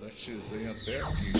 [0.00, 1.32] da Xen até aqui.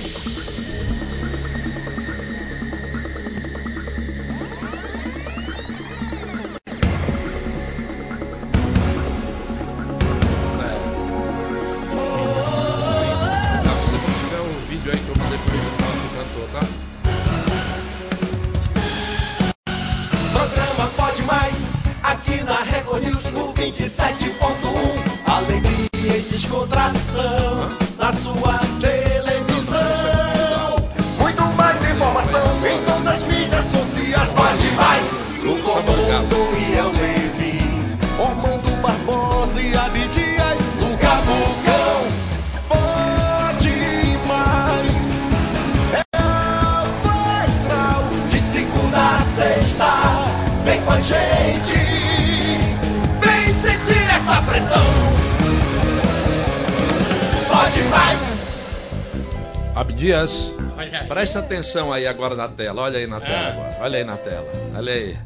[61.08, 62.82] Presta atenção aí agora na tela.
[62.82, 63.48] Olha aí na tela ah.
[63.48, 63.76] agora.
[63.80, 64.46] Olha aí na tela.
[64.76, 65.16] Olha aí.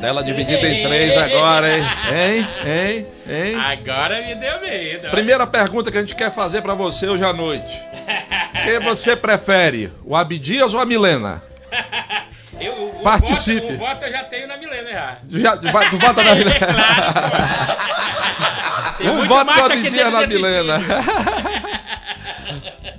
[0.00, 1.84] Tela dividida em três agora, hein?
[2.10, 2.46] Hein?
[2.64, 3.06] Hein?
[3.28, 3.54] Hein?
[3.54, 5.10] Agora me deu medo.
[5.10, 7.80] Primeira pergunta que a gente quer fazer para você hoje à noite.
[8.64, 11.42] Quem você prefere, o Abdias ou a Milena?
[12.60, 13.60] Eu, o, Participe.
[13.60, 15.16] Voto, o voto, eu já tenho na Milena já.
[15.30, 16.58] já tu vota na Milena?
[18.98, 20.78] claro, um voto a Abdias na Milena.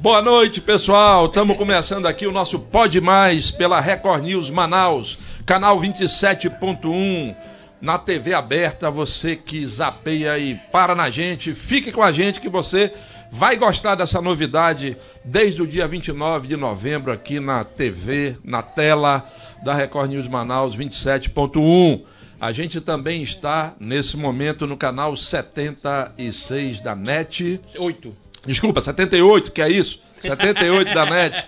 [0.02, 1.28] Boa noite, pessoal.
[1.28, 7.36] Estamos começando aqui o nosso Pode Mais pela Record News Manaus, canal 27.1,
[7.80, 8.90] na TV aberta.
[8.90, 12.92] Você que zapeia e para na gente, fique com a gente que você
[13.32, 19.24] vai gostar dessa novidade desde o dia 29 de novembro aqui na TV, na tela
[19.64, 22.02] da Record News Manaus 27.1.
[22.40, 27.62] A gente também está nesse momento no canal 76 da NET.
[27.78, 28.31] 8.
[28.46, 30.00] Desculpa, 78, que é isso?
[30.22, 31.46] 78 da NET.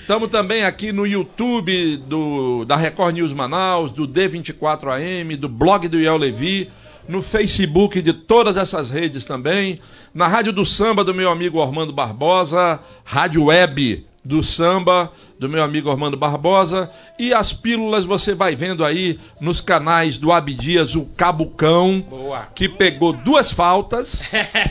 [0.00, 5.98] Estamos também aqui no YouTube do, da Record News Manaus, do D24AM, do blog do
[5.98, 6.70] Iel Levi,
[7.08, 9.80] no Facebook de todas essas redes também,
[10.14, 15.10] na Rádio do Samba do meu amigo Armando Barbosa, Rádio Web do Samba
[15.40, 20.30] do meu amigo Armando Barbosa e as pílulas você vai vendo aí nos canais do
[20.30, 22.48] Abdias, o Cabucão, Boa.
[22.54, 24.30] que pegou duas faltas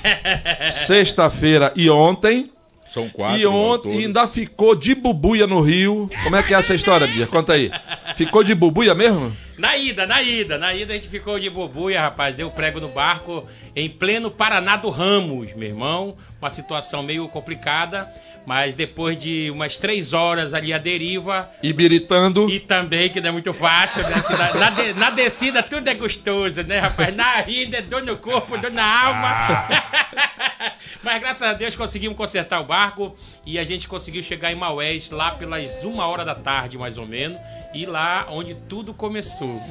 [0.85, 2.51] sexta-feira e ontem.
[2.91, 3.37] São quatro.
[3.37, 6.09] E ontem ainda ficou de bubuia no Rio.
[6.23, 7.27] Como é que é essa história, Bia?
[7.27, 7.71] Conta aí.
[8.15, 9.35] Ficou de bubuia mesmo?
[9.59, 10.57] Na ida, na ida.
[10.57, 12.33] Na ida a gente ficou de bubuia, rapaz.
[12.33, 16.17] Deu prego no barco em pleno Paraná do Ramos, meu irmão.
[16.41, 18.07] Uma situação meio complicada.
[18.49, 21.47] Mas depois de umas três horas ali a deriva.
[21.61, 22.49] Ibiritando.
[22.49, 24.23] E também, que não é muito fácil, né?
[24.27, 27.15] Na, na, de, na, descida tudo é gostoso, né, rapaz?
[27.15, 29.27] Na ida é dor no corpo, dor na alma.
[29.29, 30.73] Ah.
[31.03, 33.15] Mas graças a Deus conseguimos consertar o barco
[33.45, 37.05] e a gente conseguiu chegar em Maués lá pelas uma hora da tarde, mais ou
[37.05, 37.37] menos.
[37.71, 39.61] E lá onde tudo começou.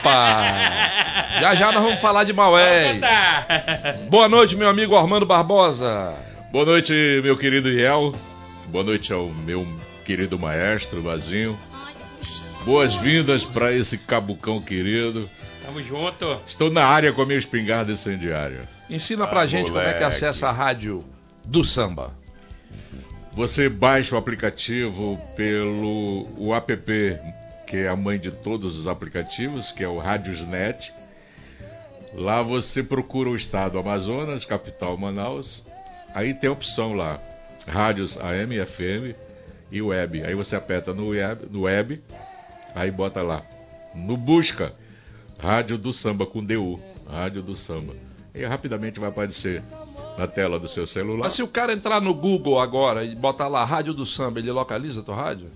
[0.00, 0.44] Opa!
[1.42, 2.98] Já já nós vamos falar de Maués.
[4.08, 6.37] Boa noite, meu amigo Armando Barbosa.
[6.50, 8.10] Boa noite, meu querido Iel.
[8.68, 9.68] Boa noite ao meu
[10.06, 11.58] querido maestro Vazinho.
[12.64, 15.28] Boas-vindas para esse cabucão querido.
[15.62, 16.40] Tamo junto.
[16.46, 18.62] Estou na área com a minha espingarda incendiária.
[18.88, 19.92] Ensina pra ah, gente moleque.
[19.92, 21.04] como é que acessa a rádio
[21.44, 22.14] do samba.
[23.34, 26.74] Você baixa o aplicativo pelo o app,
[27.66, 30.94] que é a mãe de todos os aplicativos, que é o Radiosnet.
[32.14, 35.62] Lá você procura o estado Amazonas, capital Manaus,
[36.14, 37.20] Aí tem a opção lá,
[37.66, 39.14] rádios AM, FM
[39.70, 40.22] e web.
[40.22, 42.02] Aí você aperta no web, no web
[42.74, 43.42] aí bota lá,
[43.94, 44.74] no busca,
[45.38, 47.94] Rádio do Samba com DU, Rádio do Samba.
[48.34, 49.62] E rapidamente vai aparecer
[50.16, 51.24] na tela do seu celular.
[51.24, 54.50] Mas se o cara entrar no Google agora e botar lá Rádio do Samba, ele
[54.50, 55.48] localiza a tua rádio?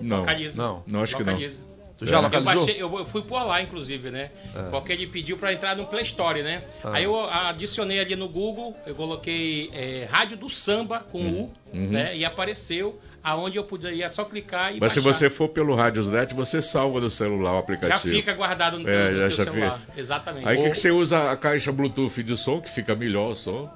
[0.00, 0.20] Não.
[0.20, 0.60] Localiza.
[0.60, 1.56] Não, não acho localiza.
[1.56, 1.67] que não.
[1.98, 2.20] Tu já é.
[2.20, 2.52] localizou?
[2.52, 4.30] Eu, baixei, eu, fui por lá, inclusive, né?
[4.54, 4.70] É.
[4.70, 6.62] Porque ele pediu para entrar no Play Store, né?
[6.84, 6.92] Ah.
[6.94, 11.42] Aí eu adicionei ali no Google, eu coloquei é, Rádio do Samba com uhum.
[11.72, 11.90] U, uhum.
[11.90, 12.16] né?
[12.16, 14.94] E apareceu aonde eu poderia só clicar e Mas baixar.
[14.94, 18.14] se você for pelo Radiosnet, você salva no celular o aplicativo.
[18.14, 19.78] Já fica guardado no, é, no celular.
[19.78, 20.00] Fica.
[20.00, 20.48] Exatamente.
[20.48, 23.68] Aí o que, você usa a caixa Bluetooth de som, que fica melhor o som.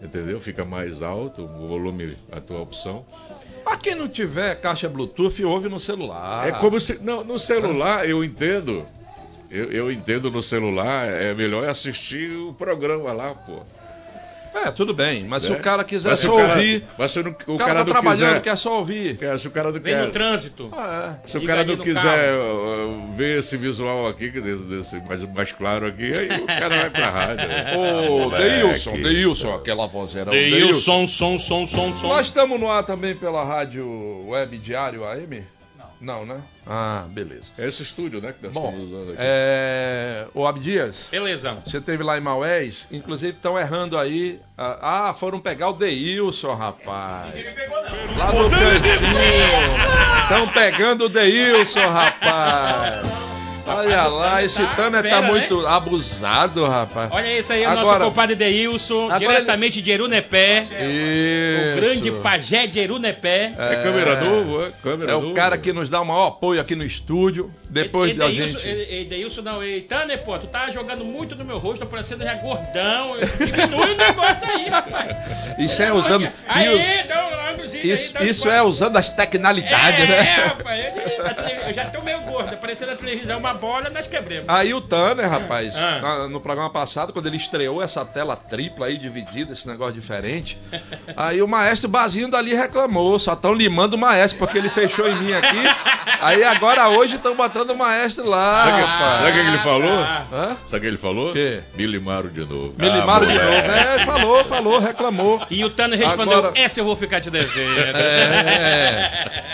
[0.00, 0.38] Entendeu?
[0.38, 3.04] Fica mais alto, o volume, a tua opção.
[3.64, 6.48] Pra quem não tiver caixa Bluetooth, ouve no celular.
[6.48, 6.98] É como se.
[7.02, 8.86] Não, no celular eu entendo.
[9.50, 13.62] Eu, eu entendo no celular, é melhor assistir o programa lá, pô.
[14.64, 17.22] É, tudo bem, mas se o cara quiser só o cara- ouvir, Mas se o,
[17.24, 18.40] o o cara, cara, tá trabalhando, quiser.
[18.42, 19.16] quer só ouvir.
[19.16, 20.06] quer- Se o cara não Vem quer.
[20.06, 20.68] no trânsito.
[20.72, 22.34] Ah, Se o Liga cara não quiser
[23.16, 27.10] ver esse visual aqui, que desse, mais, mais claro aqui, aí o cara vai pra
[27.10, 27.44] rádio.
[27.50, 27.76] é.
[28.08, 28.30] Ô.
[28.30, 30.30] Deilson, Deilson, aquela vozeira.
[30.30, 32.08] Deilson, som, som, som, som.
[32.08, 33.86] Nós estamos no ar também pela rádio
[34.28, 35.44] Web Diário AM?
[36.00, 36.18] Não.
[36.18, 36.40] Não, né?
[36.66, 37.44] Ah, beleza.
[37.58, 38.32] É esse estúdio, né?
[38.32, 39.16] Que nós Bom, estamos usando aqui.
[39.20, 40.26] é...
[40.34, 41.58] Ô Abdias, Beleza.
[41.66, 44.40] você teve lá em Maués, inclusive estão errando aí.
[44.56, 47.34] Ah, ah, foram pegar o Deilson, rapaz.
[48.16, 50.22] Lá no cantinho.
[50.22, 53.17] Estão pegando o Deilson, rapaz.
[53.68, 55.28] Olha lá, esse tá Tamer tá né?
[55.28, 57.10] muito abusado, rapaz.
[57.12, 60.62] Olha esse aí, o Agora- nosso compadre Deilson, Agora diretamente de Erunepé.
[60.62, 61.72] Isso.
[61.72, 63.52] O grande pajé de Erunepé.
[63.58, 64.70] É, câmera novo, é?
[64.82, 65.30] Câmera É novo.
[65.30, 67.52] o cara que nos dá o maior apoio aqui no estúdio.
[67.70, 68.66] Depois da Deilson, gente.
[68.68, 71.86] e- e- Deilson não, e Tanner, pô, tu tá jogando muito no meu rosto, tá
[71.86, 73.14] parecendo já gordão.
[73.38, 75.16] Diminui o negócio aí, rapaz.
[75.58, 76.24] Isso é usando.
[76.24, 80.18] e Aí, os- dá um ângulozinho aí, Isso, isso é usando as tecnalidades, é, né?
[80.18, 84.48] É, rapaz, eu, eu já tô meio gordo, aparecendo na televisão uma bola, nós quebramos.
[84.48, 85.98] Aí o Tanner, rapaz, Ah.
[86.00, 90.56] na- no programa passado, quando ele estreou essa tela tripla aí dividida, esse negócio diferente,
[91.16, 95.14] aí o maestro Bazinho dali reclamou, só estão limando o maestro, porque ele fechou em
[95.16, 95.58] mim aqui.
[96.20, 99.18] Aí agora hoje estão botando o maestro lá, Sabe, que- rapaz.
[99.24, 99.98] sabe o que ele falou?
[100.04, 100.26] tá.
[100.32, 100.46] Hã?
[100.68, 101.32] Sabe o que ele falou?
[101.32, 101.60] Quê?
[101.74, 102.74] Me limaram de novo.
[102.78, 103.44] Me limaram Ah, de novo.
[103.46, 103.70] moleque.
[103.70, 105.42] É, falou, falou, reclamou.
[105.50, 107.78] E o Tanner respondeu, Agora- essa eu vou ficar te devendo.
[107.78, 109.08] É.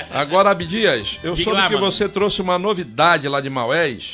[0.15, 1.91] Agora, Abdias, eu Diga soube lá, que mano.
[1.91, 3.51] você trouxe uma novidade lá de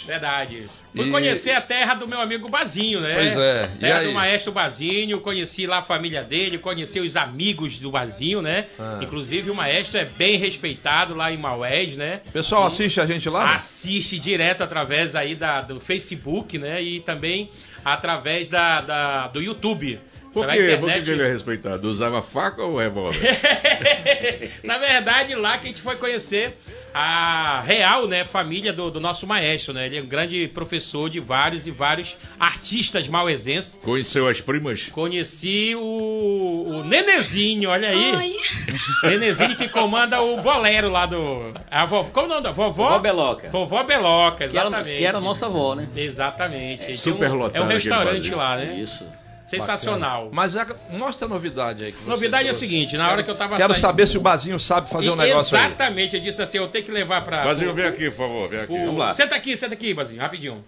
[0.07, 0.67] Verdade.
[0.95, 3.15] Fui E- conhecer a terra do meu amigo Bazinho, né?
[3.15, 3.71] Pois é.
[3.77, 8.43] E Terra do maestro Bazinho, conheci lá a família dele, conheci os amigos do Bazinho,
[8.43, 8.67] né?
[8.79, 8.99] Ah.
[9.01, 12.21] Inclusive o maestro é bem respeitado lá em Maués, né?
[12.33, 13.55] Pessoal assiste a gente lá?
[13.55, 16.83] Assiste direto através aí da, do Facebook, né?
[16.83, 17.51] E também
[17.85, 19.99] através da, da- do YouTube.
[20.33, 20.59] Por Pela quê?
[20.61, 21.05] Por que internet.
[21.05, 21.89] que ele é respeitado?
[21.89, 23.19] Usava faca ou revólver?
[24.63, 26.57] Na verdade, lá que a gente foi conhecer
[26.93, 29.87] a real, né, família do, do nosso maestro, né?
[29.87, 33.79] Ele é um grande professor de vários e vários artistas mauesenses.
[33.83, 34.87] Conheceu as primas?
[34.89, 38.37] Conheci o, o Nenezinho, olha aí.
[39.05, 41.55] Nenezinho que comanda o bolero lá do.
[41.71, 42.85] A vó, como é o nome da vovó?
[42.89, 43.51] Vovó Beloca.
[43.51, 44.99] Vovó Beloca, Que era, exatamente.
[44.99, 45.89] que era nossa avó, né?
[45.97, 46.97] Exatamente.
[46.97, 48.75] Super um- lotado É um restaurante lá, né?
[48.81, 49.05] Isso.
[49.51, 50.31] Sensacional.
[50.33, 51.95] Mas é- mostra a novidade aí.
[52.07, 52.61] Novidade é o trouxe.
[52.69, 55.17] seguinte, na hora que eu tava Quero saindo- saber se o Bazinho sabe fazer um
[55.17, 55.67] negócio aí.
[55.67, 57.45] Exatamente, eu disse assim, eu tenho que levar pra.
[57.45, 58.49] Bazinho, vem aqui, por favor.
[58.49, 58.73] Vem aqui.
[58.73, 59.13] o- Vamos lá.
[59.13, 60.65] Senta aqui, senta aqui, Bazinho, rapidinho.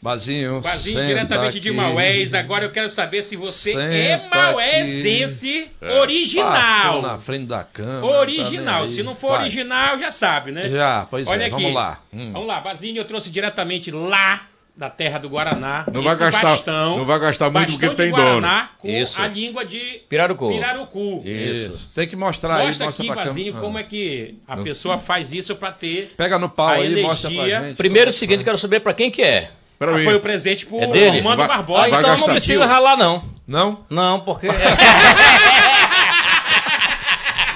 [0.00, 1.76] Bazinho, Bazinho, senta diretamente de aqui.
[1.76, 2.34] Maués.
[2.34, 5.86] Agora eu quero saber se você Senta é mauésense É.
[5.86, 7.02] Passou original.
[7.02, 8.06] na frente da cama.
[8.06, 8.82] Original.
[8.84, 9.04] tá Se aí.
[9.06, 9.40] não for Vai.
[9.42, 10.68] original, já sabe, né?
[10.70, 11.56] Já, pois Olha é, aqui.
[11.56, 12.00] vamos lá.
[12.12, 12.30] Hum.
[12.32, 14.42] Vamos lá, Bazinho, eu trouxe diretamente lá
[14.76, 15.84] da terra do Guaraná.
[15.90, 19.20] Não vai gastar- bastão, não vai gastar muito porque tem Guaraná Com Isso.
[19.20, 20.48] a língua de Pirarucu.
[20.50, 21.22] pirarucu.
[21.24, 21.94] Isso.
[21.94, 22.66] Tem que mostrar aí.
[22.66, 23.52] Mostra mostra aqui, câmera.
[23.60, 24.64] como é que a Não.
[24.64, 26.12] pessoa faz isso pra ter.
[26.16, 27.76] Pega no pau a aí, energia- mostra pra gente.
[27.76, 29.50] Primeiro o seguinte, quero saber pra quem que é.
[29.78, 30.04] Pra Ah, mim.
[30.04, 31.18] foi o presente pro É dele?
[31.18, 31.80] Romano Vai- Barbosa.
[31.80, 32.68] Vai então gastar não precisa tio.
[32.68, 33.24] ralar não.
[33.46, 33.84] Não?
[33.90, 34.48] Não, porque...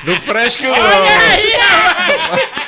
[0.04, 0.70] No fresco não.
[0.72, 1.52] Olha aí,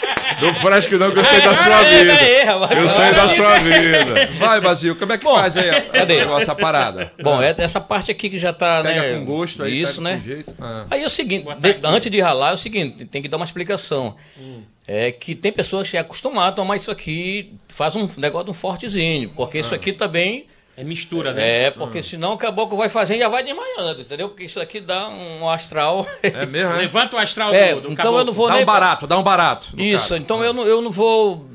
[0.43, 2.75] No fresco não, que eu sei da sua vida.
[2.75, 4.27] Eu sei da sua vida.
[4.39, 7.13] Vai, Bazinho, como é que Bom, faz aí a- essa parada?
[7.23, 9.19] Bom, é essa parte aqui que já tá, Pega né?
[9.19, 10.17] com gosto aí, Isso, pega né?
[10.21, 10.55] com jeito.
[10.61, 10.87] Ah.
[10.91, 13.47] Aí é o seguinte, de- antes de ralar é o seguinte, tem que dar uma
[13.47, 14.17] explicação.
[14.39, 14.63] Hum.
[14.87, 18.51] É que tem pessoas que é acostumado a tomar isso aqui, faz um negócio de
[18.51, 21.67] um fortezinho, porque isso aqui também É mistura, né?
[21.67, 24.29] é, porque senão o caboclo vai fazendo e já vai desmaiando, entendeu?
[24.31, 26.07] Porque isso aqui dá um astral.
[26.23, 26.77] É mesmo, é?
[26.79, 28.21] Levanta o astral É, do, do então caboclo.
[28.21, 29.69] eu não vou Dá nem um barato, dá um barato.
[29.77, 30.21] no Isso, cara.
[30.21, 31.47] então eu não, eu não vou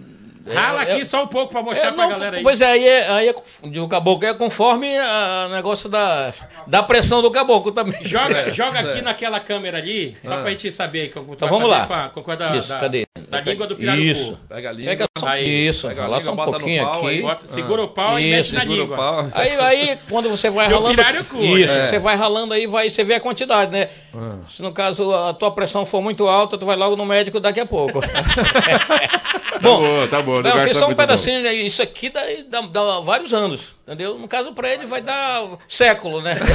[0.54, 2.44] Rala é, aqui é- só um pouco pra mostrar é, pra não, galera aí.
[2.44, 6.34] Pois é, aí é, aí é, o caboclo é conforme o negócio da,
[6.66, 8.04] da pressão do caboclo também.
[8.04, 8.82] Joga, É, joga é.
[8.92, 10.42] aqui naquela câmera ali, só Ah.
[10.42, 11.88] pra gente saber aí como tu Então vai vamos lá.
[11.88, 13.06] Com a, com a da, Isso, da, cadê?
[13.30, 14.04] da língua do pirarucu.
[14.06, 14.40] Isso.
[14.48, 14.86] Pega ali.
[14.86, 17.22] Pega só, Aí, isso, pega a rala língua, só um bota no pouquinho pau aqui.
[17.22, 18.96] Bota- segura o pau e mexe na língua.
[18.96, 19.28] pau.
[19.34, 20.96] Aí, aí, quando você vai o ralando.
[20.96, 21.88] pirarucu, Isso, é.
[21.90, 23.90] você vai ralando aí, vai, você vê a quantidade, né?
[24.16, 24.38] Ah.
[24.50, 27.60] Se no caso a tua pressão for muito alta, tu vai logo no médico daqui
[27.60, 28.00] a pouco.
[28.02, 30.37] Tá bom, tá bom.
[30.44, 31.54] Não só um pedacinho, né?
[31.54, 34.18] isso aqui dá, dá- dá vários anos, entendeu?
[34.18, 36.36] No caso pra ele vai dar século, né?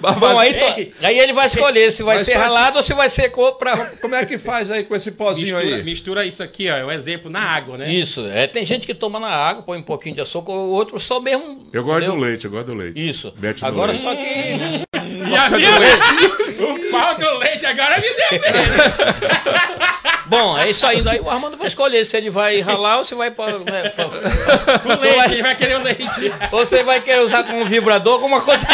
[0.00, 3.30] Bom, aí, tu- aí ele vai escolher se vai ser ralado ou se vai ser
[3.58, 3.76] pra...
[4.00, 5.82] Como é que faz aí com esse pozinho Mistura, aí?
[5.84, 7.90] mistura isso aqui, ó, é um exemplo na água, né?
[7.92, 10.98] Isso, é, tem gente que toma na água, põe um pouquinho de açúcar, o outro
[10.98, 11.68] só mesmo...
[11.72, 12.16] Eu gosto entendeu?
[12.16, 13.08] do leite, eu gosto do leite.
[13.08, 13.32] Isso.
[13.38, 14.04] Mete Agora leite.
[14.04, 14.24] só que...
[16.56, 16.72] Viu?
[16.72, 18.40] o pau do leite agora me deu.
[20.28, 21.02] Bom, é isso aí.
[21.02, 23.58] Daí o Armando vai escolher se ele vai ralar ou se vai para.
[23.58, 26.32] Né, pra- leite, ele vai querer o leite.
[26.52, 28.66] ou você vai querer usar como vibrador, alguma coisa.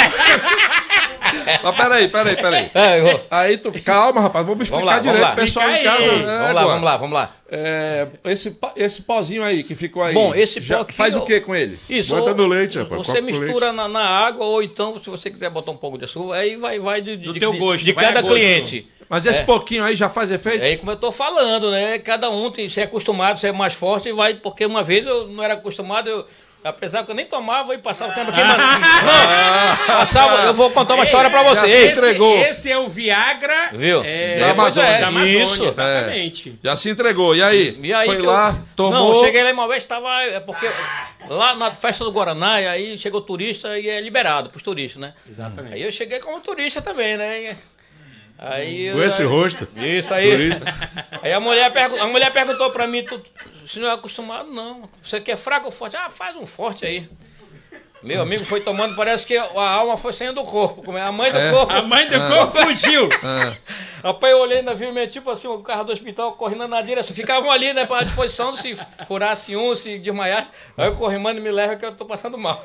[1.63, 2.71] Mas peraí, peraí, peraí.
[2.75, 5.35] É, eu Aí tu, calma, rapaz, vamos explicar Vamos lá, vamos direito lá.
[5.35, 6.03] pro pessoal em Fica casa.
[6.03, 6.09] aí.
[6.09, 6.67] É, Vamos lá, agora.
[6.67, 7.31] vamos lá, vamos lá.
[7.51, 10.15] É, esse, esse pozinho aí que ficou aí.
[10.15, 11.79] Bom, esse pó aqui faz eu- o que com ele?
[11.89, 12.15] Isso.
[12.15, 15.71] Bota no leite, rapaz, Você mistura na, na água, ou então, se você quiser botar
[15.73, 18.05] um pouco de açúcar, aí vai, vai de, de, Do teu de- gosto, de vai
[18.05, 18.37] a cada gosto.
[19.09, 19.45] Mas esse É.
[19.45, 20.63] pouquinho aí já faz efeito?
[20.65, 21.99] É como eu tô falando, né?
[21.99, 24.35] Cada um tem, se é acostumado, se é mais forte, vai.
[24.35, 26.27] Porque uma vez eu não era acostumado, eu.
[26.65, 28.57] Apesar que eu nem tomava e passava o tempo aqui, mas.
[28.57, 29.87] Não!
[29.87, 31.61] Passava, eu vou contar uma história pra você.
[31.61, 32.39] Já Ei, Esse, entregou.
[32.39, 34.03] esse é o Viagra Viu?
[34.03, 34.99] é, Da Amazônia.
[34.99, 35.65] da Amazônia, Isso.
[35.65, 36.59] exatamente.
[36.65, 37.37] Já se entregou.
[37.37, 37.79] E aí?
[37.83, 38.65] E aí Foi lá, eu...
[38.75, 39.15] tomou.
[39.15, 40.09] Não, cheguei lá uma vez, tava.
[40.23, 40.67] É porque
[41.29, 45.13] lá na festa do Guaraná, e aí chegou turista e é liberado pros turistas, né?
[45.31, 45.75] Exatamente.
[45.75, 47.59] Aí eu cheguei como turista também, né?
[48.47, 49.67] Aí eu- Com esse rosto.
[49.77, 50.31] Isso aí.
[50.31, 50.75] Turista.
[51.23, 53.21] Aí a mulher, pergu- a mulher perguntou pra mim, tu,
[53.67, 54.89] se não é acostumado, não.
[55.03, 55.97] Você quer fraco ou forte?
[55.97, 57.09] Ah, faz um forte aí.
[58.03, 60.83] Meu amigo foi tomando, parece que a alma foi saindo do corpo.
[60.83, 61.03] como é?
[61.03, 61.51] A mãe do É.
[61.51, 61.73] corpo.
[61.73, 62.29] A mãe do Ah.
[62.29, 63.09] corpo fugiu.
[63.23, 63.57] Ah,
[64.05, 67.17] Rapaz, eu olhei na firme, tipo assim, o carro do hospital correndo na direção.
[67.17, 68.77] Ficavam ali, né, à disposição, se
[69.09, 70.51] furasse um, se desmaiar.
[70.77, 72.61] Aí eu corri, mano, me leva que eu tô passando mal.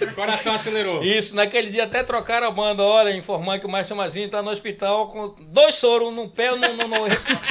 [0.00, 1.02] O coração acelerou.
[1.04, 4.50] Isso, naquele dia até trocaram a banda, olha, informando que o Márcio Mazinho tá no
[4.50, 7.06] hospital com dois soros no pé, não, não, não,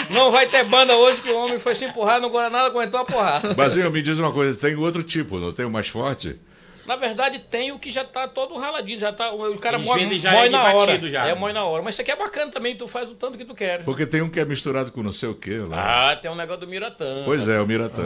[0.10, 3.06] não vai ter banda hoje, que o homem foi se empurrar, não Guaraná aguentou a
[3.06, 3.54] porrada.
[3.54, 6.40] Bazinho, me diz uma coisa, tem outro tipo, não tem o mais forte?
[6.88, 10.20] Na verdade, tem o que já tá todo raladinho, já tá, o cara Eles vendem
[10.20, 10.86] já moe ele na hora.
[10.94, 11.28] batido já.
[11.28, 11.84] É, moe na hora.
[11.84, 13.84] Mas isso aqui é bacana também, tu faz o tanto que tu quer.
[13.84, 16.12] Porque tem um que é misturado com não sei o que lá.
[16.12, 17.24] Ah, tem um negócio do Miratã.
[17.26, 18.04] Pois é, o Miratã.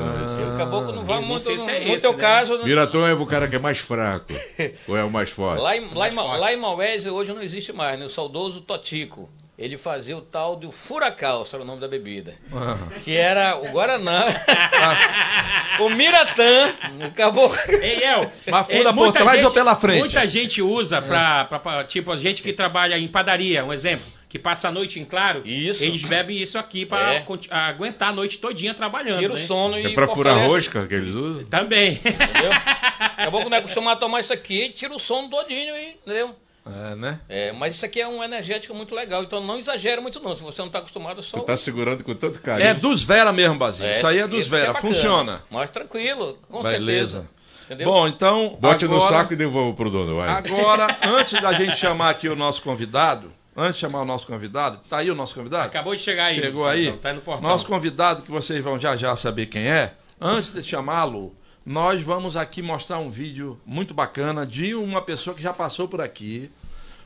[0.54, 2.20] O caboclo não vai não muito, sei se é no, no esse, teu né?
[2.20, 2.58] caso...
[2.58, 4.34] não- Miratã é o cara que é mais fraco.
[4.88, 5.62] ou é o mais forte?
[5.62, 6.40] Lá em, lá, em, Mais forte.
[6.42, 8.06] lá em Maués hoje não existe mais, né?
[8.06, 9.30] O saudoso Totico.
[9.62, 12.34] Ele fazia o tal do Furacal, era o nome da bebida.
[12.52, 12.78] ah.
[13.04, 14.26] Que era o Guaraná,
[15.80, 16.74] o Miratã,
[17.08, 17.58] o caboclo...
[17.70, 20.00] Ei, El, Mas fura é, por muita trás gente- ou pela frente?
[20.00, 24.40] Muita gente usa pra, pra, pra- tipo, gente que trabalha em padaria, um exemplo, que
[24.40, 25.84] passa a noite em claro, Isso.
[25.84, 27.26] eles bebem isso aqui pra É.
[27.52, 29.46] aguentar a noite todinha trabalhando, Tira o né?
[29.46, 31.44] sono e É pra furar fortalece, rosca que eles usam?
[31.46, 31.94] Também.
[31.94, 32.52] Entendeu?
[33.02, 36.36] O caboclo não é acostumado a tomar isso aqui, tira o sono todinho, e, entendeu?
[36.64, 37.20] É, né?
[37.28, 40.36] É, mas isso aqui é um energético muito legal, então não exagera muito não.
[40.36, 41.40] Se você não está acostumado, só...
[41.40, 42.70] Tu tá segurando com tanto carinho.
[42.70, 43.90] É dos Vera mesmo, Bazinho.
[43.90, 44.74] Isso aí é dos aqui Vera.
[44.74, 44.94] bacana.
[44.94, 45.42] Funciona.
[45.50, 47.22] Mas tranquilo, com Beleza.
[47.22, 47.30] certeza.
[47.66, 47.88] Entendeu?
[47.88, 48.58] Bom, então.
[48.60, 50.30] Bote no agora- saco e devolva pro dono, vai.
[50.30, 54.80] Agora, antes da gente chamar aqui o nosso convidado, antes de chamar o nosso convidado,
[54.90, 55.66] tá aí o nosso convidado?
[55.68, 56.36] Acabou de chegar aí.
[56.36, 56.90] Chegou aí?
[56.90, 57.42] Então, Tá no.
[57.42, 61.34] Nosso convidado, que vocês vão já já saber quem é, antes de chamá-lo,
[61.66, 66.02] nós vamos aqui mostrar um vídeo muito bacana de uma pessoa que já passou por
[66.02, 66.50] aqui,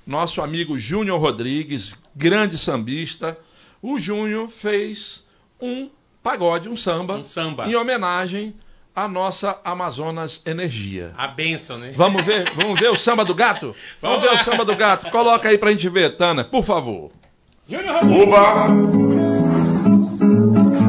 [0.07, 3.37] nosso amigo Júnior Rodrigues, grande sambista.
[3.81, 5.23] O Júnior fez
[5.61, 5.89] um
[6.23, 7.67] pagode, um samba, Um samba.
[7.67, 8.55] em homenagem
[8.95, 11.13] à nossa Amazonas Energia.
[11.17, 11.91] A benção, né?
[11.95, 13.75] Vamos ver, vamos ver o samba do gato?
[14.01, 14.41] Vamos Vamos ver lá.
[14.41, 15.09] o samba do gato.
[15.11, 17.11] Coloca aí pra gente ver, Tana, por favor.
[17.69, 18.67] Uba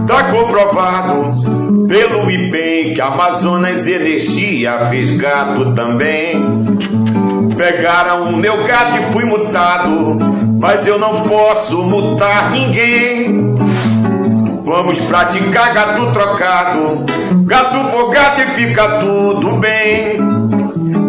[0.07, 6.35] Tá comprovado pelo IPEM que Amazonas Energia fez gato também.
[7.57, 10.19] Pegaram o meu gato e fui multado,
[10.61, 13.57] mas eu não posso multar ninguém.
[14.65, 17.07] Vamos praticar gato trocado,
[17.45, 20.19] gato por gato e fica tudo bem.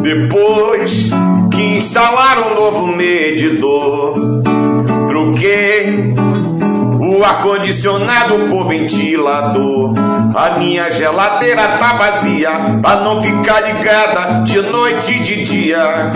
[0.01, 1.09] Depois
[1.51, 4.15] que instalaram um novo medidor,
[5.07, 6.15] troquei
[7.17, 9.95] o ar-condicionado por ventilador.
[10.35, 16.11] A minha geladeira tá vazia pra não ficar ligada de noite e de dia.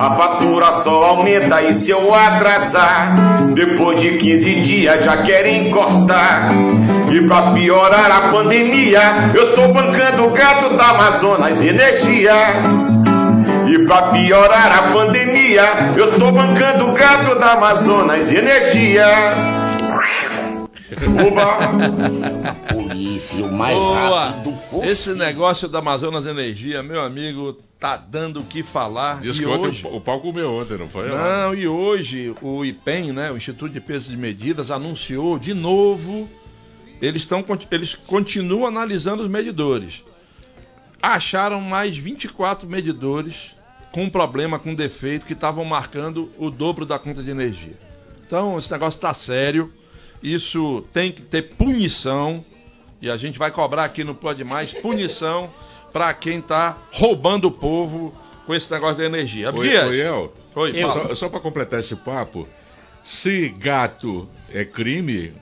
[0.00, 3.14] A fatura só aumenta e se eu atrasar,
[3.54, 6.48] depois de 15 dias já querem cortar.
[7.12, 9.00] E pra piorar a pandemia,
[9.34, 12.32] eu tô bancando o gato da Amazonas Energia.
[13.66, 15.62] E pra piorar a pandemia,
[15.96, 19.06] eu tô bancando o gato da Amazonas Energia.
[21.08, 22.54] Oba!
[22.72, 24.26] Polícia, o mais Boa.
[24.26, 24.90] rápido possível.
[24.90, 29.20] Esse negócio da Amazonas Energia, meu amigo, tá dando o que falar.
[29.20, 29.86] Diz e que ontem hoje...
[29.86, 31.08] o, o pau comeu ontem, não foi?
[31.08, 36.28] Não, e hoje o IPEM, né, o Instituto de Pesos e Medidas, anunciou de novo,
[37.00, 40.02] eles, estão, eles continuam analisando os medidores.
[41.02, 43.56] Acharam mais 24 medidores
[43.90, 47.78] com problema, com defeito, que estavam marcando o dobro da conta de energia.
[48.26, 49.72] Então, esse negócio está sério,
[50.22, 52.44] isso tem que ter punição,
[53.00, 55.50] e a gente vai cobrar aqui no Pode Mais punição
[55.92, 58.14] para quem está roubando o povo
[58.46, 59.52] com esse negócio da energia.
[59.52, 59.86] Oi, Abdias?
[59.86, 60.30] oi.
[60.54, 61.08] Oi, fala.
[61.08, 62.46] Só, só para completar esse papo,
[63.04, 65.32] se gato é crime,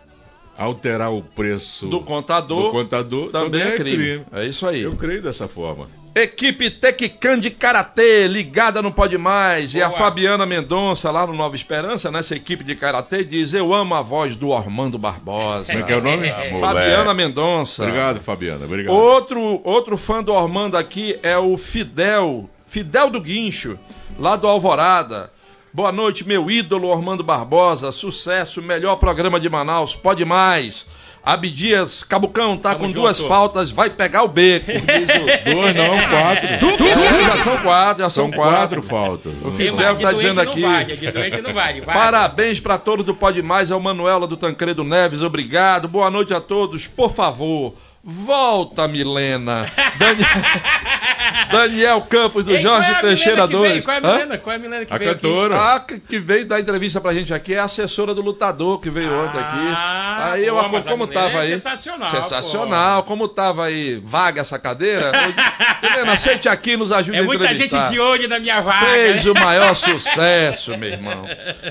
[0.56, 3.96] alterar o preço do contador, do contador também, também é, crime.
[3.96, 4.26] crime.
[4.32, 4.82] É isso aí.
[4.82, 5.88] Eu creio dessa forma.
[6.22, 9.72] Equipe Tequican de Karatê, ligada no Pode Mais.
[9.72, 9.80] Boa.
[9.80, 13.94] E a Fabiana Mendonça, lá no Nova Esperança, nessa equipe de Karatê, diz: Eu amo
[13.94, 15.66] a voz do Armando Barbosa.
[15.66, 16.28] Como é que é o nome?
[16.28, 17.82] Ah, Fabiana Mendonça.
[17.82, 18.64] Obrigado, Fabiana.
[18.64, 18.94] Obrigado.
[18.94, 23.78] Outro, outro fã do Armando aqui é o Fidel, Fidel do Guincho,
[24.18, 25.30] lá do Alvorada.
[25.72, 27.92] Boa noite, meu ídolo Armando Barbosa.
[27.92, 29.94] Sucesso, melhor programa de Manaus.
[29.94, 30.86] Pode mais.
[31.28, 33.00] Abdias Cabucão tá Tamo com junto.
[33.00, 34.72] duas faltas, vai pegar o beco.
[35.44, 36.48] Dois, não, quatro.
[37.20, 38.56] já são quatro, já são, são quatro.
[38.56, 39.32] quatro faltas.
[39.44, 40.62] O Fidel tá dizendo aqui.
[40.62, 45.86] Vale, vale, Parabéns para todos do Pode Mais, é o Manuela do Tancredo Neves, obrigado.
[45.86, 47.74] Boa noite a todos, por favor.
[48.02, 49.66] Volta, Milena.
[49.98, 50.28] Daniel,
[51.50, 53.84] Daniel Campos, do Ei, Jorge é Teixeira 2.
[53.84, 54.38] Qual é a Milena?
[54.38, 55.74] Qual é a Milena que a veio cantora.
[55.74, 55.94] aqui?
[55.94, 59.12] A que veio dar entrevista pra gente aqui é a assessora do lutador que veio
[59.12, 59.74] ah, ontem aqui.
[59.74, 61.50] Ah, aí eu, como, como tava aí?
[61.50, 62.10] Sensacional.
[62.10, 63.02] Sensacional.
[63.02, 63.08] Pô.
[63.08, 65.12] Como tava aí vaga essa cadeira?
[65.82, 67.54] Milena, sente aqui nos ajude é a entrevistar.
[67.54, 68.86] É muita gente de olho na minha vaga.
[68.86, 71.26] Fez o maior sucesso, meu irmão.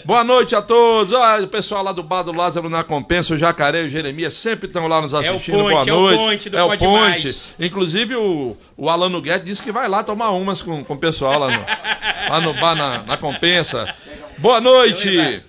[0.06, 1.14] Boa noite a todos.
[1.14, 4.34] Olha, o pessoal lá do bar do Lázaro na Compensa, o Jacaré e o Jeremias
[4.36, 5.60] sempre estão lá nos assistindo.
[5.60, 6.16] É o ponte, Boa noite.
[6.16, 7.36] É o ponte do é o ponte.
[7.60, 11.40] Inclusive o, o Alano Guedes disse que vai lá tomar umas com, com o pessoal
[11.40, 11.66] lá no,
[12.30, 13.94] lá no bar na, na compensa.
[14.38, 15.44] Boa noite!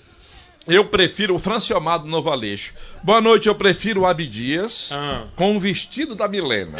[0.68, 2.74] Eu prefiro o Franciomado Novo Aleixo.
[3.02, 5.24] Boa noite, eu prefiro o Abdias ah.
[5.34, 6.76] com o vestido da Milena.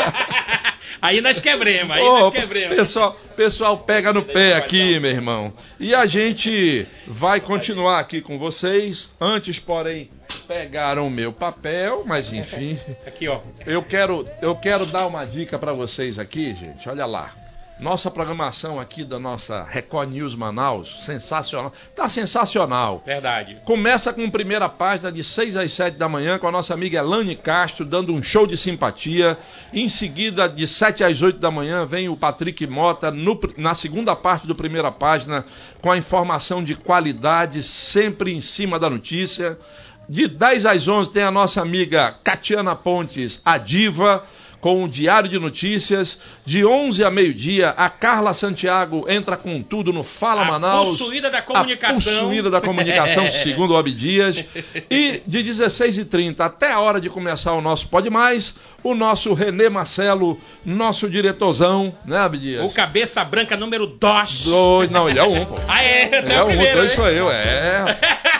[1.00, 2.76] aí nós quebremos, aí oh, nós quebremos.
[2.76, 5.50] Pessoal, pessoal pega no pé aqui, meu irmão.
[5.78, 9.10] E a gente vai continuar aqui com vocês.
[9.18, 10.10] Antes, porém,
[10.46, 12.78] pegaram o meu papel, mas enfim.
[13.06, 13.40] Aqui, ó.
[13.64, 16.86] Eu quero, eu quero dar uma dica para vocês aqui, gente.
[16.86, 17.39] Olha lá.
[17.80, 21.72] Nossa programação aqui da nossa Record News Manaus, sensacional.
[21.96, 23.02] Tá sensacional.
[23.06, 23.56] Verdade.
[23.64, 27.34] Começa com primeira página de 6 às 7 da manhã com a nossa amiga Elane
[27.34, 29.38] Castro dando um show de simpatia.
[29.72, 34.14] Em seguida, de 7 às 8 da manhã, vem o Patrick Mota no, na segunda
[34.14, 35.46] parte do primeira página
[35.80, 39.58] com a informação de qualidade sempre em cima da notícia.
[40.06, 44.26] De 10 às 11 tem a nossa amiga Catiana Pontes, a diva
[44.60, 46.18] com o Diário de Notícias.
[46.44, 50.90] De 11 a meio-dia, a Carla Santiago entra com tudo no Fala a Manaus.
[50.90, 52.12] Possuída da comunicação.
[52.12, 54.44] A possuída da comunicação, segundo o Abdias.
[54.90, 59.68] E de 16h30 até a hora de começar o nosso Pode Mais, o nosso Renê
[59.68, 62.64] Marcelo, nosso diretorzão, né, Abdias?
[62.64, 64.44] O cabeça branca número 2.
[64.44, 65.56] Dois, não, ele é um, pô.
[65.68, 66.18] Ah, é?
[66.18, 67.98] Ele é um, dois sou eu, é.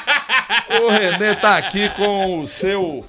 [0.83, 3.05] O Renê tá aqui com o seu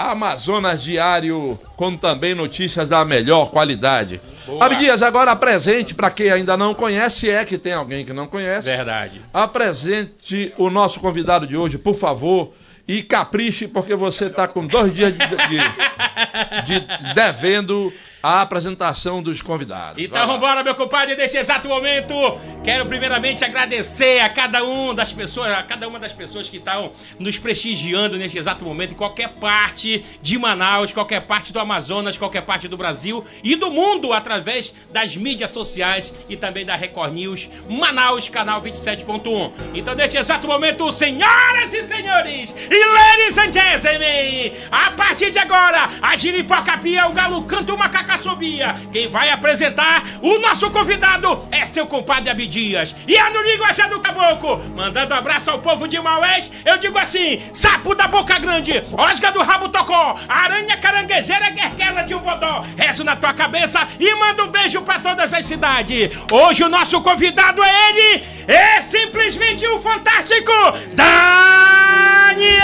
[0.00, 4.18] Amazonas Diário, com também notícias da melhor qualidade.
[4.46, 4.64] Boa.
[4.64, 8.64] Abdias, agora apresente, para quem ainda não conhece, é que tem alguém que não conhece.
[8.64, 9.20] Verdade.
[9.30, 12.54] Apresente o nosso convidado de hoje, por favor,
[12.88, 19.40] e capriche, porque você está com dois dias de, de, de devendo a apresentação dos
[19.40, 20.02] convidados.
[20.02, 22.14] Então vamos embora, meu compadre, neste exato momento.
[22.62, 26.92] Quero primeiramente agradecer a cada um das pessoas, a cada uma das pessoas que estão
[27.18, 32.42] nos prestigiando neste exato momento em qualquer parte de Manaus, qualquer parte do Amazonas, qualquer
[32.42, 37.48] parte do Brasil e do mundo através das mídias sociais e também da Record News
[37.68, 39.52] Manaus, canal 27.1.
[39.74, 45.88] Então, neste exato momento, senhoras e senhores, e ladies and gentlemen, a partir de agora,
[46.02, 48.74] a giripoca pia, o galo canta o macaco Caçobia.
[48.90, 52.94] Quem vai apresentar o nosso convidado é seu compadre Abidias.
[53.06, 57.40] E a no linguajar do caboclo, mandando abraço ao povo de Maués, eu digo assim:
[57.52, 62.64] sapo da boca grande, osga do rabo tocó, aranha caranguejeira, guerguela de um bodó.
[62.76, 66.10] Rezo na tua cabeça e manda um beijo para todas as cidades.
[66.32, 70.52] Hoje o nosso convidado é ele, é simplesmente o fantástico
[70.94, 72.60] Daniel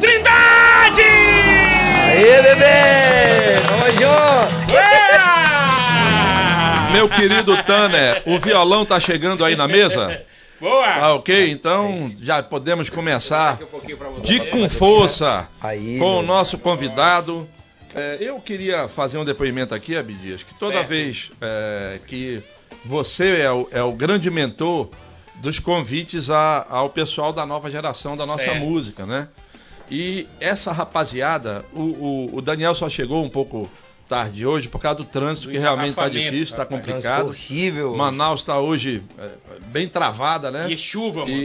[0.00, 1.61] Trindade!
[2.12, 2.66] Aê, bebê!
[3.84, 3.92] Oi,
[6.92, 10.22] Meu querido Tanner, o violão tá chegando aí na mesa?
[10.60, 10.86] Boa!
[10.86, 13.58] Ah, ok, então já podemos começar
[14.22, 15.48] de com força
[15.98, 17.48] com o nosso convidado.
[17.94, 20.88] É, eu queria fazer um depoimento aqui, Abdias, que toda certo.
[20.88, 22.42] vez é, que
[22.84, 24.90] você é o, é o, grande mentor
[25.36, 28.60] dos convites a, ao pessoal da nova geração da nossa certo.
[28.60, 29.28] música, né?
[29.90, 33.70] E essa rapaziada, o, o, o Daniel só chegou um pouco
[34.08, 37.28] tarde hoje por causa do trânsito, que realmente está difícil, está complicado.
[37.28, 37.96] Horrível.
[37.96, 39.30] Manaus está hoje é,
[39.68, 40.70] bem travada, né?
[40.70, 41.30] E chuva, mano.
[41.32, 41.44] E,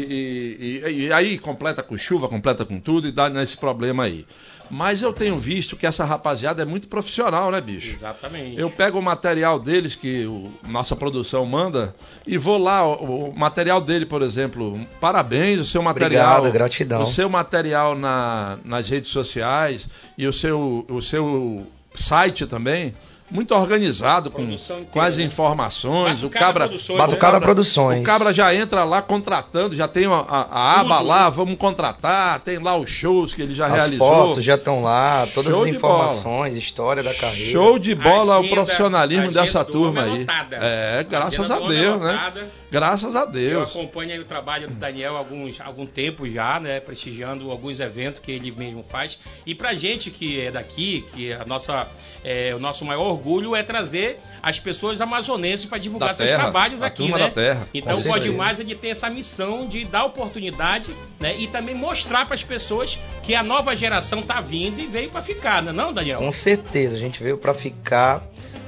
[0.59, 4.25] e- e- e aí completa com chuva, completa com tudo e dá nesse problema aí.
[4.69, 7.91] Mas eu tenho visto que essa rapaziada é muito profissional, né, bicho?
[7.91, 8.59] Exatamente.
[8.59, 13.37] Eu pego o material deles que o, nossa produção manda e vou lá, o, o
[13.37, 16.37] material dele, por exemplo, parabéns, o seu material.
[16.39, 17.01] Obrigado, gratidão.
[17.03, 22.93] O seu material na, nas redes sociais e o seu, o seu site também.
[23.29, 24.55] Muito organizado, com,
[24.91, 25.23] com as né?
[25.25, 26.19] informações.
[26.23, 28.01] O Batucada cabra, Produções, Batucada o cabra- Produções.
[28.01, 32.39] O cabra já entra lá contratando, já tem a, a- a aba lá, vamos contratar,
[32.39, 34.07] tem lá os shows que ele já As realizou.
[34.07, 37.51] fotos já estão lá, todas Show as informações, história da carreira.
[37.51, 40.19] Show de bola A o agenda- profissionalismo agenda dessa do turma é aí.
[40.19, 40.57] lotada.
[40.61, 42.33] É, graças agenda a é Deus, né?
[42.71, 43.69] Graças a Eu Deus.
[43.69, 46.79] acompanho o trabalho do Daniel há alguns, algum tempo já, né?
[46.79, 49.19] Prestigiando alguns eventos que ele mesmo faz.
[49.45, 51.87] E pra gente que é daqui, que a nossa,
[52.27, 56.43] é, o nosso maior orgulho é trazer as pessoas amazonenses para divulgar Da seus terra,
[56.43, 57.23] trabalhos a aqui, turma né?
[57.23, 60.87] da terra, Então com pode mais ele tem essa missão de dar oportunidade,
[61.21, 61.37] né?
[61.37, 65.21] E também mostrar para as pessoas que a nova geração tá vindo e veio para
[65.21, 66.19] ficar, não é não, Daniel?
[66.19, 68.27] Com certeza, a gente veio pra ficar.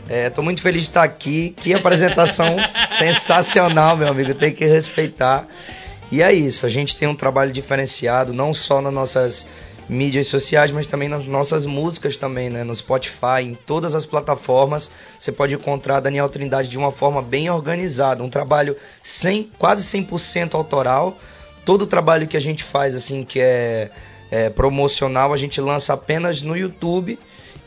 [0.10, 1.54] Estou muito feliz de estar aqui.
[1.62, 2.56] Que apresentação
[2.89, 4.34] sensacional, meu amigo.
[4.34, 5.48] Tem que respeitar.
[6.12, 9.48] E é isso, a gente tem um trabalho diferenciado, não só nas nossas
[9.89, 12.63] mídias sociais, mas também nas nossas músicas também, né?
[12.63, 17.49] No Spotify, em todas as plataformas, você pode encontrar Daniel Trindade de uma forma bem
[17.49, 21.17] organizada, um trabalho 100, quase 100% autoral.
[21.65, 23.89] Todo o trabalho que a gente faz, assim, que é,
[24.30, 27.17] é promocional, a gente lança apenas no YouTube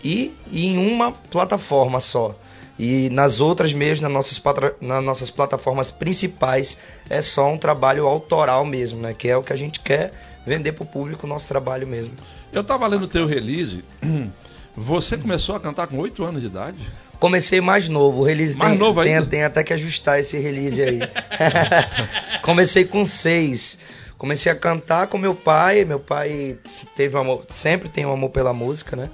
[0.03, 2.37] e, e em uma plataforma só.
[2.79, 4.43] E nas outras mesmo, nas nossas,
[4.81, 6.79] nas nossas plataformas principais,
[7.11, 9.13] é só um trabalho autoral mesmo, né?
[9.13, 10.13] Que é o que a gente quer
[10.47, 12.15] vender pro público, o nosso trabalho mesmo.
[12.53, 13.85] Eu tava lendo o teu release.
[14.75, 16.83] Você começou a cantar com 8 anos de idade?
[17.19, 19.27] Comecei mais novo, o release Mais tem, novo tem, ainda?
[19.27, 20.99] tem até que ajustar esse release aí.
[22.43, 23.79] Comecei com seis.
[24.17, 25.85] Comecei a cantar com meu pai.
[25.85, 26.57] Meu pai
[26.97, 29.11] teve um amor, sempre tem um amor pela música, né?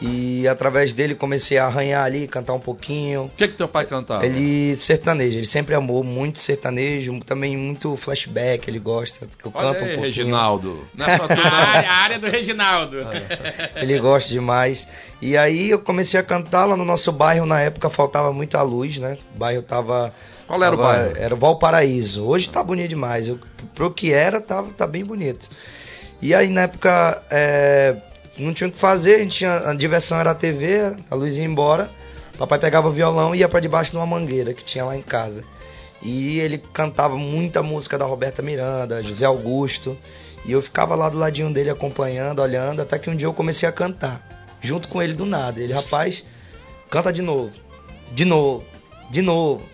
[0.00, 3.24] E através dele comecei a arranhar ali, cantar um pouquinho.
[3.24, 4.24] O que que teu pai cantava?
[4.24, 9.26] Ele sertanejo, ele sempre amou muito sertanejo, também muito flashback, ele gosta.
[9.26, 10.00] Que eu Olha canto um aí, pouquinho.
[10.02, 10.84] Reginaldo.
[10.94, 12.96] Não é A área, a área do Reginaldo.
[13.74, 14.86] Ele gosta demais.
[15.20, 18.98] E aí eu comecei a cantar lá no nosso bairro, na época faltava muita luz,
[18.98, 19.18] né?
[19.34, 20.12] O bairro tava.
[20.46, 21.12] Qual era o tava- bairro?
[21.16, 22.24] Era o Valparaíso.
[22.24, 23.26] Hoje tá bonito demais.
[23.26, 23.38] Eu,
[23.74, 25.48] pro que era, tá, tá bem bonito.
[26.22, 27.96] E aí na época é,
[28.38, 31.38] não tinha o que fazer, a, gente tinha, a diversão era a TV, a luz
[31.38, 31.90] ia embora.
[32.38, 35.02] Papai pegava o violão e ia pra debaixo de uma mangueira que tinha lá em
[35.02, 35.42] casa.
[36.00, 39.98] E ele cantava muita música da Roberta Miranda, José Augusto.
[40.44, 43.68] E eu ficava lá do ladinho dele acompanhando, olhando, até que um dia eu comecei
[43.68, 44.22] a cantar.
[44.60, 45.60] Junto com ele do nada.
[45.60, 46.24] Ele, rapaz,
[46.88, 47.50] canta de novo.
[48.12, 48.64] De novo.
[49.10, 49.66] De novo.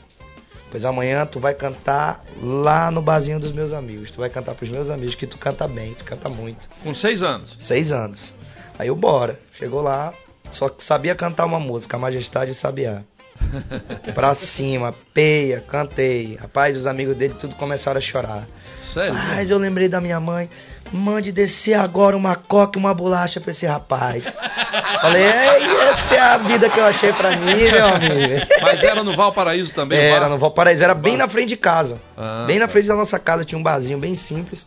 [0.70, 4.10] Pois amanhã tu vai cantar lá no barzinho dos meus amigos.
[4.10, 6.68] Tu vai cantar pros meus amigos que tu canta bem, tu canta muito.
[6.82, 7.54] Com 6 anos.
[7.58, 8.34] Seis anos.
[8.78, 9.38] Aí eu bora.
[9.52, 10.12] Chegou lá,
[10.52, 13.02] só sabia cantar uma música, a Majestade e Sabiá.
[14.14, 16.36] Pra cima, peia, cantei.
[16.40, 18.46] Rapaz, os amigos dele tudo começaram a chorar.
[18.80, 19.14] Sério?
[19.14, 20.48] Mas eu lembrei da minha mãe.
[20.92, 24.26] Mande descer agora uma coca e uma bolacha pra esse rapaz.
[25.00, 25.58] Falei, "É,
[25.90, 28.46] essa é a vida que eu achei pra mim, meu amigo.
[28.60, 29.98] Mas era no Valparaíso também?
[29.98, 32.00] Era no Valparaíso, era bem na frente de casa.
[32.16, 32.72] Ah, bem na tá.
[32.72, 34.66] frente da nossa casa, tinha um barzinho bem simples.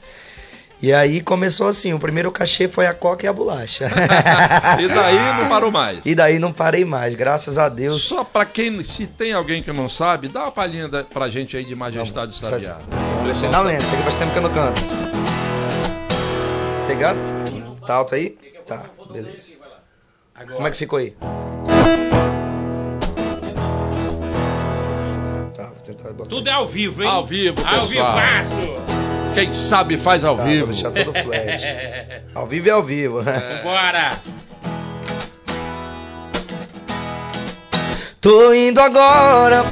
[0.80, 3.90] E aí começou assim, o primeiro cachê foi a coca e a bolacha.
[4.80, 6.00] e daí não parou mais.
[6.06, 8.04] E daí não parei mais, graças a Deus.
[8.04, 11.58] Só pra quem, se tem alguém que não sabe, dá uma palhinha da, pra gente
[11.58, 12.78] aí de Majestade Sabiá.
[13.52, 14.82] Dá lento, isso aqui faz tempo que eu não canto.
[16.88, 17.20] Pegado?
[17.86, 18.38] Tá alto aí?
[18.68, 19.54] Tá, beleza.
[20.56, 21.16] Como é que ficou aí?
[25.56, 26.30] Tá, vou tentar botar.
[26.30, 27.10] Tudo é ao vivo, hein?
[27.10, 27.88] Ao vivo, Ao pessoal.
[27.88, 29.07] vivaço.
[29.38, 30.66] Quem sabe faz ao Tá, vivo.
[30.66, 31.62] Vou deixar todo flash.
[32.34, 33.20] Ao vivo é ao vivo.
[33.62, 34.10] Bora.
[38.20, 39.64] Tô indo agora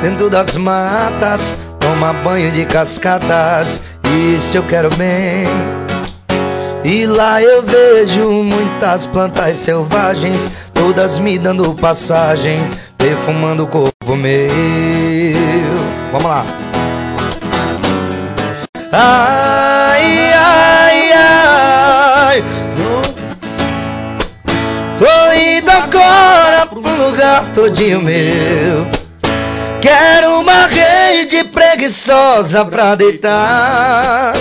[0.00, 3.82] dentro das matas, tomar banho de cascatas.
[4.34, 5.44] Isso eu quero bem.
[6.82, 12.58] E lá eu vejo muitas plantas selvagens, todas me dando passagem,
[12.96, 14.48] perfumando o corpo meu.
[16.12, 16.46] Vamos lá.
[18.92, 22.44] Ai, ai, ai.
[24.98, 28.86] Tô indo agora pro lugar todinho meu.
[29.82, 34.32] Quero uma rede preguiçosa pra deitar.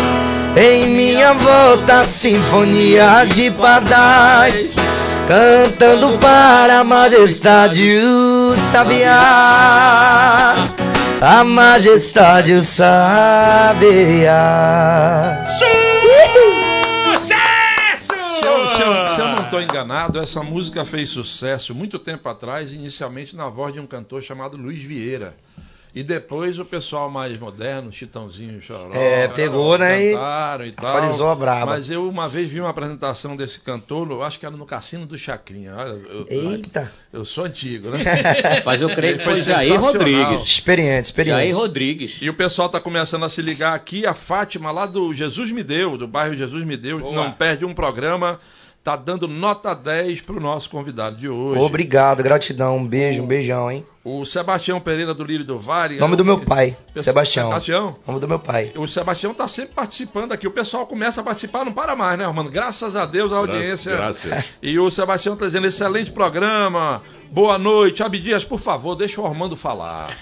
[0.56, 4.74] Em minha volta, sinfonia de pardais.
[5.28, 10.54] cantando para a majestade o sabiá.
[11.22, 12.96] A majestade o sabiá.
[17.14, 18.14] Sucesso!
[18.40, 22.28] Se eu, se eu- se eu não estou enganado, essa música fez sucesso muito tempo
[22.30, 25.36] atrás, inicialmente na voz de um cantor chamado Luiz Vieira.
[25.96, 30.88] E depois o pessoal mais moderno, Chitãozinho, Choró, É, pegou, né, e cantaram e tal.
[30.88, 31.72] atualizou a braba.
[31.72, 35.06] Mas eu uma vez vi uma apresentação desse cantor, eu acho que era no Cassino
[35.06, 35.74] do Chacrinha.
[35.74, 38.00] Olha, eu, Eita, eu sou antigo, né?
[38.66, 39.80] Mas eu creio que foi Jair.
[39.80, 40.44] Rodrigues.
[40.46, 41.38] experiente, experiente.
[41.40, 42.18] Jair Rodrigues.
[42.22, 44.06] E o pessoal está começando a se ligar aqui.
[44.06, 47.74] A Fátima, lá do Jesus Me Deu, do bairro Jesus Me Deu, não perde um
[47.74, 48.38] programa,
[48.84, 51.62] tá dando nota 10 para o nosso convidado de hoje.
[51.62, 53.86] Obrigado, gratidão, um beijo, um beijão, hein?
[54.08, 55.98] O Sebastião Pereira do Lírio do Vale.
[55.98, 57.48] Nome do meu pai, Sebastião.
[57.48, 57.96] Sebastião.
[58.06, 58.72] Nome do meu pai.
[58.76, 60.48] O Sebastião está sempre participando aqui.
[60.48, 62.52] O pessoal começa a participar, não para mais, né, Armando?
[62.52, 63.96] Graças a Deus a audiência.
[63.96, 64.46] Graças.
[64.62, 67.02] E o Sebastião está dizendo: excelente programa.
[67.32, 68.04] Boa noite.
[68.04, 70.10] Abdias, por favor, deixa o Armando falar.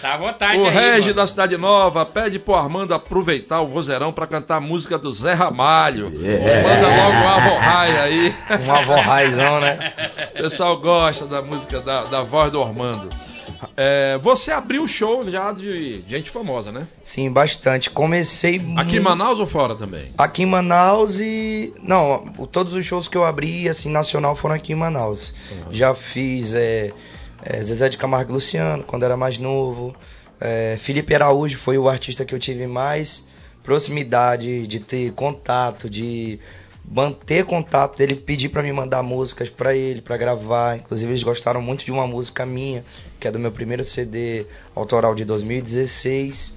[0.00, 1.14] tá à vontade O aí, Regi mano.
[1.14, 5.34] da Cidade Nova pede pro Armando aproveitar o vozeirão para cantar a música do Zé
[5.34, 6.10] Ramalho.
[6.10, 8.34] Manda logo uma vorraia aí.
[8.66, 9.92] Um avó raizão, né?
[10.40, 13.08] O pessoal gosta da música da, da voz do Armando.
[13.76, 16.86] É, você abriu o show já de gente famosa, né?
[17.02, 17.90] Sim, bastante.
[17.90, 20.12] Comecei Aqui em Manaus ou fora também?
[20.16, 21.74] Aqui em Manaus e.
[21.82, 25.34] Não, todos os shows que eu abri, assim, nacional foram aqui em Manaus.
[25.70, 26.92] Já fiz é,
[27.42, 29.94] é, Zezé de Camargo Luciano, quando era mais novo.
[30.40, 33.28] É, Felipe Araújo foi o artista que eu tive mais
[33.62, 36.38] proximidade, de ter contato, de
[36.84, 40.76] manter contato, dele pedir pra me mandar músicas pra ele, pra gravar.
[40.76, 42.84] Inclusive, eles gostaram muito de uma música minha,
[43.18, 46.52] que é do meu primeiro CD autoral de 2016.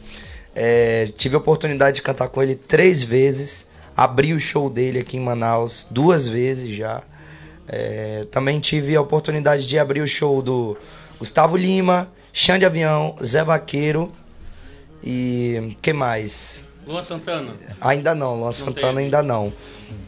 [0.55, 3.65] É, tive a oportunidade de cantar com ele três vezes.
[3.95, 7.03] Abri o show dele aqui em Manaus duas vezes já.
[7.67, 10.77] É, também tive a oportunidade de abrir o show do
[11.17, 14.11] Gustavo Lima, Xande Avião, Zé Vaqueiro
[15.03, 16.63] e que mais?
[16.85, 17.53] Luan Santana.
[17.79, 18.99] Ainda não, Luan Santana teve.
[19.03, 19.53] ainda não.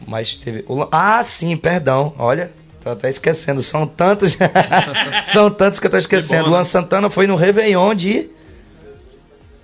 [0.06, 0.64] Mas teve.
[0.90, 2.14] Ah, sim, perdão.
[2.18, 3.60] Olha, tô até esquecendo.
[3.62, 4.36] São tantos.
[5.24, 6.44] São tantos que eu tô esquecendo.
[6.44, 6.56] bom, né?
[6.56, 8.28] Luan Santana foi no Réveillon de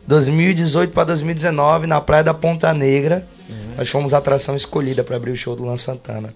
[0.06, 3.26] 2018 para 2019, na Praia da Ponta Negra.
[3.48, 3.74] Uhum.
[3.76, 6.30] Nós fomos a atração escolhida para abrir o show do Luan Santana.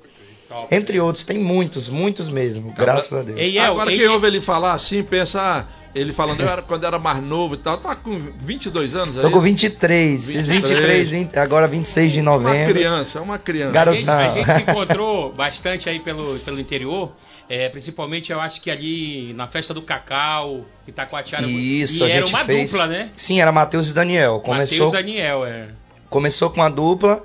[0.48, 0.74] Top.
[0.74, 2.72] Entre outros, tem muitos, muitos mesmo.
[2.72, 3.38] Graças a Deus.
[3.38, 6.62] Ei, El, Agora ei, quem ouve ele falar assim, pensa, ah, ele falando eu era,
[6.62, 9.22] quando era mais novo e tal, tá com 22 anos aí.
[9.22, 10.48] Tô com 23, 23.
[10.48, 12.74] 23, 20, agora 26 de Uma novembro.
[12.74, 13.80] criança, é uma criança.
[13.80, 17.12] A gente, a gente se encontrou bastante aí pelo, pelo interior.
[17.48, 21.46] é, principalmente eu acho que ali na festa do Cacau, Itacoatiara.
[21.46, 22.70] Isso, e a era gente uma fez.
[22.70, 23.09] dupla, né?
[23.16, 24.40] Sim, era Matheus e Daniel.
[24.40, 25.68] Começou, Matheus Daniel, é.
[26.09, 27.22] começou com a dupla.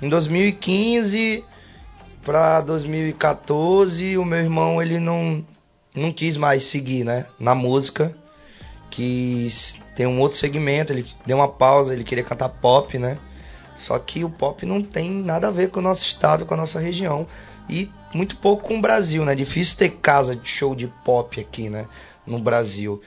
[0.00, 1.44] Em 2015
[2.24, 5.44] para 2014, o meu irmão ele não
[5.94, 8.14] não quis mais seguir, né, na música.
[8.90, 13.18] Quis ter um outro segmento, ele deu uma pausa, ele queria cantar pop, né?
[13.76, 16.56] Só que o pop não tem nada a ver com o nosso estado, com a
[16.56, 17.26] nossa região
[17.68, 19.34] e muito pouco com o Brasil, né?
[19.34, 21.86] Difícil ter casa de show de pop aqui, né,
[22.26, 23.00] no Brasil.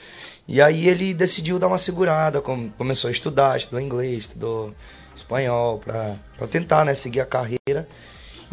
[0.48, 4.74] E aí ele decidiu dar uma segurada, com- começou a estudar, estudou inglês, estudou
[5.16, 6.16] espanhol pra
[6.50, 7.88] tentar, né, seguir a carreira.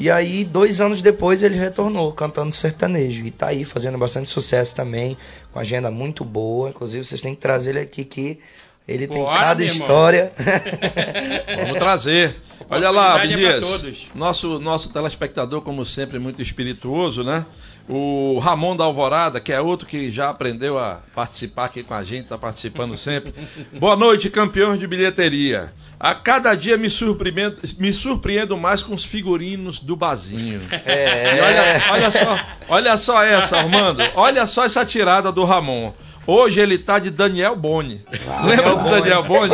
[0.03, 3.25] E aí, dois anos depois, ele retornou cantando sertanejo.
[3.25, 5.17] E tá aí fazendo bastante sucesso também,
[5.53, 6.71] com agenda muito boa.
[6.71, 8.41] Inclusive, vocês têm que trazer ele aqui que
[8.87, 9.81] ele tem Bora, cada meu irmão.
[9.81, 10.33] história.
[11.62, 12.37] Vamos trazer.
[12.68, 17.45] Olha lá, Oportunidade é nosso, nosso telespectador, como sempre, muito espirituoso, né?
[17.88, 22.05] O Ramon da Alvorada, que é outro que já aprendeu a participar aqui com a
[22.05, 23.35] gente, está participando sempre.
[23.79, 25.73] Boa noite, campeões de bilheteria.
[25.99, 30.62] A cada dia me surpreendo, me surpreendo mais com os figurinos do Bazinho.
[30.85, 31.37] É.
[31.37, 34.03] E olha, olha só, olha só essa, Armando.
[34.14, 35.92] Olha só essa tirada do Ramon.
[36.26, 38.00] Hoje ele tá de Daniel Boni.
[38.44, 39.50] Lembra do Daniel Boni?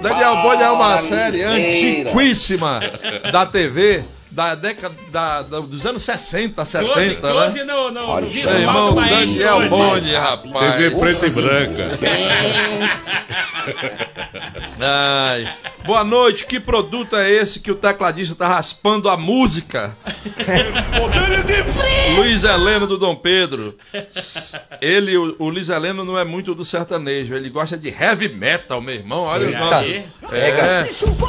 [0.00, 2.80] Daniel Boni é uma série antiquíssima
[3.32, 7.64] da TV da década da- da- dos anos 60, 70, Close, close né?
[7.64, 9.16] no, no, no Meu visual irmão, do Bahia.
[9.26, 9.68] Daniel hoje.
[9.68, 10.74] Boni, rapaz.
[10.76, 11.98] TV preta e branca.
[14.80, 15.48] Ai.
[15.86, 19.96] Boa noite, que produto é esse que o tecladista tá raspando a música?
[22.16, 23.76] Luiz Heleno do Dom Pedro.
[24.80, 28.80] Ele, o, o Luiz Heleno não é muito do sertanejo, ele gosta de heavy metal,
[28.80, 29.22] meu irmão.
[29.22, 30.04] Olha o nome.
[30.32, 30.84] É.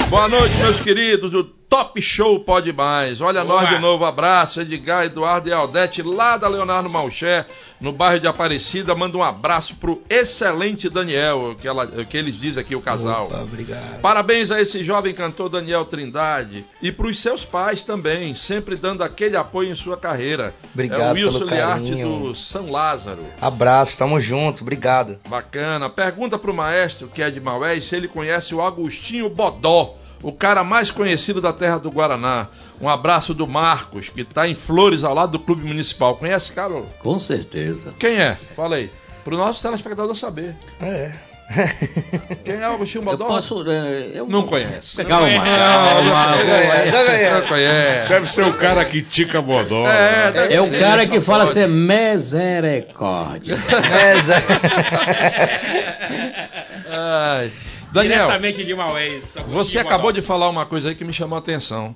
[0.09, 1.33] Boa noite, meus queridos.
[1.33, 3.21] O Top Show Pode Mais.
[3.21, 3.61] Olha Boa.
[3.61, 4.05] nós de novo.
[4.05, 7.45] Abraço, Edgar, Eduardo e Aldete, lá da Leonardo Malché,
[7.79, 8.95] no bairro de Aparecida.
[8.95, 13.27] Manda um abraço pro excelente Daniel, que, ela, que eles dizem aqui, o casal.
[13.27, 14.01] Opa, obrigado.
[14.01, 19.03] Parabéns a esse jovem cantor Daniel Trindade e para os seus pais também, sempre dando
[19.03, 20.53] aquele apoio em sua carreira.
[20.73, 23.25] Obrigado é o Wilson Liarte do São Lázaro.
[23.41, 25.17] Abraço, tamo junto, obrigado.
[25.27, 25.89] Bacana.
[25.89, 29.95] Pergunta pro maestro, que é de Maués, se ele conhece o Agostinho Bodó,
[30.27, 32.47] o cara mais conhecido da terra do Guaraná.
[32.81, 36.15] Um abraço do Marcos, que tá em Flores, ao lado do Clube Municipal.
[36.15, 36.87] Conhece, Carol?
[36.99, 37.93] Com certeza.
[37.99, 38.35] Quem é?
[38.55, 38.89] Fala aí.
[39.23, 40.55] Pro nosso telespectador saber.
[40.81, 41.11] É.
[42.43, 43.25] Quem é o Agostinho Eu Bodó?
[43.27, 43.63] posso.
[43.69, 45.05] é, eu Não conhece.
[45.05, 45.59] Calma, Não conhece.
[45.59, 47.39] calma.
[47.39, 48.09] Não conhece.
[48.09, 49.87] Deve ser o cara que tica bodó.
[49.87, 50.31] É, né?
[50.31, 51.59] deve É o ser, cara que fala pode.
[51.59, 53.57] assim, misericórdia.
[54.25, 54.43] Zé.
[56.89, 57.51] Ai.
[57.95, 59.33] Daniel, Diretamente de Maués.
[59.47, 61.95] você acabou de falar uma coisa aí que me chamou a atenção.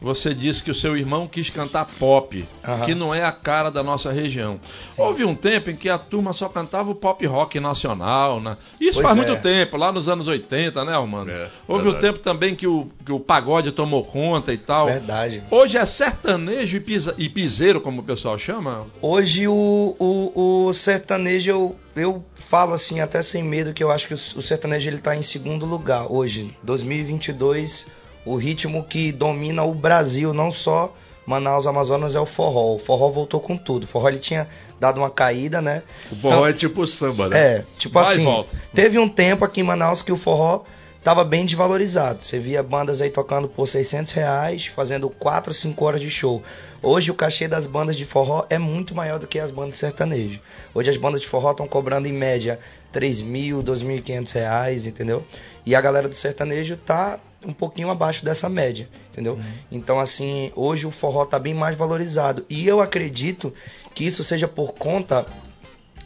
[0.00, 2.86] Você disse que o seu irmão quis cantar pop, Aham.
[2.86, 4.58] que não é a cara da nossa região.
[4.96, 8.56] Houve um tempo em que a turma só cantava o pop rock nacional, né?
[8.80, 9.26] Isso Pois faz é.
[9.26, 11.30] muito tempo, lá nos anos 80, né, Armando?
[11.30, 12.14] É, Houve um verdade.
[12.14, 14.86] tempo também que o, que o pagode tomou conta e tal.
[14.86, 15.42] Verdade.
[15.50, 18.86] Hoje é sertanejo e, pisa, e piseiro, como o pessoal chama?
[19.02, 24.08] Hoje o, o, o sertanejo, eu, eu falo assim, até sem medo, que eu acho
[24.08, 26.56] que o, o sertanejo ele tá em segundo lugar hoje.
[26.62, 27.86] 2022,
[28.24, 30.94] o ritmo que domina o Brasil, não só
[31.26, 32.74] Manaus, Amazonas, é o forró.
[32.74, 33.84] O forró voltou com tudo.
[33.84, 34.48] O forró ele tinha
[34.80, 35.82] dado uma caída, né?
[36.10, 37.38] O forró é tipo samba, né?
[37.38, 38.56] É, tipo Vai assim, volta.
[38.74, 40.64] teve um tempo aqui em Manaus que o forró
[41.04, 42.22] tava bem desvalorizado.
[42.22, 46.42] Você via bandas aí tocando por 600 reais, fazendo 4, 5 horas de show.
[46.82, 50.40] Hoje o cachê das bandas de forró é muito maior do que as bandas sertanejo.
[50.74, 52.58] Hoje as bandas de forró estão cobrando em média
[52.92, 55.24] 3 mil, 2.500 reais, entendeu?
[55.64, 59.38] E a galera do sertanejo tá um pouquinho abaixo dessa média, entendeu?
[59.72, 62.44] Então, assim, hoje o forró tá bem mais valorizado.
[62.50, 63.52] E eu acredito
[63.94, 65.24] que isso seja por conta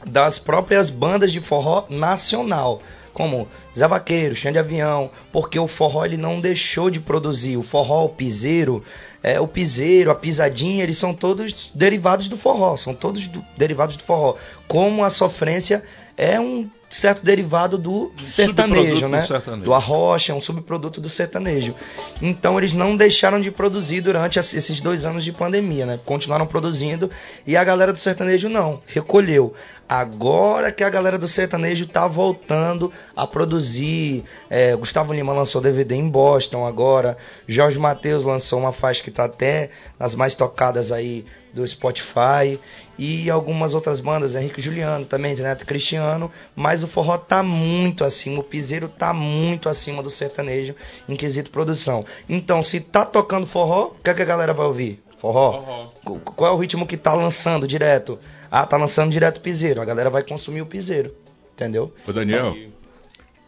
[0.07, 2.81] das próprias bandas de forró nacional,
[3.13, 7.57] como Zé Vaqueiro, Xande Avião, porque o forró ele não deixou de produzir.
[7.57, 8.85] O forró, o piseiro,
[9.23, 13.97] é, o piseiro, a pisadinha, eles são todos derivados do forró, são todos do- derivados
[13.97, 14.35] do forró.
[14.69, 15.83] Como a sofrência
[16.17, 19.23] é um certo derivado do sertanejo, né?
[19.23, 19.65] do sertanejo.
[19.65, 21.75] Do arrocha, é um subproduto do sertanejo.
[22.23, 25.99] Então eles não deixaram de produzir durante esses dois anos de pandemia, né?
[26.05, 27.11] Continuaram produzindo
[27.47, 29.55] e a galera do sertanejo não, recolheu.
[29.89, 35.97] Agora que a galera do sertanejo tá voltando a produzir, é, Gustavo Lima lançou DVD
[35.97, 41.25] em Boston agora, Jorge Mateus lançou uma faixa que tá até nas mais tocadas aí
[41.55, 42.59] do Spotify
[42.99, 48.05] e algumas outras bandas, Henrique Juliano também, Zé Neto Cristiano, mas o forró tá muito
[48.05, 50.75] acima, o piseiro tá muito acima do sertanejo
[51.09, 52.05] em quesito produção.
[52.29, 55.03] Então, se tá tocando forró, o que, é que a galera vai ouvir?
[55.17, 55.53] Forró?
[55.63, 55.87] Forró.
[56.05, 58.19] Qu- Qual é o ritmo que tá lançando direto?
[58.51, 61.15] Ah, tá lançando direto piseiro, a galera vai consumir o piseiro,
[61.55, 61.93] entendeu?
[62.07, 62.55] Ô Daniel,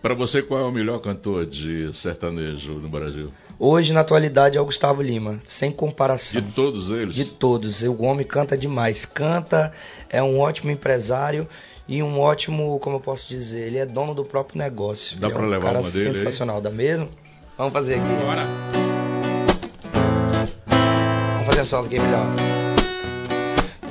[0.03, 3.33] pra você qual é o melhor cantor de sertanejo no Brasil?
[3.59, 6.41] Hoje, na atualidade, é o Gustavo Lima, sem comparação.
[6.41, 7.15] De todos eles?
[7.15, 7.83] De todos.
[7.83, 9.05] O homem canta demais.
[9.07, 9.73] Canta,
[10.11, 11.49] é um ótimo empresário
[11.89, 15.19] e um ótimo, como eu posso dizer, ele é dono do próprio negócio.
[15.19, 16.15] Dá pra é um levar cara uma dele aí?
[16.15, 17.09] sensacional, dá mesmo?
[17.57, 18.25] Vamos fazer aqui.
[18.25, 18.47] Bora.
[21.33, 22.27] Vamos fazer um solo aqui melhor.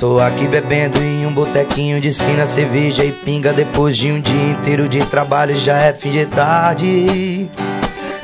[0.05, 4.51] Tô aqui bebendo em um botequinho de esquina, cerveja e pinga depois de um dia
[4.51, 7.49] inteiro de trabalho, já é fim de tarde.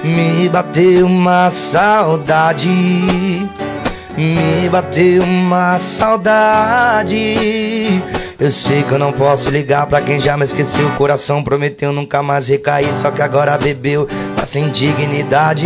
[0.03, 2.69] Me bateu uma saudade,
[4.15, 7.17] me bateu uma saudade.
[8.39, 10.87] Eu sei que eu não posso ligar pra quem já me esqueceu.
[10.87, 15.65] O coração prometeu nunca mais recair, só que agora bebeu, tá sem dignidade.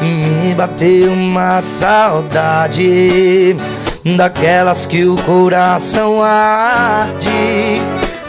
[0.00, 3.56] Me bateu uma saudade,
[4.04, 7.80] daquelas que o coração arde.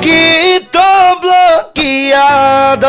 [0.01, 2.87] que tô bloqueado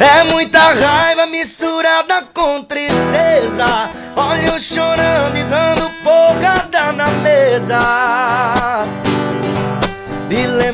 [0.00, 3.90] É muita raiva misturada com tristeza.
[4.16, 7.78] Olha eu chorando e dando porrada na mesa.
[7.78, 8.57] Me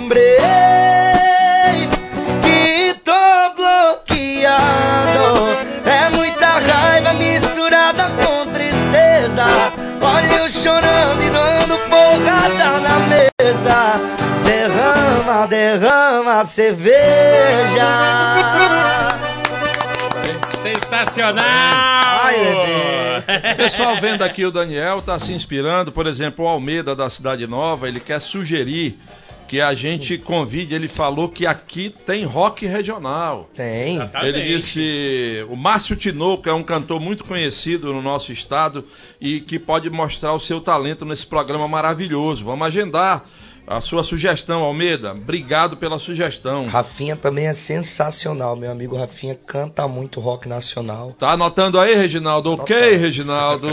[0.04, 0.28] lembrei
[2.42, 4.62] que tô bloqueado.
[5.86, 9.46] É muita raiva misturada com tristeza.
[10.02, 13.98] Olha eu chorando e dando porrada na mesa.
[14.44, 17.88] Derrama, derrama cerveja.
[20.62, 21.44] Sensacional!
[21.44, 22.36] Ai.
[23.52, 27.46] O pessoal vendo aqui o Daniel tá se inspirando, por exemplo, o Almeida da Cidade
[27.46, 28.98] Nova, ele quer sugerir
[29.54, 30.74] que a gente convide.
[30.74, 33.48] Ele falou que aqui tem rock regional.
[33.54, 33.94] Tem.
[33.94, 34.26] Exatamente.
[34.26, 38.84] Ele disse: o Márcio Tinoco é um cantor muito conhecido no nosso estado
[39.20, 42.44] e que pode mostrar o seu talento nesse programa maravilhoso.
[42.44, 43.24] Vamos agendar
[43.66, 45.12] a sua sugestão, Almeida.
[45.12, 46.66] Obrigado pela sugestão.
[46.66, 48.56] Rafinha também é sensacional.
[48.56, 51.12] Meu amigo Rafinha canta muito rock nacional.
[51.18, 52.52] Tá anotando aí, Reginaldo?
[52.52, 52.96] Ok.
[52.96, 53.68] Reginaldo.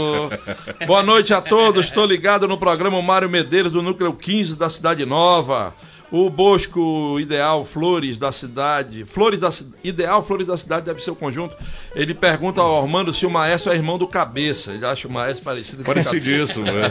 [0.86, 1.86] Boa noite a todos.
[1.86, 5.74] Estou ligado no programa Mário Medeiros do Núcleo 15 da Cidade Nova.
[6.12, 9.04] O Bosco Ideal Flores da cidade.
[9.04, 9.50] Flores da
[9.82, 11.56] Ideal Flores da cidade deve ser o conjunto.
[11.96, 14.72] Ele pergunta ao Armando se o maestro é irmão do Cabeça.
[14.72, 16.10] Ele acha o maestro parecido com o Cabeça.
[16.10, 16.90] Parecidíssimo, né?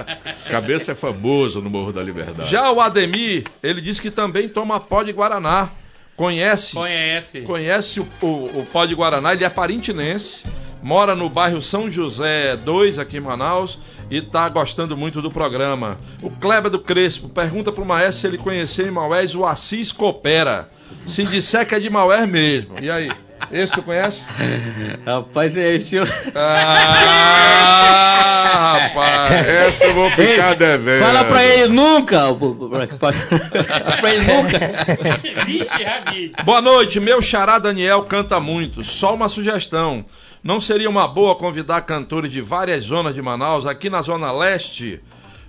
[0.50, 2.50] Cabeça é famoso no Morro da Liberdade.
[2.50, 5.70] Já o Ademir, ele diz que também toma pó de Guaraná.
[6.16, 6.74] Conhece?
[6.74, 7.40] Conhece.
[7.42, 10.44] Conhece o, o, o pó de Guaraná, ele é parintinense,
[10.82, 13.78] mora no bairro São José 2, aqui em Manaus,
[14.10, 15.98] e tá gostando muito do programa.
[16.22, 20.68] O Kleber do Crespo pergunta pro maestro se ele conheceu em Maués o Assis Coopera.
[21.06, 22.74] Se disser que é de Maués mesmo.
[22.80, 23.10] E aí?
[23.50, 24.22] Esse tu conhece?
[25.06, 25.96] Rapaz, é esse.
[25.96, 26.06] eu-
[27.04, 29.46] Ah, rapaz.
[29.48, 31.02] Essa eu vou ficar devendo.
[31.04, 32.20] Fala pra ele nunca!
[33.00, 35.44] Fala pra ele nunca!
[35.44, 36.32] Vixe, Rabi.
[36.44, 38.84] Boa noite, meu xará Daniel canta muito.
[38.84, 40.04] Só uma sugestão.
[40.42, 43.64] Não seria uma boa convidar cantores de várias zonas de Manaus?
[43.64, 45.00] Aqui na Zona Leste,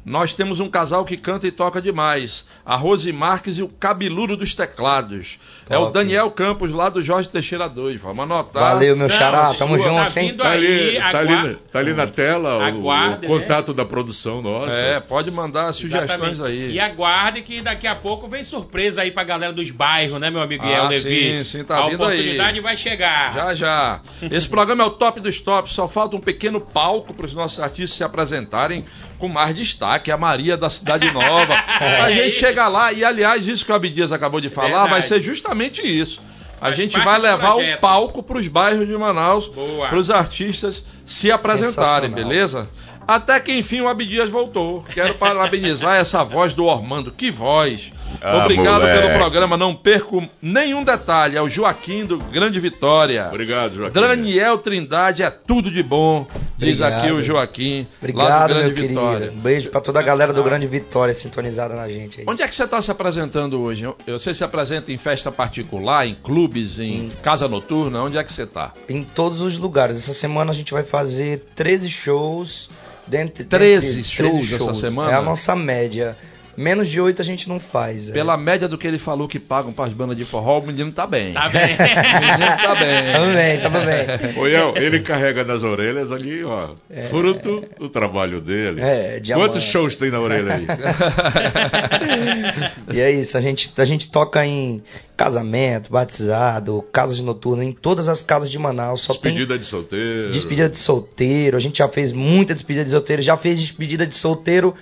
[0.06, 2.45] nós temos um casal que canta e toca demais.
[2.66, 5.39] A Rose Marques e o Cabeludo dos Teclados.
[5.70, 5.93] É o Top.
[5.93, 8.01] Daniel Campos, lá do Jorge Teixeira 2.
[8.01, 8.74] Vamos anotar.
[8.74, 9.54] Valeu, meu Não, xará.
[9.54, 10.28] Tamo sua, tá junto, hein?
[10.32, 13.86] vindo Tá ali, tá, ali, agua- tá ali na tela o- Aguarde, o, contato da
[13.86, 14.72] produção nossa.
[14.74, 16.41] É, pode mandar sugestões Exatamente.
[16.43, 16.72] aí.
[16.74, 20.41] E aguarde que daqui a pouco vem surpresa aí pra galera dos bairros, né, meu
[20.41, 21.43] amigo Ah, Levi?
[21.43, 22.14] sim, sim, tá a vindo aí.
[22.18, 23.34] oportunidade vai chegar.
[23.34, 24.01] Já, já.
[24.30, 27.60] Esse programa é o top dos tops, só falta um pequeno palco para os nossos
[27.60, 28.84] artistas se apresentarem
[29.18, 30.11] com mais destaque.
[30.11, 31.53] A Maria da Cidade Nova.
[31.80, 32.39] a É gente isso.
[32.39, 34.89] chega lá e, aliás, isso que o Abdias acabou de falar Verdade.
[34.89, 36.22] vai ser justamente isso.
[36.61, 39.49] A Faz gente vai levar o palco para os bairros de Manaus,
[39.89, 42.70] para os artistas se apresentarem, beleza?
[43.05, 44.82] Até que enfim o Abdias voltou.
[44.93, 47.11] Quero parabenizar essa voz do Ormando.
[47.11, 47.91] Que voz!
[48.22, 49.01] Ah, Obrigado moleque.
[49.07, 49.57] pelo programa.
[49.57, 51.36] Não perco nenhum detalhe.
[51.38, 53.28] É o Joaquim do Grande Vitória.
[53.28, 53.93] Obrigado, Joaquim.
[53.99, 56.99] Daniel Trindade é tudo de bom, diz Obrigado.
[57.03, 59.20] aqui o Joaquim, lá do Obrigado, Grande meu Vitória.
[59.20, 59.38] querido.
[59.38, 62.26] Um beijo pra toda a galera do Grande Vitória sintonizada na gente aí.
[62.28, 63.84] Onde é que você está se apresentando hoje?
[63.84, 68.01] Eu- Você se apresenta em festa particular, em clubes, em casa noturna?
[68.03, 68.72] Onde é que você está?
[68.88, 69.97] Em todos os lugares.
[69.97, 72.70] Essa semana a gente vai fazer 13 shows.
[73.05, 75.11] Dentre, 13 dentre- shows essa semana?
[75.11, 76.16] É a nossa média.
[76.56, 78.10] Menos de 8 a gente não faz.
[78.10, 78.14] é.
[78.14, 80.91] Pela média do que ele falou que pagam para as bandas de forró, o menino
[80.91, 81.34] tá bem.
[81.34, 81.76] Tá bem.
[82.14, 83.04] O menino tá bem.
[83.14, 84.06] Tamo bem, tamo bem.
[84.51, 86.70] Iel, ele carrega nas orelhas ali, ó,
[87.10, 88.82] fruto do trabalho dele.
[88.82, 89.49] É, diamante.
[89.54, 90.66] Quantos shows tem na orelha aí?
[92.93, 94.82] E é isso, a gente, a gente toca em
[95.18, 99.01] casamento, batizado, casas noturnas, em todas as casas de Manaus.
[99.01, 100.32] Só tem Despedida de solteiro.
[100.32, 101.58] despedida de solteiro.
[101.58, 104.76] A gente já fez muita despedida de solteiro, já fez despedida de solteiro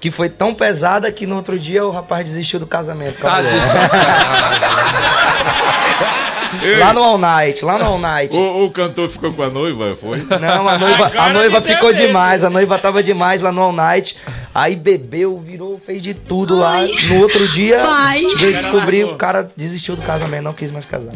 [0.00, 3.18] que foi tão pesada que no outro dia o rapaz desistiu do casamento.
[3.18, 3.28] com
[6.74, 8.36] a lá no All Night, lá no All Night.
[8.36, 10.18] o, o cantor ficou com a noiva, foi?
[10.40, 14.16] Não, a noiva, a noiva ficou demais, a noiva tava demais lá no All Night.
[14.54, 16.78] Aí bebeu, virou, fez de tudo lá.
[16.82, 17.78] No outro dia,
[18.38, 19.14] descobrir, Matou.
[19.14, 21.12] o cara desistiu do casamento, não quis mais casar.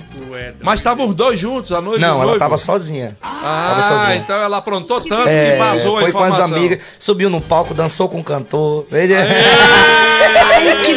[0.61, 2.01] Mas estavam os dois juntos à noite?
[2.01, 2.39] Não, ela noivo?
[2.39, 3.17] tava sozinha.
[3.21, 4.17] tava Ah, sozinha.
[4.23, 6.57] então ela aprontou tanto É, que vazou a foi com as informação.
[6.57, 8.87] amigas, subiu no palco, dançou com o cantor.
[8.93, 9.15] Ele...
[9.17, 10.95] Ai, que,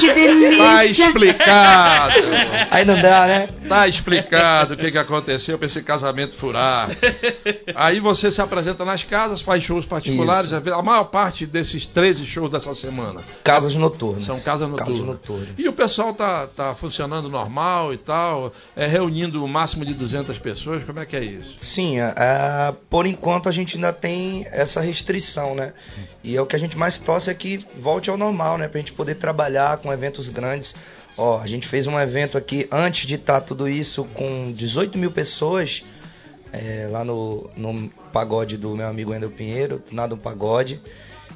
[0.00, 1.06] que Tá delícia!
[1.06, 2.14] explicado.
[2.70, 3.48] Aí não dá, né?
[3.68, 6.90] Tá explicado o que, que aconteceu pra esse casamento furar.
[7.74, 10.50] Aí você se apresenta nas casas, faz shows particulares.
[10.50, 10.74] Isso.
[10.74, 14.24] A maior parte desses 13 shows dessa semana Casas noturnas.
[14.24, 14.92] são casas noturnas.
[14.94, 15.48] Casas noturnas.
[15.58, 20.38] E o pessoal tá, tá funcionando normal e tal, é, reunindo o máximo de 200
[20.38, 20.82] pessoas.
[20.84, 21.54] Como é que é isso?
[21.58, 25.72] Sim, é, é, por enquanto a gente ainda tem essa restrição, né?
[26.22, 28.68] E é o que a gente mais torce é que volte ao normal, né?
[28.68, 30.74] Pra gente poder trabalhar com eventos grandes.
[31.16, 35.10] Ó, a gente fez um evento aqui antes de estar tudo isso com 18 mil
[35.10, 35.84] pessoas
[36.52, 40.80] é, lá no, no pagode do meu amigo Wendel Pinheiro, nada um pagode.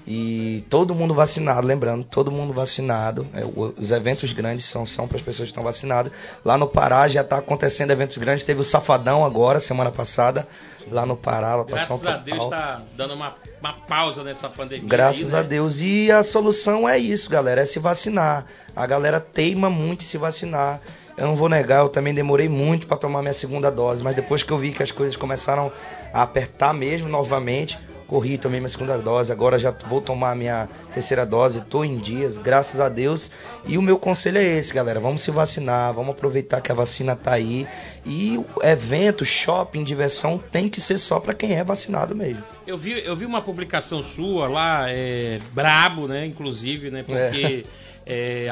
[0.07, 3.27] E todo mundo vacinado, lembrando, todo mundo vacinado.
[3.33, 6.13] É, os eventos grandes são, são para as pessoas que estão vacinadas.
[6.45, 8.45] Lá no Pará já está acontecendo eventos grandes.
[8.45, 10.47] Teve o Safadão agora, semana passada,
[10.91, 12.23] lá no Pará, lotação Graças a.
[12.23, 14.87] Deus tá dando uma, uma pausa nessa pandemia.
[14.87, 15.49] Graças aí, a né?
[15.49, 15.81] Deus.
[15.81, 18.45] E a solução é isso, galera, é se vacinar.
[18.77, 20.81] A galera teima muito em se vacinar.
[21.17, 24.43] Eu não vou negar, eu também demorei muito para tomar minha segunda dose, mas depois
[24.43, 25.73] que eu vi que as coisas começaram
[26.13, 31.25] a apertar mesmo novamente, corri, tomei minha segunda dose, agora já vou tomar minha terceira
[31.25, 33.31] dose, tô em dias, graças a Deus.
[33.67, 37.17] E o meu conselho é esse, galera, vamos se vacinar, vamos aproveitar que a vacina
[37.17, 37.67] tá aí.
[38.07, 42.43] E o evento, shopping, diversão tem que ser só para quem é vacinado mesmo.
[42.67, 46.27] Eu vi, eu vi uma publicação sua lá, é, brabo, né?
[46.27, 47.03] Inclusive, né?
[47.03, 47.85] Porque é,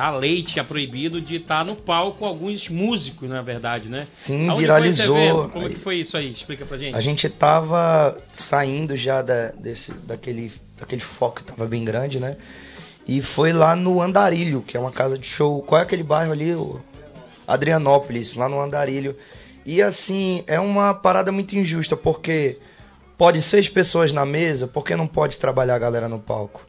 [0.00, 4.07] a lei tinha proibido de estar no palco alguns músicos, na verdade, né?
[4.11, 5.48] Sim, Aonde viralizou.
[5.50, 6.32] Como é que foi isso aí?
[6.32, 6.96] Explica pra gente.
[6.96, 12.36] A gente tava saindo já da, desse, daquele, daquele foco que tava bem grande, né?
[13.07, 15.62] E foi lá no Andarilho, que é uma casa de show.
[15.62, 16.55] Qual é aquele bairro ali?
[16.55, 16.80] O
[17.46, 19.16] Adrianópolis, lá no Andarilho.
[19.66, 22.59] E assim, é uma parada muito injusta, porque
[23.18, 26.64] pode seis pessoas na mesa, por que não pode trabalhar a galera no palco?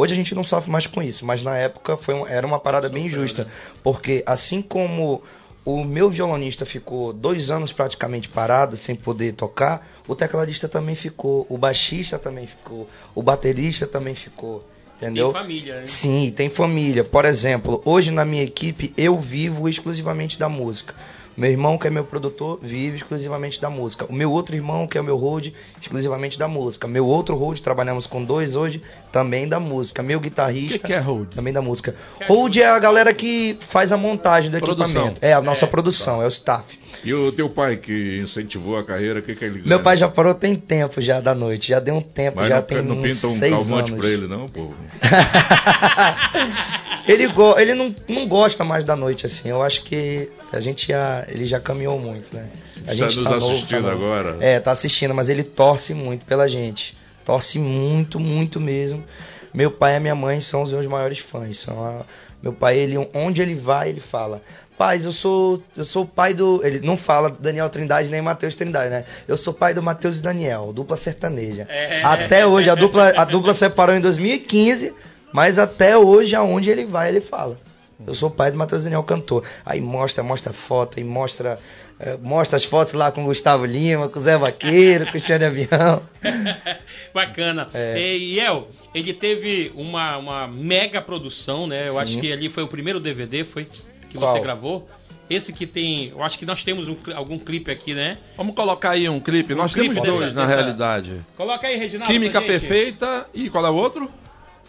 [0.00, 2.60] Hoje a gente não sofre mais com isso, mas na época foi um- era uma
[2.60, 3.48] parada bem injusta,
[3.82, 5.20] porque assim como
[5.64, 11.44] o meu violonista ficou dois anos praticamente parado, sem poder tocar, o tecladista também ficou,
[11.50, 14.64] o baixista também ficou, o baterista também ficou,
[14.96, 15.32] entendeu?
[15.32, 15.86] Tem família, né?
[15.86, 17.02] Sim, tem família.
[17.02, 20.94] Por exemplo, hoje na minha equipe eu vivo exclusivamente da música.
[21.38, 24.04] Meu irmão, que é meu produtor, vive exclusivamente da música.
[24.06, 26.88] O meu outro irmão, que é o meu hold, exclusivamente da música.
[26.88, 28.82] Meu outro hold, trabalhamos com dois hoje,
[29.12, 30.02] também da música.
[30.02, 31.32] Meu O guitarrista, que, que é hold?
[31.34, 31.94] também da música.
[32.26, 34.86] Hold é a galera que faz a montagem do Produção.
[34.88, 35.20] equipamento.
[35.24, 36.76] É a nossa produção, é o staff.
[37.04, 39.78] E o teu pai que incentivou a carreira, o que, que ele Meu ganha?
[39.78, 42.62] pai já parou tem tempo já da noite, já deu um tempo, Mas já não,
[42.64, 44.00] tem não uns pinta um seis calmante anos.
[44.04, 44.72] pra ele, não, pô.
[47.06, 49.48] ele go ele não, não gosta mais da noite, assim.
[49.48, 51.26] Eu acho que a gente já.
[51.30, 52.48] Ele já caminhou muito, né?
[52.86, 54.04] A Está gente nos tá novo, assistindo tá novo.
[54.04, 54.36] agora?
[54.40, 56.96] É, tá assistindo, mas ele torce muito pela gente.
[57.24, 59.04] Torce muito, muito mesmo.
[59.52, 61.58] Meu pai e minha mãe são os meus maiores fãs.
[61.58, 62.02] São a-
[62.42, 64.40] Meu pai, ele, onde ele vai, ele fala.
[64.78, 66.60] Paz, eu sou, eu sou o pai do.
[66.64, 69.04] Ele não fala Daniel Trindade nem Matheus Trindade, né?
[69.26, 71.66] Eu sou pai do Matheus e Daniel, dupla sertaneja.
[71.68, 72.00] É.
[72.04, 74.92] Até hoje, a dupla, a dupla separou em 2015,
[75.32, 77.58] mas até hoje, aonde ele vai, ele fala.
[78.06, 79.44] Eu sou pai do Matheus Daniel, cantor.
[79.66, 81.58] Aí mostra, mostra foto, aí mostra,
[81.98, 85.12] eh, mostra as fotos lá com o Gustavo Lima, com o Zé Vaqueiro, com o
[85.12, 86.02] Cristiano Avião.
[87.12, 87.68] Bacana.
[87.74, 88.16] É.
[88.16, 91.88] E El, ele teve uma, uma mega produção, né?
[91.88, 92.20] Eu acho Sim.
[92.20, 93.64] que ali foi o primeiro DVD foi
[94.10, 94.32] que Qual?
[94.32, 94.88] você gravou.
[95.28, 98.16] Esse que tem, eu acho que nós temos um algum clipe aqui, né?
[98.36, 99.54] Vamos colocar aí um clipe.
[99.54, 101.20] Nós clipe temos dessa- dois, na dessa- realidade.
[101.36, 102.10] Coloca aí, Reginaldo.
[102.12, 102.60] Química pra gente.
[102.60, 104.10] Perfeita e qual é o outro?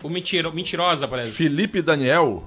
[0.04, 1.32] O mentiro, mentirosa, parece.
[1.32, 2.44] Felipe Daniel.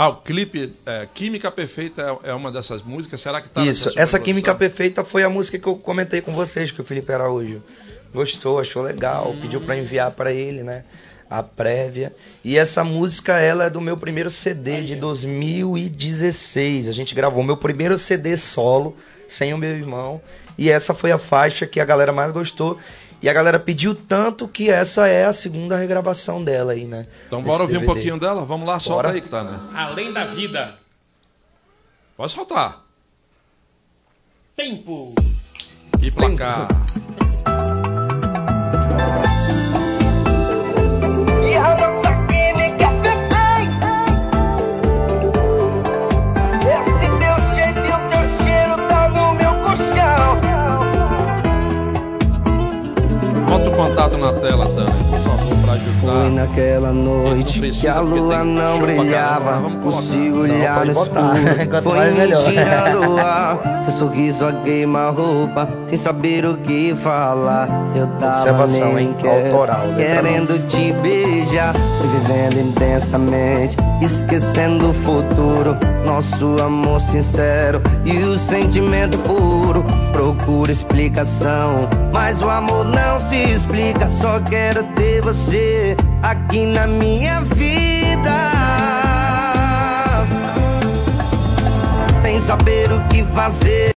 [0.00, 3.20] Ah, o clipe é, Química Perfeita é, é uma dessas músicas.
[3.20, 4.54] Será que tá Isso, essa Química?
[4.54, 7.62] Perfeita foi a música que eu comentei com vocês, que o Felipe Araújo
[8.10, 10.84] gostou, achou legal, pediu pra enviar pra ele, né?
[11.28, 12.12] A prévia.
[12.42, 16.88] E essa música, ela é do meu primeiro CD de 2016.
[16.88, 18.96] A gente gravou meu primeiro CD solo,
[19.28, 20.18] sem o meu irmão.
[20.56, 22.78] E essa foi a faixa que a galera mais gostou.
[23.22, 27.06] E a galera pediu tanto que essa é a segunda regravação dela aí, né?
[27.26, 27.94] Então bora ouvir um DVD.
[27.94, 28.44] pouquinho dela?
[28.44, 29.14] Vamos lá, solta Bora.
[29.14, 29.60] aí que tá, né?
[29.74, 30.78] Além da vida.
[32.16, 32.82] Pode soltar.
[34.56, 35.14] Tempo.
[36.02, 36.68] E placar.
[37.26, 37.29] E
[53.80, 55.29] contato na tela, pra
[56.00, 56.30] Foi ajudar.
[56.30, 59.70] naquela noite que a lua não brilhava.
[59.82, 61.82] Consigo olhar no escuro.
[61.82, 62.44] Foi mais, melhor.
[62.44, 63.82] mentira do ar.
[63.84, 67.68] Seu sorriso a queima-roupa, sem saber o que falar.
[67.94, 71.72] Eu tava nem quieto, querendo te beijar.
[71.74, 75.76] Fui vivendo intensamente, esquecendo o futuro.
[76.04, 79.84] Nosso amor sincero e o sentimento puro.
[80.12, 84.06] Procura explicação, mas o amor não se explica.
[84.06, 85.69] Só quero ter você
[86.22, 88.50] aqui na minha vida
[92.30, 93.90] sem saber o que fazer.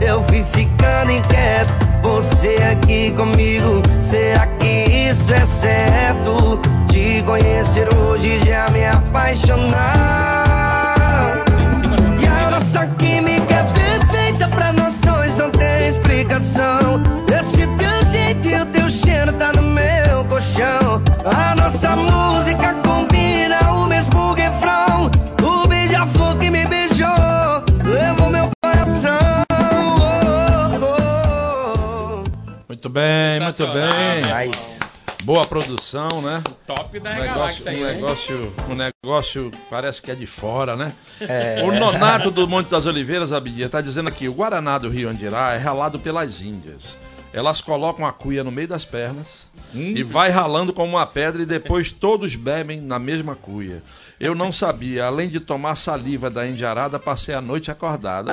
[0.00, 1.72] Eu fui ficando inquieto.
[2.02, 6.60] Você aqui comigo, será que isso é certo?
[6.88, 9.74] Te conhecer hoje já me apaixonar.
[12.20, 13.57] E a nossa química
[32.98, 34.48] bem, muito bem.
[34.48, 34.80] Nice.
[35.24, 36.42] Boa produção, né?
[36.66, 37.94] Top da Um negócio, aí, um né?
[37.94, 40.92] negócio, um negócio parece que é de fora, né?
[41.20, 41.62] É.
[41.64, 45.54] O Nonato do Monte das Oliveiras, Abidia, está dizendo aqui: o Guaraná do Rio Andirá
[45.54, 46.96] é ralado pelas Índias.
[47.32, 51.46] Elas colocam a cuia no meio das pernas e vai ralando como uma pedra e
[51.46, 53.82] depois todos bebem na mesma cuia.
[54.18, 58.32] Eu não sabia, além de tomar saliva da indiarada, passei a noite acordada.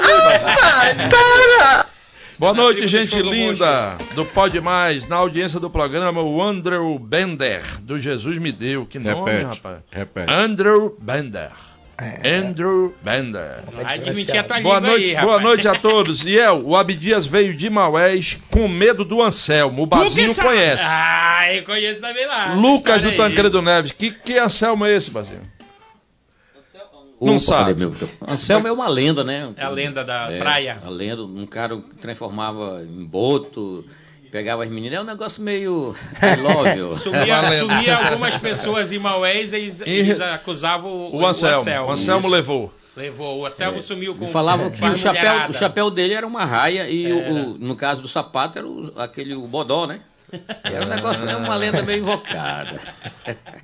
[2.37, 6.99] Boa Na noite, gente do linda do Pode Mais, na audiência do programa, o Andrew
[6.99, 8.85] Bender, do Jesus Me Deu.
[8.85, 9.79] Que nome, Repete, rapaz?
[9.89, 10.33] repete.
[10.33, 11.51] Andrew Bender.
[11.97, 12.29] É.
[12.29, 13.63] Andrew Bender.
[13.85, 16.25] Admitir a tua Boa noite, aí, boa noite a todos.
[16.25, 19.83] E El, o Abdias veio de Maués com medo do Anselmo.
[19.83, 20.83] O Bazinho Lucas conhece.
[20.83, 22.53] Ah, eu conheço também lá.
[22.53, 23.15] Lucas do.
[23.15, 23.93] Tancredo Neves.
[23.93, 25.54] Que, que Anselmo é esse, Bazinho?
[27.21, 27.73] Não sabe.
[27.73, 27.93] meu-
[28.27, 29.53] Anselmo é uma lenda, né?
[29.55, 30.79] É a lenda da É, praia.
[30.83, 33.85] A lenda, um cara que transformava em boto,
[34.31, 34.99] pegava as meninas.
[34.99, 35.95] É um negócio meio.
[36.41, 36.95] Love.
[36.95, 41.87] Sumia, sumia algumas pessoas em Maués e eles, eles acusavam o, O Anselmo.
[41.87, 42.73] O Anselmo levou.
[42.95, 43.39] Levou.
[43.39, 43.81] O Anselmo É.
[43.81, 47.57] sumiu com falavam que o chapéu, o chapéu dele era uma raia e o- o-
[47.57, 49.99] no caso do sapato era o- aquele o bodó, né?
[50.63, 52.79] Era um negócio, é uma lenda meio invocada.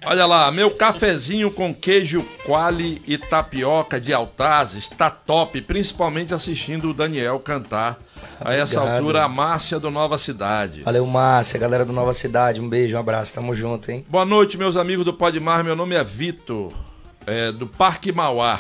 [0.06, 6.90] Olha lá, meu cafezinho com queijo quali e tapioca de altazes tá top, principalmente assistindo
[6.90, 7.98] o Daniel cantar.
[8.40, 8.98] A essa Obrigado.
[8.98, 10.84] altura, a Márcia do Nova Cidade.
[10.84, 12.62] Valeu, Márcia, galera do Nova Cidade.
[12.62, 13.34] Um beijo, um abraço.
[13.34, 14.06] Tamo junto, hein?
[14.08, 15.64] Boa noite, meus amigos do Podmar.
[15.64, 16.74] Meu nome é Vitor,
[17.26, 18.60] é, do Parque Mauá.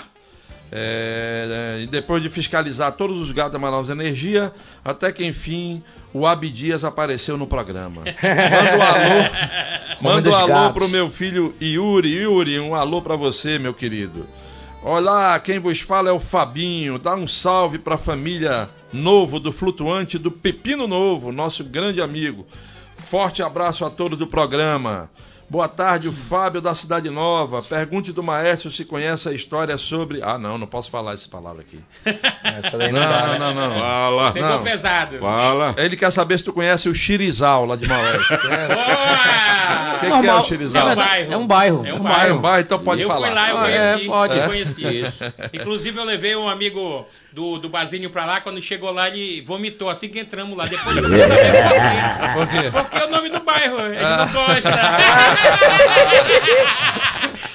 [0.71, 4.53] É, é, e depois de fiscalizar todos os gatos da Manaus Energia,
[4.85, 8.03] até que enfim o Abdias apareceu no programa.
[8.05, 9.29] Manda um alô,
[10.01, 12.21] manda um alô pro meu filho Yuri.
[12.21, 14.25] Yuri, um alô pra você, meu querido.
[14.81, 16.97] Olá, quem vos fala é o Fabinho.
[16.97, 22.47] Dá um salve pra família Novo do Flutuante do Pepino Novo, nosso grande amigo.
[22.97, 25.09] Forte abraço a todos do programa.
[25.51, 27.61] Boa tarde, o Fábio da Cidade Nova.
[27.61, 30.21] Pergunte do maestro se conhece a história sobre.
[30.23, 31.77] Ah, não, não posso falar essa palavra aqui.
[32.41, 33.39] Essa daí Não, não, dá, não, né?
[33.39, 33.79] não, não.
[33.79, 34.31] Fala.
[34.31, 34.63] Pegou Não.
[34.63, 35.19] pesado.
[35.19, 35.75] Fala.
[35.77, 38.21] Ele quer saber se tu conhece o Xirizal lá de Maués.
[39.91, 40.89] O que, que é o Xirizal?
[40.89, 41.31] É um bairro.
[41.33, 41.85] É um bairro.
[41.85, 42.35] É um Ah, é bairro.
[42.37, 43.27] um bairro, então pode eu falar.
[43.27, 44.03] fui lá, eu Ah, conheci.
[44.03, 44.37] é, pode.
[44.37, 44.87] Eu conheci.
[44.99, 45.23] Isso.
[45.53, 48.41] Inclusive, eu levei um amigo do, do Bazinho pra lá.
[48.41, 50.65] Quando chegou lá, ele vomitou assim que entramos lá.
[50.65, 52.33] Depois eu fui saber por quê.
[52.33, 52.71] Por quê?
[52.71, 53.79] Porque é o nome do bairro.
[53.79, 54.25] Ele Ah.
[54.25, 54.71] não gosta.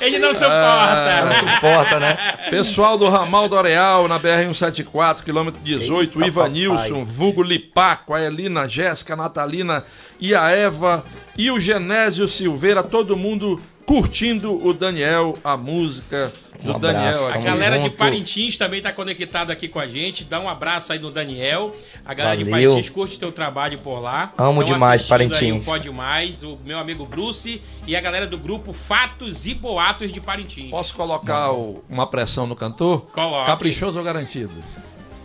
[0.01, 1.55] ele não Não suporta.
[1.55, 2.17] suporta, né?
[2.51, 7.05] Pessoal do Ramal do Areal, na BR-174, quilômetro 18, Eita, Ivanilson, papai.
[7.05, 9.85] Vulgo Lipaco, a Elina, a Jéssica, a Natalina
[10.21, 11.05] e a Eva
[11.37, 16.33] e o Genésio Silveira, todo mundo curtindo o Daniel, a música
[16.63, 17.45] do Um abraço, Daniel A aqui.
[17.45, 17.97] Galera de junto.
[17.97, 20.25] Parintins também tá conectada aqui com a gente.
[20.25, 21.75] Dá um abraço aí no Daniel.
[22.05, 22.71] A galera de Valeu.
[22.73, 24.33] Parintins curte teu trabalho por lá.
[24.37, 25.63] Amo Tão demais Parintins.
[25.63, 30.13] o Pode Mais, o meu amigo Bruce e a galera do grupo Fatos e Boatos
[30.13, 30.71] de Parintins.
[30.71, 33.03] Posso colocar o- uma pressão no cantor?
[33.13, 33.47] Coloque.
[33.47, 34.53] Caprichoso ou garantido?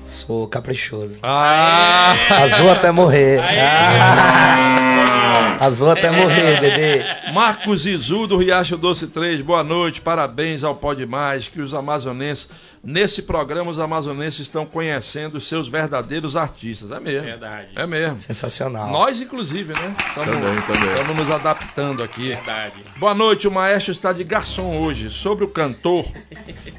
[0.05, 1.19] Sou caprichoso.
[1.23, 2.15] Ah!
[2.43, 3.39] Azul até morrer.
[3.39, 7.05] Ah, azul até morrer, bebê.
[7.33, 12.49] Marcos Izu do Riacho Doce 3, boa noite, parabéns ao Pode Mais, que os amazonenses,
[12.83, 17.27] nesse programa os amazonenses estão conhecendo os seus verdadeiros artistas, é mesmo.
[17.27, 17.69] Verdade.
[17.75, 18.17] É mesmo.
[18.17, 18.91] Sensacional.
[18.91, 19.95] Nós, inclusive, né?
[20.13, 20.91] Também, também.
[20.91, 22.29] Estamos nos adaptando aqui.
[22.29, 22.83] Verdade.
[22.97, 25.09] Boa noite, o maestro está de garçom hoje.
[25.09, 26.05] Sobre o cantor,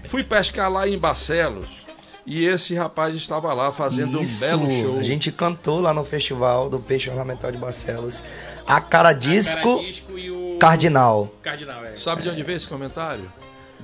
[0.04, 1.82] fui pescar lá em Barcelos
[2.24, 4.98] e esse rapaz estava lá fazendo Isso, um belo show.
[5.00, 8.22] A gente cantou lá no festival do Peixe Ornamental de Barcelos.
[8.66, 11.32] A cara disco Caradisco e o Cardinal.
[11.42, 11.96] Cardinal, é.
[11.96, 13.30] Sabe de onde veio esse comentário?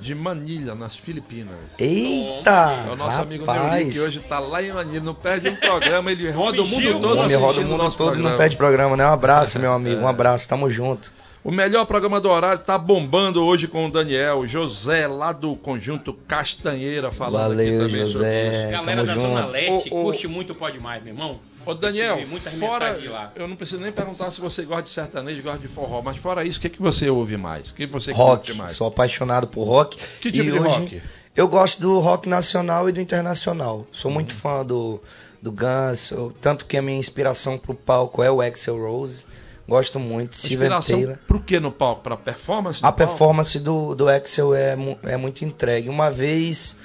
[0.01, 1.57] De Manilha, nas Filipinas.
[1.77, 2.85] Eita!
[2.87, 3.73] É o nosso amigo rapaz.
[3.73, 7.01] Neuri, que hoje está lá em Manilha, não perde um programa, ele roda o mundo
[7.01, 8.31] todo homem roda o mundo todo e programa.
[8.31, 9.05] não perde programa, né?
[9.05, 10.01] Um abraço, meu amigo.
[10.01, 11.13] Um abraço, tamo junto.
[11.45, 16.13] O melhor programa do horário tá bombando hoje com o Daniel, José, lá do Conjunto
[16.13, 18.13] Castanheira, falando aqui Valeu, também sobre isso.
[18.13, 18.69] José.
[18.71, 19.53] Galera Tamo da Zona junto.
[19.53, 20.03] Leste Ô, ô.
[20.05, 21.39] curte muito o Pode Mais, meu irmão.
[21.65, 23.33] Ô Daniel, fora, mensagens de lá.
[23.37, 26.45] eu não preciso nem perguntar se você gosta de sertanejo, gosta de forró, mas fora
[26.45, 27.71] isso, o que, que você ouve mais?
[27.71, 28.47] O que você Rock.
[28.47, 28.73] curte mais?
[28.73, 29.99] Sou apaixonado por rock.
[30.21, 31.03] Que tipo E de hoje rock?
[31.37, 33.87] Eu gosto do rock nacional e do internacional.
[33.93, 35.01] Sou muito fã do,
[35.43, 39.25] do Guns, tanto que a minha inspiração pro palco é o Axel Rose.
[39.69, 41.19] Gosto muito, Steven Inspiração Taylor.
[41.27, 42.03] pro que no palco?
[42.03, 42.79] Pra performance?
[42.79, 42.97] A palco?
[42.97, 45.91] performance do, do Axel é, é muito entregue.
[45.91, 46.79] Uma vez,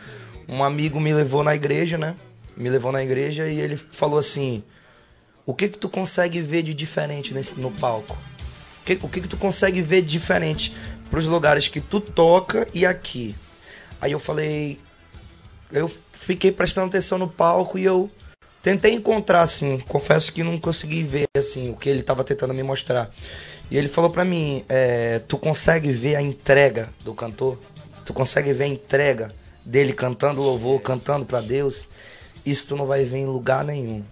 [0.50, 2.14] um amigo me levou na igreja, né?
[2.58, 4.62] Me levou na igreja e ele falou assim:
[5.46, 8.18] O que que tu consegue ver de diferente nesse, no palco?
[8.82, 10.76] O que, o que que tu consegue ver de diferente
[11.10, 13.34] pros lugares que tu toca e aqui?
[14.02, 14.78] Aí eu falei.
[15.72, 18.12] Eu fiquei prestando atenção no palco e eu
[18.64, 19.78] tentei encontrar, assim.
[19.88, 23.12] Confesso que não consegui ver, assim, o que ele estava tentando me mostrar.
[23.70, 27.60] E ele falou pra mim: é, Tu consegue ver a entrega do cantor?
[28.04, 29.32] Tu consegue ver a entrega
[29.64, 31.88] dele cantando louvor, cantando pra Deus?
[32.46, 34.04] Isso tu não vai ver em lugar nenhum.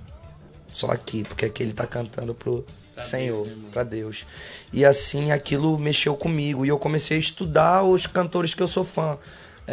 [0.67, 4.25] só aqui, porque aqui ele tá cantando pro Pra Senhor, pra Deus.
[4.71, 8.83] E assim aquilo mexeu comigo e eu comecei a estudar os cantores que eu sou
[8.83, 9.17] fã.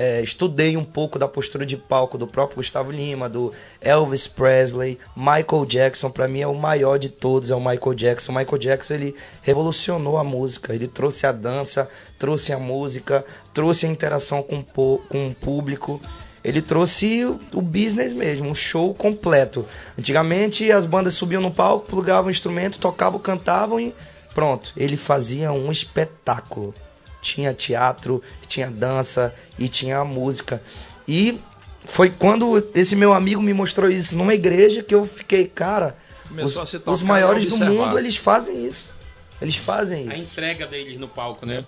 [0.01, 4.97] É, estudei um pouco da postura de palco do próprio Gustavo Lima, do Elvis Presley,
[5.17, 8.31] Michael Jackson, pra mim é o maior de todos, é o Michael Jackson.
[8.31, 13.87] O Michael Jackson ele revolucionou a música, ele trouxe a dança, trouxe a música, trouxe
[13.87, 16.01] a interação com, com o público.
[16.45, 19.67] Ele trouxe o, business mesmo, um show completo.
[19.99, 23.93] Antigamente as bandas subiam no palco, plugavam o instrumento, tocavam, cantavam e
[24.33, 24.73] pronto.
[24.77, 26.73] Ele fazia um espetáculo.
[27.21, 30.63] Tinha teatro, tinha dança e tinha a música.
[31.07, 31.41] E
[31.85, 36.55] foi quando esse meu amigo me mostrou isso numa igreja que eu fiquei, cara, os,
[36.55, 38.93] Começou a os e maiores do mundo eles fazem isso.
[39.41, 40.23] Eles fazem A isso.
[40.23, 41.65] entrega deles no palco, né?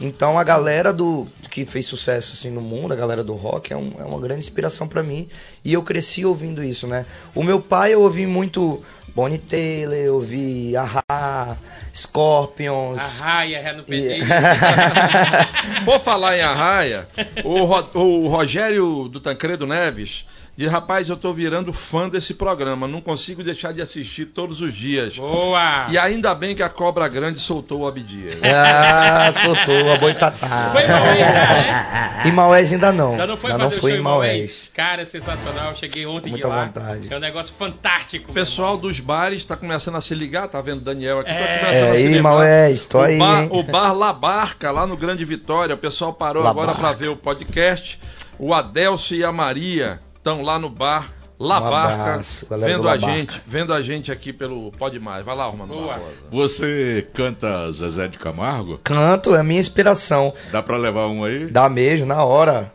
[0.00, 3.76] Então a galera do que fez sucesso assim no mundo, a galera do rock é,
[3.76, 5.28] um- é uma grande inspiração pra mim
[5.64, 7.06] e eu cresci ouvindo isso, né?
[7.34, 8.82] O meu pai eu ouvi muito
[9.14, 11.56] Bonnie Taylor, eu ouvi Ahá,
[11.94, 12.98] Scorpions.
[13.20, 14.26] Arraia, ré no e- pedeiro.
[15.84, 17.06] Por falar em arraia,
[17.44, 20.24] o, Ro- o Rogério do Tancredo Neves
[20.56, 24.72] diz: Rapaz, eu tô virando fã desse programa, não consigo deixar de assistir todos os
[24.72, 25.16] dias.
[25.16, 25.86] Boa!
[25.90, 28.38] E ainda bem que a Cobra Grande soltou o Abdias.
[28.44, 30.70] ah, soltou a boitatá.
[30.72, 32.20] Foi Maués, né?
[32.24, 33.16] Em Maués ainda não.
[33.16, 34.70] Já não foi ainda não em em Maués.
[34.74, 35.76] Cara, é sensacional.
[35.76, 36.64] Cheguei ontem Com de muita lá.
[36.64, 37.12] vontade.
[37.12, 38.30] É um negócio fantástico.
[38.30, 41.30] O pessoal dos bares está começando a se ligar, tá vendo Daniel aqui?
[41.30, 41.58] Tá É.
[41.58, 42.22] começando a É, se e lembrar.
[42.30, 46.12] Maués, tô o aí, bar, o bar La Barca, lá no Grande Vitória, o pessoal
[46.14, 47.98] parou La agora para ver o podcast.
[48.38, 52.88] O Adelcio e a Maria estão lá no bar La Um Barca, abraço, galera vendo
[52.88, 53.06] a Barca.
[53.14, 55.22] gente, vendo a gente aqui pelo Pode Mais.
[55.22, 55.86] Vai lá, Romano Boa.
[55.94, 56.14] Barbosa.
[56.30, 58.80] Você canta Zezé de Camargo?
[58.82, 60.32] Canto é a minha inspiração.
[60.50, 61.46] Dá pra levar um aí?
[61.46, 62.72] Dá mesmo, na hora.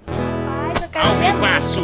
[0.93, 1.83] Ao vivaço.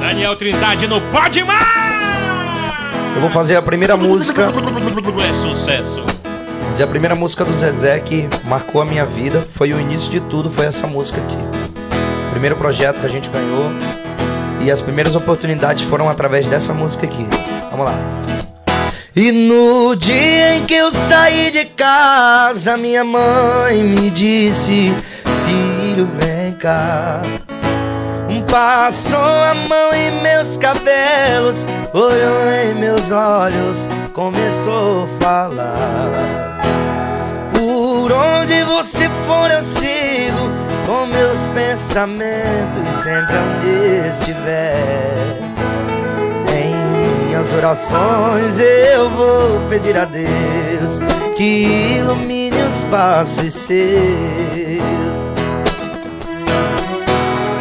[0.00, 3.14] Daniel Trindade no Pode Mais!
[3.14, 4.50] Eu vou fazer a primeira música.
[5.26, 6.02] É sucesso.
[6.66, 9.46] Fazer a primeira música do Zezé que marcou a minha vida.
[9.52, 11.36] Foi o início de tudo, foi essa música aqui.
[12.32, 13.70] Primeiro projeto que a gente ganhou.
[14.62, 17.26] E as primeiras oportunidades foram através dessa música aqui.
[17.70, 17.94] Vamos lá.
[19.14, 24.94] E no dia em que eu saí de casa, minha mãe me disse:
[25.46, 27.20] Filho, vem cá.
[28.52, 36.60] Passou a mão em meus cabelos, olhou em meus olhos, começou a falar.
[37.54, 45.14] Por onde você for eu sigo, com meus pensamentos sempre onde estiver.
[46.54, 50.98] Em minhas orações eu vou pedir a Deus
[51.36, 53.82] que ilumine os passos seus.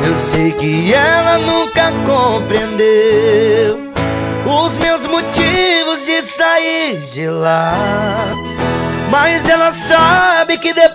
[0.05, 3.91] Eu sei que ela nunca compreendeu
[4.45, 7.73] os meus motivos de sair de lá.
[9.09, 10.90] Mas ela sabe que depois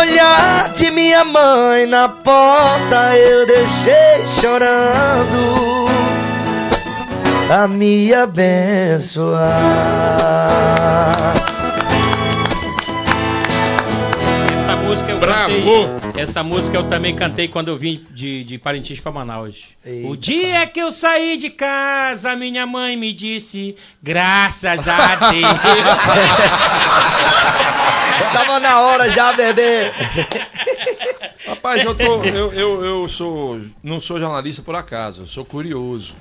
[0.00, 5.86] Olhar de minha mãe na porta eu deixei chorando
[7.50, 9.44] a me abençoar.
[15.26, 15.52] Bravo!
[15.52, 16.22] cantei.
[16.22, 19.64] Essa música eu também cantei quando eu vim de, de Parintins para Manaus.
[19.84, 25.44] Eita, o dia que eu saí de casa, minha mãe me disse, graças a Deus.
[28.32, 29.90] Tava na hora já, bebê.
[31.46, 36.14] Rapaz, eu, tô, eu, eu, eu sou, não sou jornalista por acaso, eu sou curioso.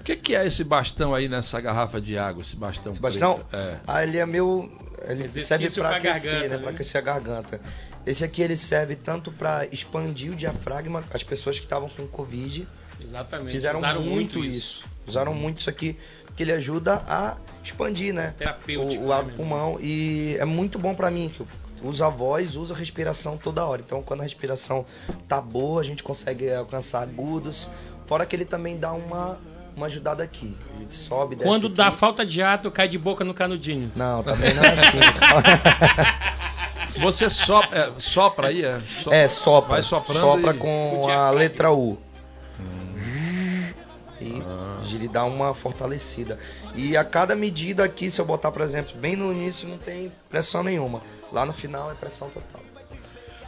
[0.00, 3.34] O que, que é esse bastão aí nessa garrafa de água, esse bastão Esse bastão?
[3.34, 3.56] preto?
[3.56, 3.76] É.
[3.86, 4.70] Ah, ele é meu.
[5.06, 6.56] Ele Exercício serve pra pra aquecer, garganta, né?
[6.56, 6.62] né?
[6.62, 7.60] Pra aquecer a garganta.
[8.06, 11.04] Esse aqui ele serve tanto pra expandir o diafragma.
[11.12, 12.66] As pessoas que estavam com Covid
[13.02, 13.52] Exatamente.
[13.52, 14.84] fizeram Usaram muito isso.
[15.06, 18.34] Usaram muito isso aqui, porque ele ajuda a expandir, né?
[18.38, 19.78] Terapêutico, O, o ar né, do pulmão.
[19.80, 21.46] E é muito bom pra mim, que eu
[21.82, 23.82] uso a voz, uso a respiração toda hora.
[23.84, 24.86] Então, quando a respiração
[25.28, 27.68] tá boa, a gente consegue alcançar agudos.
[28.06, 29.38] Fora que ele também dá uma,
[29.80, 30.54] uma ajudada aqui.
[30.76, 31.76] Ele sobe, desce Quando aqui.
[31.76, 33.90] dá falta de ar, tu cai de boca no canudinho.
[33.96, 34.98] Não, também não é assim.
[37.00, 38.80] Você sopra, é, sopra aí, é?
[39.02, 39.16] Sopra.
[39.16, 39.72] É, sopra.
[39.74, 41.96] Vai soprando Sopra e- com a letra U.
[44.20, 44.42] E
[44.86, 46.38] de lhe dar uma fortalecida.
[46.74, 50.12] E a cada medida aqui, se eu botar, por exemplo, bem no início, não tem
[50.28, 51.00] pressão nenhuma.
[51.32, 52.60] Lá no final é pressão total.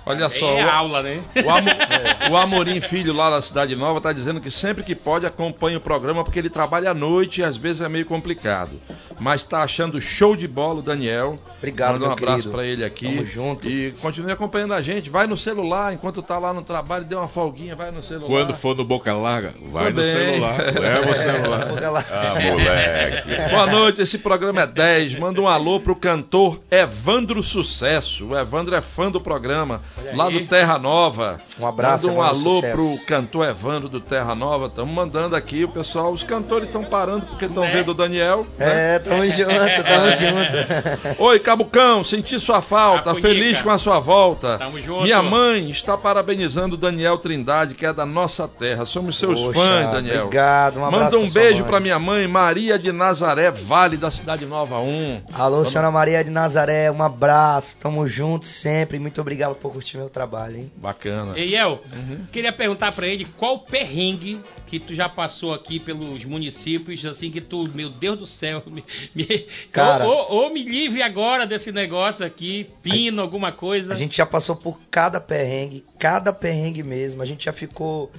[0.04, 1.20] Olha só, É o- aula, né?
[1.44, 1.70] O, Amo-
[2.32, 5.80] o Amorim Filho, lá da Cidade Nova, está dizendo que sempre que pode acompanha o
[5.80, 8.80] programa porque ele trabalha à noite e às vezes é meio complicado.
[9.20, 11.38] Mas está achando show de bola o Daniel.
[11.58, 13.06] Obrigado, Manda um meu abraço para ele aqui.
[13.06, 13.68] Tamo junto.
[13.68, 15.08] E continue acompanhando a gente.
[15.08, 18.26] Vai no celular, enquanto tá lá no trabalho, dê uma folguinha, vai no celular.
[18.26, 20.06] Quando for no Boca Larga, vai no Também.
[20.06, 20.56] celular.
[20.74, 21.66] Leva o celular.
[21.66, 22.08] Boca Larga.
[22.10, 23.50] Ah, moleque.
[23.50, 25.14] Boa noite, esse programa é 10.
[25.20, 28.26] Manda um alô pro cantor Evandro Sucesso.
[28.28, 29.80] O Evandro é fã do programa,
[30.14, 30.40] lá aí.
[30.40, 31.38] do Terra Nova.
[31.58, 32.76] Um abraço, Manda um Evandro alô Sucesso.
[32.76, 34.66] pro cantor Evandro do Terra Nova.
[34.66, 37.70] Estamos mandando aqui, o pessoal, os cantores estão parando porque estão Né?
[37.72, 38.46] vendo o Daniel.
[38.58, 38.96] né?
[38.96, 41.16] É, tamo junto, tamo junto.
[41.22, 44.58] Oi, Cabucão, senti sua falta, feliz com a sua volta.
[44.58, 45.02] Tamo junto.
[45.02, 48.84] Minha mãe está parabenizando o Daniel Trindade, que é da nossa terra.
[48.86, 50.24] Somos seus Poxa, fãs, Daniel.
[50.24, 54.46] Obrigado, um abraço Manda um beijo pra minha mãe, Maria de Nazaré, Vale da Cidade
[54.46, 55.22] Nova 1.
[55.34, 58.98] Alô, senhora Maria de Nazaré, um abraço, tamo junto sempre.
[58.98, 60.72] Muito obrigado por curtir meu trabalho, hein?
[60.76, 61.36] Bacana.
[61.36, 62.24] Ei, El, Uhum.
[62.30, 67.40] queria perguntar pra ele qual perrengue que tu já passou aqui pelos municípios, assim, que
[67.40, 70.06] tu, meu Deus do céu, me, me- Cara.
[70.06, 73.92] ou, ou- ou me livre agora desse negócio aqui, pino, alguma coisa.
[73.92, 77.20] A gente já passou por cada perrengue, cada perrengue mesmo.
[77.20, 78.10] A gente já ficou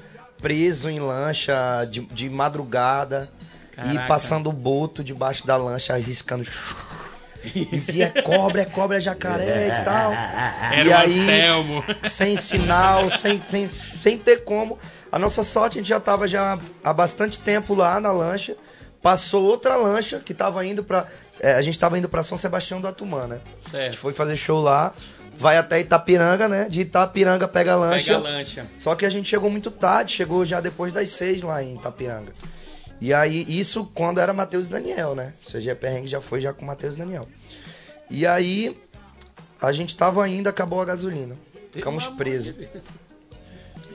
[0.42, 3.32] preso em lancha de, de madrugada
[3.72, 3.94] Caraca.
[3.94, 6.44] e passando o boto debaixo da lancha, arriscando.
[7.56, 10.12] E via cobra, é cobra, é jacaré e tal.
[10.14, 11.84] Era e o aí, Anselmo.
[12.04, 14.78] sem sinal, sem, sem, sem ter como.
[15.12, 18.56] A nossa sorte, a gente já estava já há bastante tempo lá na lancha.
[19.02, 21.06] Passou outra lancha que estava indo para
[21.44, 23.40] a gente estava indo para São Sebastião do Atumã, né?
[23.44, 23.98] A gente Certo.
[23.98, 24.94] foi fazer show lá,
[25.36, 26.68] vai até Itapiranga, né?
[26.70, 28.06] De Itapiranga pega a lancha.
[28.06, 28.66] Pega a lancha.
[28.80, 32.32] Só que a gente chegou muito tarde, chegou já depois das seis lá em Itapiranga.
[33.04, 35.34] E aí, isso quando era Matheus e Daniel, né?
[35.46, 37.28] O CG Perrengue já foi já com Matheus e Daniel.
[38.10, 38.80] E aí,
[39.62, 41.36] a gente tava indo, acabou a gasolina.
[41.74, 42.56] Ficamos presos.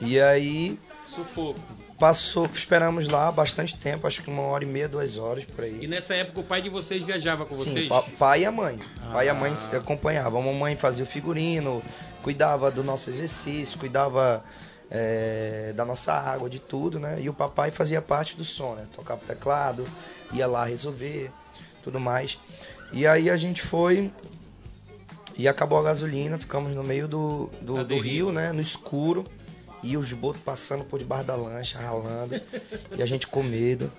[0.01, 1.59] E aí, Sufoco.
[1.97, 5.79] passou, esperamos lá bastante tempo, acho que uma hora e meia, duas horas por aí.
[5.81, 7.87] E nessa época o pai de vocês viajava com Sim, vocês?
[7.89, 8.79] pa- pai e a mãe.
[9.11, 9.77] Pai e a mãe Ah.
[9.77, 10.39] acompanhavam.
[10.41, 11.81] A mamãe fazia o figurino,
[12.21, 14.43] cuidava do nosso exercício, cuidava
[14.89, 17.17] é, da nossa água, de tudo, né?
[17.21, 18.85] E o papai fazia parte do som, né?
[18.95, 19.85] Tocava teclado,
[20.33, 21.31] ia lá resolver,
[21.83, 22.39] tudo mais.
[22.91, 24.11] E aí a gente foi
[25.37, 28.51] e acabou a gasolina, ficamos no meio do, do, Da do rio, né?
[28.51, 29.23] No escuro.
[29.81, 32.35] E os botos passando por debaixo da lancha, ralando.
[32.97, 33.89] e a gente com medo.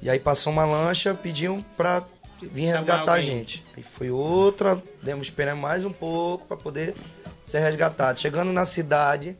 [0.00, 2.04] E aí passou uma lancha, pediam pra
[2.40, 3.64] vir resgatar a gente.
[3.76, 6.94] Aí foi outra, demos esperar mais um pouco pra poder
[7.34, 8.20] ser resgatado.
[8.20, 9.36] Chegando na cidade,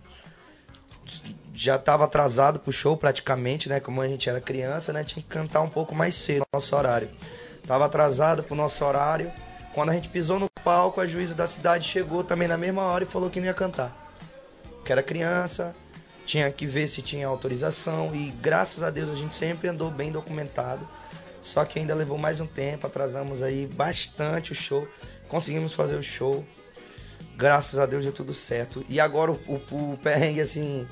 [1.54, 3.80] já estava atrasado pro show praticamente, né?
[3.80, 5.02] Como a gente era criança, né?
[5.02, 7.10] Tinha que cantar um pouco mais cedo, nosso horário.
[7.66, 9.30] Tava atrasado pro nosso horário.
[9.74, 13.04] Quando a gente pisou no palco, a juíza da cidade chegou também na mesma hora
[13.04, 13.92] e falou que não ia cantar.
[14.84, 15.74] Que era criança,
[16.24, 20.12] tinha que ver se tinha autorização e graças a Deus a gente sempre andou bem
[20.12, 20.86] documentado.
[21.42, 24.86] Só que ainda levou mais um tempo, atrasamos aí bastante o show.
[25.28, 26.46] Conseguimos fazer o show.
[27.36, 28.84] Graças a Deus deu tudo certo.
[28.88, 30.86] E agora o, o, o perrengue assim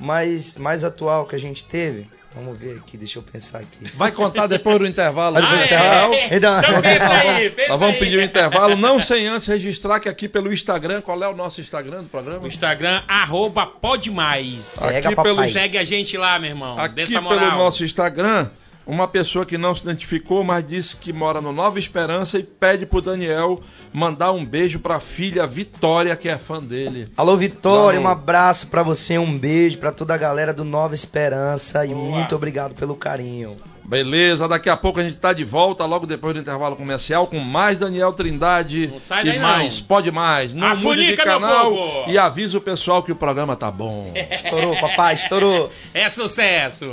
[0.00, 2.08] mais, mais atual que a gente teve.
[2.32, 3.90] Vamos ver aqui, deixa eu pensar aqui.
[3.96, 5.34] Vai contar depois do intervalo.
[5.34, 6.14] Vai do depois do intervalo.
[6.14, 6.36] intervalo?
[6.36, 8.00] Então- Então pensa aí, pensa Nós vamos aí.
[8.00, 11.60] pedir o intervalo, não sem antes registrar que aqui pelo Instagram, qual é o nosso
[11.60, 12.44] Instagram do programa?
[12.44, 14.64] O Instagram, arroba pode mais.
[14.64, 15.24] Segue, Aqui papai.
[15.34, 16.78] pelo- Segue a gente lá, meu irmão.
[16.78, 18.48] Aqui pelo nosso Instagram,
[18.86, 22.86] uma pessoa que não se identificou, mas disse que mora no Nova Esperança e pede
[22.86, 23.60] pro Daniel
[23.92, 27.08] mandar um beijo pra filha Vitória, que é fã dele.
[27.16, 30.94] Alô Vitória, Dá um- abraço pra você, um beijo pra toda a galera do Nova
[30.94, 32.18] Esperança e Boa.
[32.18, 33.56] muito obrigado pelo carinho.
[33.90, 37.40] Beleza, daqui a pouco a gente tá de volta, logo depois do intervalo comercial, com
[37.40, 39.86] mais Daniel Trindade Não sai e mais, não.
[39.88, 40.54] pode mais.
[40.54, 44.12] Não A mude de canal e avisa o pessoal que o programa tá bom.
[44.30, 45.72] Estourou, papai, estourou.
[45.92, 46.86] É sucesso.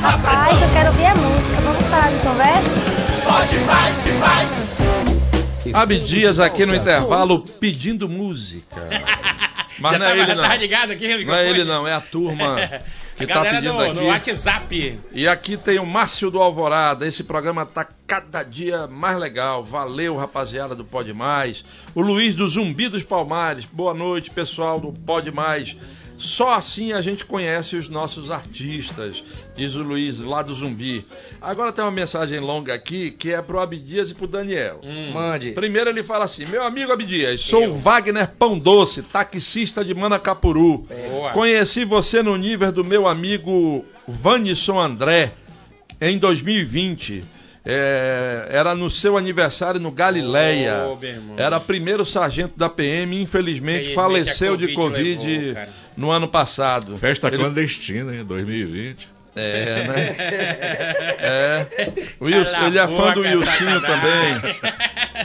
[0.00, 1.60] Rapaz, eu quero ouvir a música.
[1.60, 2.98] Vamos parar de conversa?
[5.74, 8.88] Abdias aqui no intervalo pedindo música.
[9.78, 10.56] Mas Já não é ele não.
[10.56, 12.56] Ligado aqui, Não é ele não, é a turma
[13.16, 13.94] que a tá pedindo no, aqui.
[13.94, 15.00] no WhatsApp.
[15.12, 17.06] E aqui tem o Márcio do Alvorada.
[17.06, 19.64] Esse programa tá cada dia mais legal.
[19.64, 21.64] Valeu, rapaziada do Pode Mais.
[21.94, 23.64] O Luiz do Zumbi dos Palmares.
[23.64, 25.76] Boa noite, pessoal do Pode Mais.
[26.18, 29.22] Só assim a gente conhece os nossos artistas,
[29.56, 31.06] diz o Luiz lá do Zumbi.
[31.40, 34.80] Agora tem uma mensagem longa aqui que é pro Abdias e pro Daniel.
[34.82, 35.12] Hum.
[35.12, 35.52] Mande.
[35.52, 40.78] Primeiro ele fala assim: Meu amigo Abdias, sou o Wagner Pão Doce, taxista de Manacapuru.
[41.10, 41.30] Boa.
[41.32, 45.32] Conheci você no nível do meu amigo Vanisson André,
[46.00, 47.37] em 2020.
[47.70, 50.86] É, era no seu aniversário no Galileia.
[51.02, 51.34] Irmão.
[51.36, 55.66] era primeiro sargento da PM, infelizmente Infelizmente, faleceu a de Covid Covid levou,
[55.96, 56.96] no ano passado.
[56.96, 58.24] Festa Ele- clandestina, hein?
[58.24, 59.08] 2020.
[59.36, 60.16] É, né?
[61.20, 61.66] É.
[62.18, 64.40] O Wilson, ele é fã do Wilsinho sacanagem.
[64.40, 64.56] também.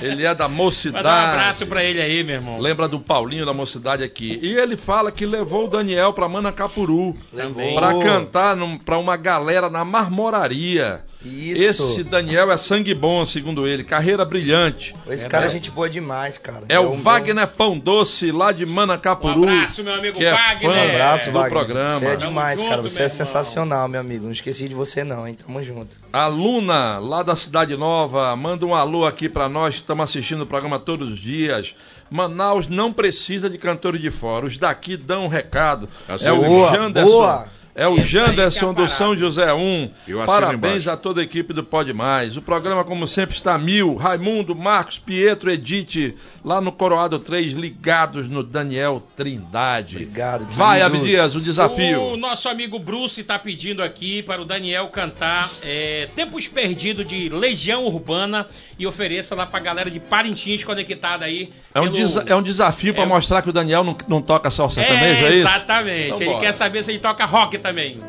[0.02, 1.04] Ele é da mocidade.
[1.06, 2.60] Manda um abraço pra ele aí, meu irmão.
[2.60, 4.40] Lembra do Paulinho da mocidade aqui.
[4.42, 7.76] E ele fala que levou o Daniel pra Manacapuru Também.
[7.76, 11.02] pra cantar num, pra uma galera na marmoraria.
[11.26, 11.64] Isso.
[11.64, 13.86] Esse Daniel é sangue bom, segundo ele.
[13.86, 14.94] Carreira brilhante.
[15.08, 15.54] Esse É, cara é né?
[15.54, 16.64] gente boa demais, cara.
[16.68, 19.42] É o um Wagner Pão Doce, lá de Manacapuru.
[19.46, 20.70] Um abraço, meu amigo que é Wagner.
[20.70, 21.52] fã Um abraço, do Wagner.
[21.66, 22.00] programa.
[22.00, 22.82] Você é demais, junto, cara.
[22.82, 23.16] Você é irmão.
[23.18, 24.26] sensacional, meu amigo.
[24.26, 25.38] Não esqueci de você, não, hein?
[25.46, 25.88] Tamo junto.
[26.12, 30.46] A Luna, lá da Cidade Nova, manda um alô aqui pra nós estamos assistindo o
[30.46, 31.76] programa todos os dias.
[32.10, 35.88] Manaus não precisa de cantores de fora, os daqui dão um recado.
[36.08, 37.10] Assim, é o boa, Janderson.
[37.10, 37.48] boa.
[37.76, 38.88] É o é Janderson a do.
[38.88, 39.90] São José 1.
[40.08, 40.92] Eu assino Parabéns embaixo.
[40.92, 42.38] a toda a equipe do Pode Mais.
[42.38, 43.96] O programa, como sempre, está mil.
[43.96, 49.96] Raimundo, Marcos, Pietro, Edith, lá no Coroado 3, ligados no Daniel Trindade.
[49.96, 50.82] Obrigado, Vai.
[50.82, 52.02] Abdias, o desafio.
[52.02, 57.30] O nosso amigo Bruce está pedindo aqui para o Daniel cantar é, Tempos Perdidos de
[57.30, 58.46] Legião Urbana
[58.78, 61.50] e ofereça lá pra galera de Parintins conectada aí.
[61.74, 63.08] É um, pelo- é um desafio para É.
[63.08, 65.48] mostrar que o Daniel não, não toca só sertanejo, É, é isso?
[65.48, 66.06] exatamente.
[66.08, 66.40] Então ele bora.
[66.42, 68.02] quer saber se ele toca rock também.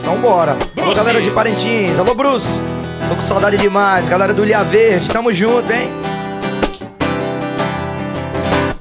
[0.00, 0.52] Então bora.
[0.52, 0.94] Alô, Bruce.
[0.94, 1.98] galera de Parintins.
[1.98, 2.60] Alô, Bruce.
[3.08, 4.08] Tô com saudade demais.
[4.08, 5.08] Galera do Ilha Verde.
[5.08, 5.88] Tamo junto, hein?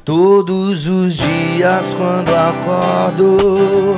[0.03, 3.97] Todos os dias quando acordo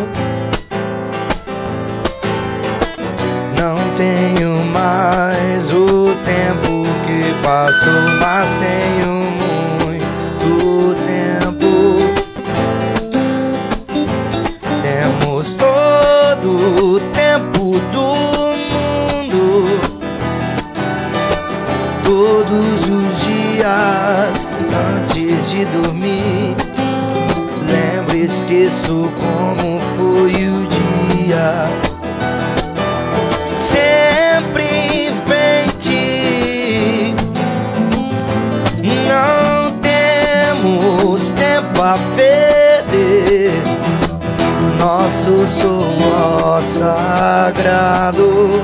[3.57, 7.89] Não tenho mais o tempo que passo
[8.19, 9.33] Mas tenho
[9.83, 11.71] muito tempo.
[14.81, 16.49] Temos todo
[16.83, 18.07] o tempo do
[18.73, 19.79] mundo,
[22.03, 24.52] todos os dias
[25.53, 26.55] de dormir.
[27.69, 31.67] Lembro, e esqueço como foi o dia.
[33.53, 37.15] Sempre em frente,
[39.07, 43.51] não temos tempo a perder
[44.79, 48.63] nosso suor sagrado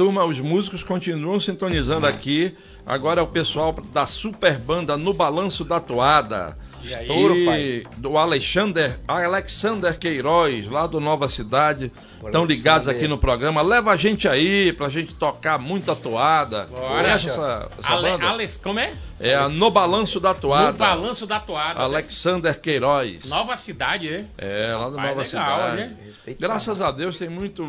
[0.00, 2.56] turma, os músicos continuam sintonizando aqui.
[2.86, 6.56] Agora é o pessoal da super banda No Balanço da Toada.
[6.82, 7.06] E aí?
[7.44, 7.82] Pai.
[7.98, 11.92] do Alexander, Alexander Queiroz, lá do Nova Cidade.
[12.26, 13.62] Estão ligados aqui no programa.
[13.62, 16.64] Leva a gente aí pra gente tocar muita toada.
[16.66, 17.02] Bora.
[17.02, 18.26] Conhece essa, essa Ale, banda?
[18.26, 18.92] Alex, como é?
[19.18, 20.72] É a No Balanço da Toada.
[20.72, 21.78] No Balanço da Toada.
[21.78, 21.84] né?
[21.84, 23.24] Alexander Queiroz.
[23.26, 24.24] Nova cidade, é?
[24.38, 25.76] É, lá da Nova legal, Cidade.
[25.76, 25.96] né?
[26.38, 27.62] Graças a Deus tem muito,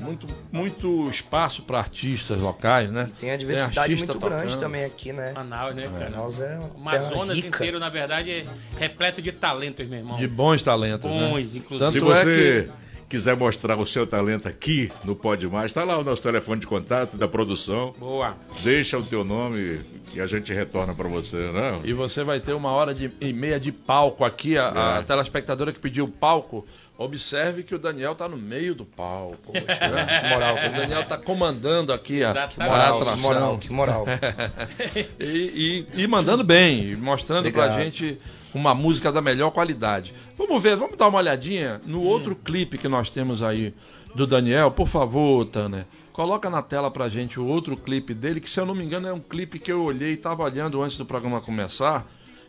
[0.00, 3.10] muito, muito espaço para artistas locais, né?
[3.20, 4.60] Tem a diversidade artista muito grande tocando.
[4.60, 5.32] também aqui, né?
[5.34, 6.10] Manaus, né, cara?
[6.10, 7.48] Manaus é O uma Amazonas rica.
[7.48, 8.44] inteiro, na verdade, é
[8.78, 10.16] repleto de talentos, meu irmão.
[10.16, 11.28] De bons talentos, né?
[11.28, 11.90] Bons, inclusive.
[11.92, 12.68] Se Tanto é você
[13.08, 16.66] quiser mostrar o seu talento aqui no Pode Mais, tá lá o nosso telefone de
[16.66, 17.94] contato da produção.
[17.98, 18.36] Boa.
[18.62, 19.80] Deixa o teu nome
[20.12, 21.80] e a gente retorna para você, né?
[21.84, 24.56] E você vai ter uma hora de- e meia de palco aqui.
[24.58, 25.02] A, a É.
[25.02, 26.64] telespectadora que pediu palco,
[26.96, 29.52] observe que o Daniel tá no meio do palco.
[29.54, 30.20] né?
[30.22, 32.60] Que moral, O Daniel tá comandando aqui a, Exatamente.
[32.60, 33.22] a moral, que atração.
[33.22, 34.04] moral, que moral.
[35.20, 37.82] e, e- e mandando bem, mostrando pra Obrigado.
[37.84, 38.18] gente
[38.58, 40.12] uma música da melhor qualidade.
[40.36, 43.74] Vamos ver, vamos dar uma olhadinha no outro clipe que nós temos aí
[44.14, 44.70] do Daniel.
[44.70, 48.66] Por favor, Tanner, coloca na tela pra gente o outro clipe dele, que se eu
[48.66, 51.40] não me engano é um clipe que eu olhei e tava olhando antes do programa
[51.40, 52.06] começar.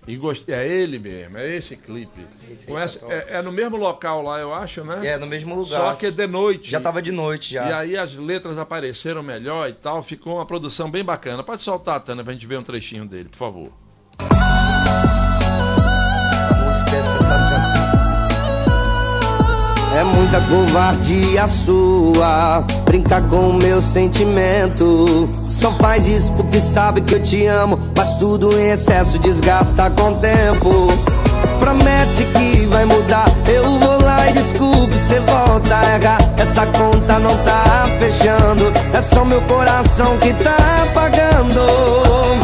[0.08, 2.22] E gostei, é ele mesmo, é esse clipe.
[2.52, 5.00] Esse Conhece- tá é, é no mesmo local lá, eu acho, né?
[5.04, 5.80] É, no mesmo lugar.
[5.80, 6.70] Só que é de noite.
[6.70, 7.68] Já tava de noite já.
[7.68, 11.42] E aí as letras apareceram melhor e tal, ficou uma produção bem bacana.
[11.44, 13.72] Pode soltar, Tana, pra gente ver um trechinho dele, por favor.
[14.20, 15.25] A
[16.96, 17.76] é sensacional.
[19.96, 25.28] É muita covardia sua Brincar com o meu sentimento.
[25.48, 30.12] Só faz isso porque sabe que eu te amo Mas tudo em excesso desgasta com
[30.12, 30.88] o tempo.
[31.60, 36.18] Promete que vai mudar Eu vou lá e desculpe, cê volta a errar.
[36.38, 42.35] Essa conta não tá fechando É só meu coração que tá pagando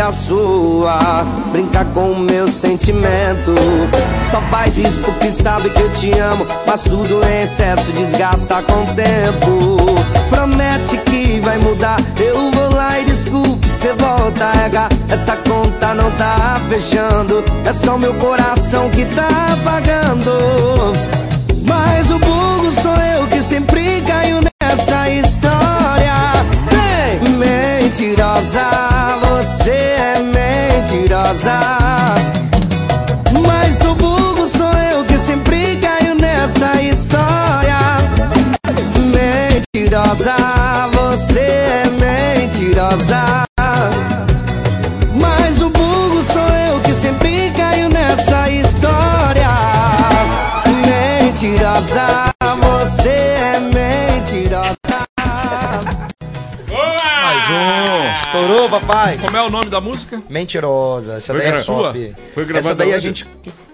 [0.00, 3.54] covardia sua Brincar com o meu sentimento.
[4.30, 8.82] Só faz isso porque sabe que eu te amo Mas tudo em excesso desgasta com
[8.82, 9.76] o tempo.
[10.30, 15.94] Promete que vai mudar Eu vou lá e desculpe, cê volta a errar Essa conta
[15.94, 19.28] não tá fechando É só meu coração que tá
[19.64, 20.92] pagando.
[21.66, 23.89] Mas o burro sou eu que sempre
[39.90, 40.36] Mentirosa,
[40.92, 41.84] você é
[42.38, 43.44] mentirosa
[45.20, 49.48] Mas o burro sou eu que sempre caio nessa história
[50.86, 52.06] Mentirosa,
[52.62, 55.06] você é mentirosa
[56.70, 58.10] Mais um.
[58.26, 59.18] Estourou, papai.
[59.18, 60.22] Como é o nome da música?
[60.28, 61.14] Mentirosa.
[61.14, 62.14] Essa Foi daí é top.
[62.32, 63.26] Foi gravada Essa daí a gente,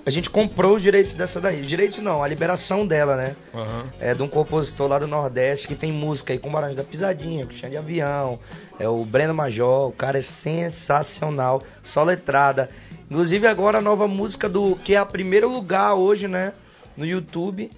[0.07, 1.61] a gente comprou os direitos dessa daí.
[1.63, 3.35] Direitos não, a liberação dela, né?
[3.53, 3.85] Aham.
[3.99, 7.45] É de um compositor lá do Nordeste que tem música aí com Barões da Pisadinha,
[7.45, 8.39] com Chão de Avião.
[8.79, 12.71] É o Breno Major, o cara é sensacional, só letrada.
[13.11, 16.53] Inclusive agora a nova música do que é a primeiro lugar hoje, né,
[16.97, 17.69] no YouTube,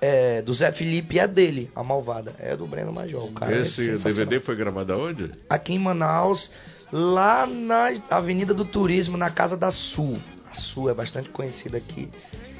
[0.00, 3.22] é, do Zé Felipe é dele, a Malvada, é do Breno Major.
[3.22, 4.24] O cara é Esse sensacional.
[4.26, 5.30] DVD foi gravado aonde?
[5.46, 6.50] aqui em Manaus,
[6.90, 10.16] lá na Avenida do Turismo, na Casa da Sul.
[10.50, 12.08] A Sul é bastante conhecida aqui.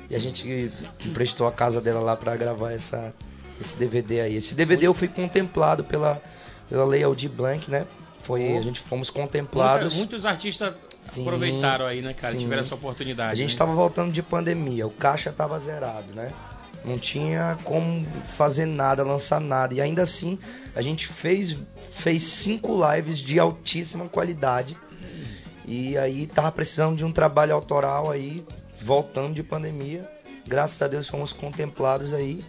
[0.08, 0.72] E a gente
[1.04, 3.12] emprestou a casa dela lá pra gravar essa,
[3.60, 4.36] esse DVD aí.
[4.36, 6.20] Esse DVD eu fui contemplado pela,
[6.68, 7.86] pela Lei Aldir Blanc, né?
[8.22, 9.94] Foi, a gente fomos contemplados.
[9.94, 12.32] Muitos artistas Sim, aproveitaram aí, né, cara?
[12.32, 12.40] sim.
[12.40, 13.32] Tiveram essa oportunidade.
[13.32, 13.52] A gente né?
[13.52, 16.30] estava voltando de pandemia, o caixa estava zerado, né?
[16.84, 18.04] Não tinha como
[18.36, 19.74] fazer nada, lançar nada.
[19.74, 20.38] E ainda assim,
[20.74, 21.56] a gente fez,
[21.92, 24.76] fez cinco lives de altíssima qualidade.
[25.72, 28.42] E aí tava precisando de um trabalho autoral aí,
[28.80, 30.02] voltando de pandemia.
[30.44, 32.40] Graças a Deus fomos contemplados aí.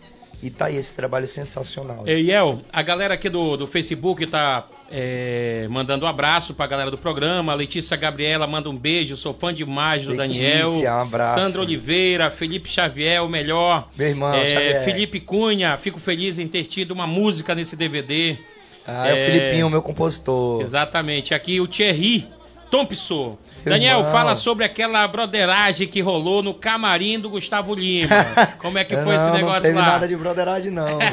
[0.44, 2.04] E tá aí esse trabalho sensacional.
[2.08, 6.98] Eiel, a galera aqui do, do Facebook tá é, mandando um abraço pra galera do
[6.98, 7.52] programa.
[7.52, 10.72] A Letícia Gabriela manda um beijo, sou fã demais do Letícia, Daniel.
[10.72, 11.40] um abraço.
[11.40, 13.88] Sandra Oliveira, Felipe Xavier, o melhor.
[13.96, 14.84] Meu irmão, É.
[14.84, 18.36] Felipe Cunha, fico feliz em ter tido uma música nesse DVD.
[18.88, 20.60] Ah, é, o É, Filipinho, meu compositor.
[20.64, 21.36] Exatamente.
[21.36, 22.26] Aqui o Thierry
[22.72, 23.38] Thompson.
[23.64, 24.12] Daniel, irmão.
[24.12, 28.10] fala sobre aquela broderagem que rolou no camarim do Gustavo Lima.
[28.58, 29.86] Como é que foi esse não, negócio não teve lá?
[29.86, 30.98] nada de broderagem, não.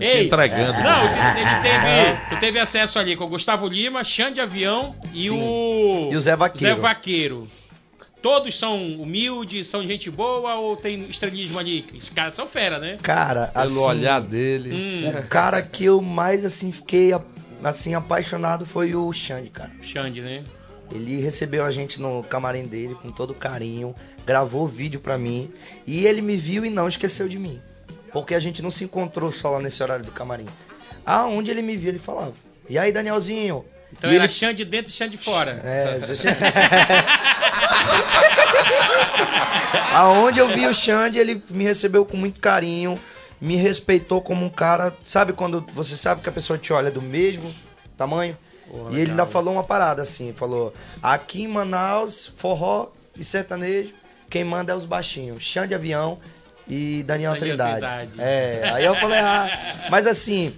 [0.00, 0.82] Ei, entregando.
[0.82, 1.14] Não, tu,
[1.62, 5.38] teve, tu teve acesso ali com o Gustavo Lima, Xande Avião e Sim.
[5.40, 6.10] o.
[6.12, 6.74] E o Zé Vaqueiro.
[6.76, 7.48] Zé Vaqueiro.
[8.22, 11.84] Todos são humildes, são gente boa ou tem estrelismo ali?
[11.94, 12.94] Os caras são fera, né?
[13.02, 14.72] Cara, Pelo assim, olhar dele.
[14.72, 17.12] Hum, O cara que eu mais assim fiquei
[17.64, 19.70] assim apaixonado foi o Xande, cara.
[19.82, 20.44] Xande, né?
[20.92, 23.94] Ele recebeu a gente no camarim dele com todo carinho,
[24.26, 25.50] gravou vídeo pra mim
[25.86, 27.60] e ele me viu e não esqueceu de mim.
[28.12, 30.44] Porque a gente não se encontrou só lá nesse horário do camarim.
[31.04, 32.32] Aonde ele me via, ele falava:
[32.68, 35.60] "E aí, Danielzinho?" Então E era ele- Xande dentro e Xande fora.
[35.64, 35.98] É,
[39.94, 42.98] Aonde eu vi o Xande, ele me recebeu com muito carinho,
[43.44, 44.92] me respeitou como um cara.
[45.04, 47.54] Sabe quando você sabe que a pessoa te olha do mesmo
[47.96, 48.36] tamanho?
[48.90, 50.72] e ele ainda falou uma parada assim: falou,
[51.02, 53.92] aqui em Manaus, forró e sertanejo,
[54.30, 56.18] quem manda é os baixinhos, Xande Avião
[56.66, 57.80] e Daniel, Daniel Trindade.
[57.80, 58.10] Trindade.
[58.18, 59.48] É, aí eu falei, ah,
[59.90, 60.54] mas assim.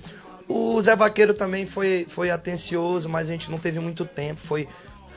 [0.49, 4.41] O Zé Vaqueiro também foi, foi atencioso, mas a gente não teve muito tempo.
[4.45, 4.69] Foi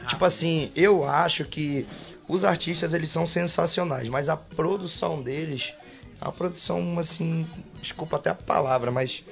[0.08, 1.86] tipo assim, eu acho que
[2.28, 5.74] os artistas eles são sensacionais, mas a produção deles,
[6.22, 7.46] a produção assim,
[7.82, 9.24] desculpa até a palavra, mas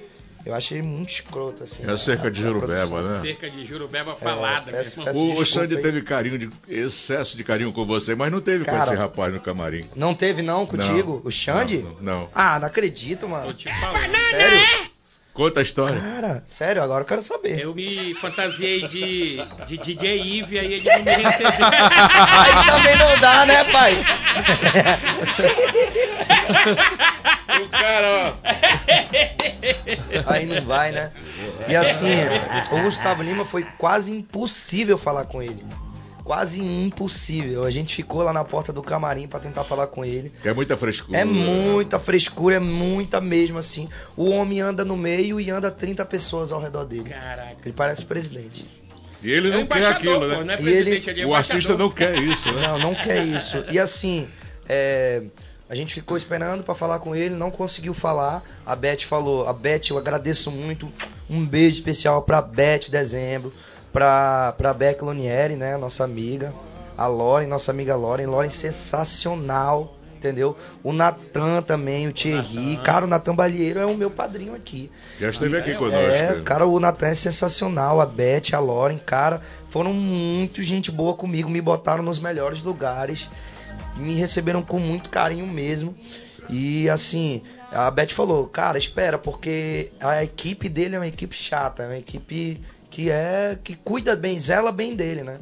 [0.45, 1.83] Eu achei muito escroto, assim.
[1.85, 3.19] É a cerca de Jurubeba, né?
[3.21, 7.43] Cerca de Jurubeba falada, meu peço- peço O, o Xande teve carinho, de, excesso de
[7.43, 9.83] carinho com você, mas não teve com Cara, esse rapaz no camarim.
[9.93, 11.15] Não teve não contigo?
[11.15, 11.79] Não, o Xande?
[11.79, 12.29] Não, não.
[12.33, 13.47] Ah, não acredito, mano.
[13.47, 14.15] Tô te falando.
[14.29, 14.86] Sério?
[15.37, 16.01] Conta a história.
[16.01, 17.59] Cara, sério, agora eu quero saber.
[17.59, 19.37] Eu me fantasiei de,
[19.67, 21.51] de DJ Ive, aí ele não me recebeu.
[22.27, 24.03] Aí também não dá, né, pai?
[27.61, 28.35] O cara,
[30.25, 31.11] Aí não vai, né?
[31.67, 32.15] E assim,
[32.71, 35.63] o Gustavo Lima foi quase impossível falar com ele.
[36.27, 37.63] Quase impossível.
[37.63, 40.29] A gente ficou lá na porta do camarim pra tentar falar com ele.
[40.43, 41.17] é muita frescura.
[41.17, 43.87] É muita frescura, é muita mesmo assim.
[44.17, 47.11] O homem anda no meio e anda 30 pessoas ao redor dele.
[47.11, 47.55] Caraca.
[47.63, 48.65] Ele parece o presidente.
[49.23, 50.43] E ele É não um quer aquilo, pô, né?
[50.43, 52.67] não é E presidente ele- ali, é O artista não quer isso, né?
[52.67, 53.63] Não, não quer isso.
[53.71, 54.27] E assim,
[54.67, 55.23] é,
[55.69, 58.43] a gente ficou esperando pra falar com ele, não conseguiu falar.
[58.65, 60.91] A Beth falou, a Beth, eu agradeço muito.
[61.29, 63.53] Um beijo especial pra Beth Dezembro,
[63.97, 66.53] pra, pra Beck Lonieri, né, nossa amiga.
[66.95, 68.27] A Loren, nossa amiga Loren.
[68.27, 70.55] Loren sensacional, entendeu?
[70.83, 72.77] O Natan também, o Thierry.
[72.83, 74.91] Cara, o Natan Balieiro é o meu padrinho aqui.
[75.19, 75.99] Já esteve aqui conosco.
[75.99, 81.15] É, cara, o Natan é sensacional, a Beth, a Lauren, cara, foram muito gente boa
[81.15, 83.27] comigo, me botaram nos melhores lugares,
[83.95, 85.95] me receberam com muito carinho mesmo.
[86.49, 87.41] E assim,
[87.71, 91.97] a Beth falou, cara, espera, porque a equipe dele é uma equipe chata, é uma
[91.97, 92.61] equipe
[92.97, 95.37] que é que cuida bem, zela bem dele, né?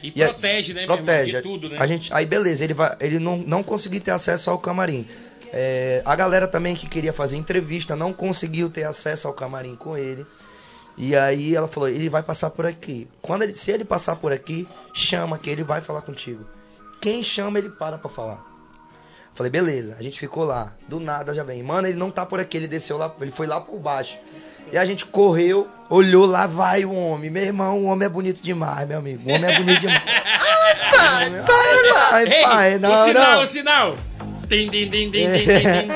[0.00, 1.32] E E a- protege, né, meu irmão, protege.
[1.36, 1.76] de tudo, né?
[1.80, 5.04] A gente, aí beleza, ele vai, ele não, não conseguiu ter acesso ao camarim.
[5.52, 9.98] É, a galera também que queria fazer entrevista não conseguiu ter acesso ao camarim com
[9.98, 10.24] ele.
[10.96, 13.08] E aí ela falou, ele vai passar por aqui.
[13.20, 16.46] Quando ele, se ele passar por aqui, chama que ele vai falar contigo.
[17.00, 18.44] Quem chama ele para pra falar.
[19.34, 20.72] Falei, beleza, a gente ficou lá.
[20.88, 21.62] Do nada já vem.
[21.64, 24.16] Mano, ele não tá por aqui, ele desceu lá, ele foi lá por baixo.
[24.72, 27.30] E a gente correu, olhou, lá vai o homem.
[27.30, 29.22] Meu irmão, o homem é bonito demais, meu amigo.
[29.28, 30.02] O homem é bonito demais.
[30.02, 33.42] pai, pai, pai, Ei, pai, não, o sinal, não.
[33.42, 33.94] o sinal.
[34.48, 35.88] Din, din, din, din, din, din.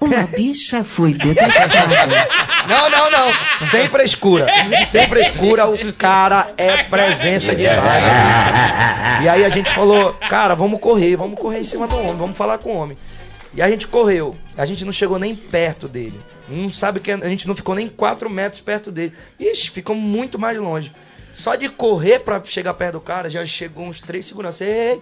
[0.00, 2.28] Uma bicha foi detectada.
[2.68, 3.32] Não, não, não.
[3.66, 4.46] Sem frescura.
[4.88, 8.02] Sem frescura, o cara é presença demais.
[9.22, 12.36] E aí a gente falou, cara, vamos correr, vamos correr em cima do homem, vamos
[12.36, 12.96] falar com o homem.
[13.56, 14.34] E a gente correu.
[14.56, 16.20] A gente não chegou nem perto dele.
[16.48, 19.14] Não sabe que a gente não ficou nem 4 metros perto dele.
[19.40, 20.92] Ixi, ficou muito mais longe.
[21.32, 24.60] Só de correr pra chegar perto do cara, já chegou uns três seguranças.
[24.60, 25.00] Ei,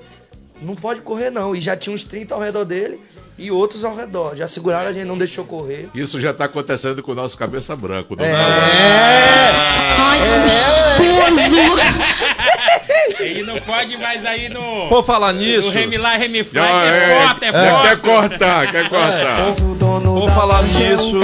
[0.63, 1.55] não pode correr não.
[1.55, 3.01] E já tinha uns 30 ao redor dele
[3.37, 4.37] e outros ao redor.
[4.37, 5.89] Já seguraram a gente, não deixou correr.
[5.93, 8.13] Isso já tá acontecendo com o nosso cabeça branca.
[8.13, 8.31] o Dom É.
[9.99, 11.75] Ai, gostoso!
[13.21, 14.89] Ele não pode mais aí no.
[14.89, 17.83] Por falar No nisso, Remy lá, Remy Fly, Já que é foto, é já foto.
[17.89, 19.55] quer cortar, quer cortar.
[20.05, 21.21] por falar nisso,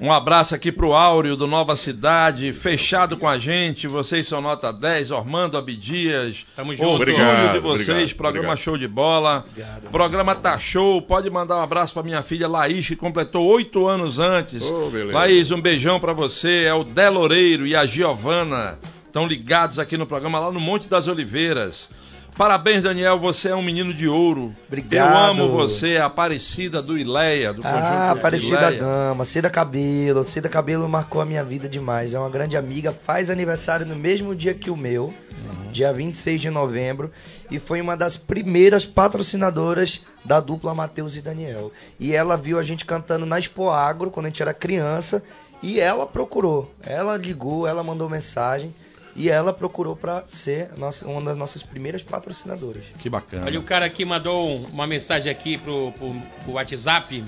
[0.00, 3.86] um abraço aqui pro Áureo do Nova Cidade, fechado com a gente.
[3.86, 6.44] Vocês são nota 10, Ormando Abdias.
[6.56, 6.88] Tamo junto.
[6.96, 8.64] Obrigado, de vocês, obrigado, programa obrigado.
[8.64, 9.44] show de bola.
[9.48, 9.90] Obrigado.
[9.92, 11.00] Programa tá show.
[11.00, 14.60] Pode mandar um abraço pra minha filha Laís, que completou oito anos antes.
[14.90, 15.12] Beleza.
[15.16, 16.64] Laís, um beijão pra você.
[16.64, 18.80] É o Deloreiro e a Giovana.
[19.12, 21.86] Estão ligados aqui no programa lá no Monte das Oliveiras.
[22.34, 23.18] Parabéns, Daniel.
[23.20, 24.54] Você é um menino de ouro.
[24.66, 25.12] Obrigado.
[25.12, 28.80] Eu amo você, Aparecida do Ileia, do conjunto Ah, Aparecida Ileia.
[28.80, 30.24] Gama, Cida Cabelo.
[30.24, 32.14] Cida Cabelo marcou a minha vida demais.
[32.14, 32.90] É uma grande amiga.
[32.90, 35.70] Faz aniversário no mesmo dia que o meu, Uhum.
[35.70, 37.10] dia 26 de novembro.
[37.50, 41.70] E foi uma das primeiras patrocinadoras da dupla Matheus e Daniel.
[42.00, 45.22] E ela viu a gente cantando na Expo Agro quando a gente era criança.
[45.62, 46.72] E ela procurou.
[46.86, 48.72] Ela ligou, ela mandou mensagem.
[49.14, 52.84] E ela procurou pra ser nossa- uma das nossas primeiras patrocinadoras.
[52.98, 53.44] Que bacana.
[53.46, 56.14] Olha, o cara aqui mandou um- uma mensagem aqui pro, pro,
[56.44, 57.22] pro WhatsApp.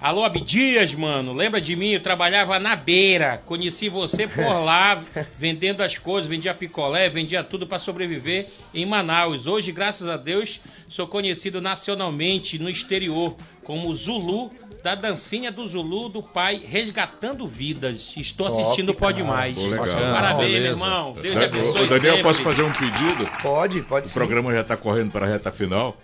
[0.00, 1.92] Alô, Abdias, mano, lembra de mim?
[1.92, 5.02] Eu trabalhava na beira, conheci você por lá,
[5.38, 9.46] vendendo as coisas, vendia picolé, vendia tudo para sobreviver em Manaus.
[9.46, 14.50] Hoje, graças a Deus, sou conhecido nacionalmente no exterior como Zulu,
[14.84, 18.12] da dancinha do Zulu do pai resgatando vidas.
[18.16, 19.34] Estou Top, assistindo o Pode cara.
[19.34, 19.56] Mais.
[19.56, 19.62] Pô.
[19.86, 20.60] Parabéns, Beleza.
[20.76, 21.12] meu irmão.
[21.20, 22.22] Deus te Da- abençoe Ô, Daniel, sempre.
[22.22, 23.26] posso fazer um pedido?
[23.42, 24.14] Pode, pode O sim.
[24.14, 25.96] programa já está correndo para a reta final.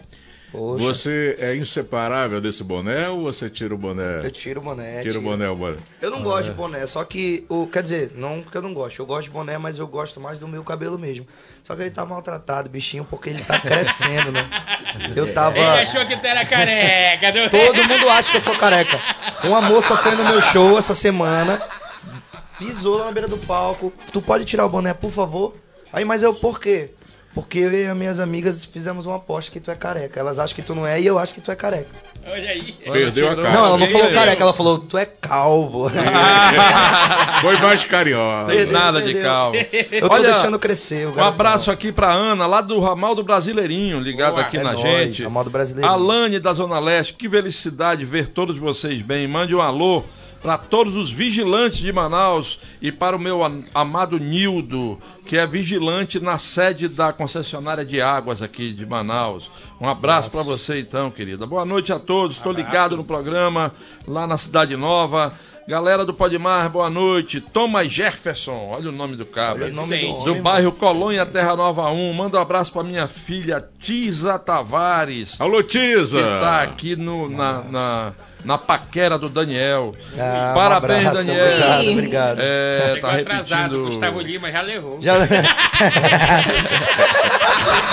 [0.53, 4.31] Poxa, Você é inseparável desse boné ou você tira o Eu boné?
[4.31, 4.91] tiro o boné.
[5.01, 5.20] Tira o tiro.
[5.23, 5.77] boné, o boné.
[6.01, 9.01] Eu não gosto de boné, só que, o, quer dizer, não que eu não gosto,
[9.01, 11.27] eu gosto de boné, mas eu gosto mais do meu cabelo mesmo.
[11.65, 14.47] Só que ele tá maltratado, bichinho, porque ele tá crescendo, né?
[15.16, 15.57] Eu tava.
[15.57, 17.33] Ele achou que tu era careca.
[17.33, 19.01] do- Todo mundo acha que eu sou careca.
[19.45, 21.61] Uma moça foi no meu show essa semana,
[22.59, 23.93] pisou lá na beira do palco.
[24.12, 25.53] Tu pode tirar o boné, por favor?
[25.93, 26.91] Aí, mas eu, por quê?
[27.35, 30.21] Porque eu e as minhas amigas fizemos uma aposta que tu é careca.
[30.21, 31.89] Elas acham que tu não é e eu acho que tu é careca.
[32.27, 32.73] Olha aí.
[32.73, 33.53] Perdeu a cara.
[33.53, 35.91] Não, ela não falou careca, ela falou tu é calvo.
[37.41, 38.53] Foi mais carinhosa.
[38.53, 39.57] Tem nada de calma.
[39.91, 41.09] Eu tô Olha, deixando crescer.
[41.09, 44.75] Um abraço aqui pra Ana, lá do ramal do Brasileirinho, ligado Boa, aqui É na
[44.75, 45.25] nóis, gente.
[45.25, 45.93] Ramal do Brasileirinho.
[45.93, 49.27] Alane da Zona Leste, que felicidade ver todos vocês bem.
[49.27, 50.05] Mande um alô
[50.43, 55.47] para todos os vigilantes de Manaus e para o meu am- amado Nildo, que é
[55.47, 59.48] vigilante na sede da concessionária de águas aqui de Manaus.
[59.81, 61.47] Um abraço para você então, querida.
[61.47, 62.36] Boa noite a todos.
[62.36, 63.73] Estou ligado no programa
[64.06, 65.32] lá na Cidade Nova.
[65.69, 67.40] Galera do Podmar, boa noite.
[67.40, 69.62] Thomas Jefferson, olha o nome do cara.
[69.62, 70.24] Olha o nome do.
[70.24, 72.12] Do bairro Colônia Terra Nova 1.
[72.14, 75.40] Manda um abraço pra minha filha Tisa Tavares.
[75.40, 76.19] Alô, Tisa!
[76.19, 78.12] Que tá aqui no, na, na,
[78.44, 79.94] na paquera do Daniel.
[80.19, 81.44] Ah, um Parabéns, abraço, Daniel.
[81.47, 82.39] Obrigado, obrigado.
[82.40, 83.85] É, Chegou tá atrasado, repetindo.
[83.86, 85.02] Gustavo Lima já levou.
[85.02, 85.14] Já...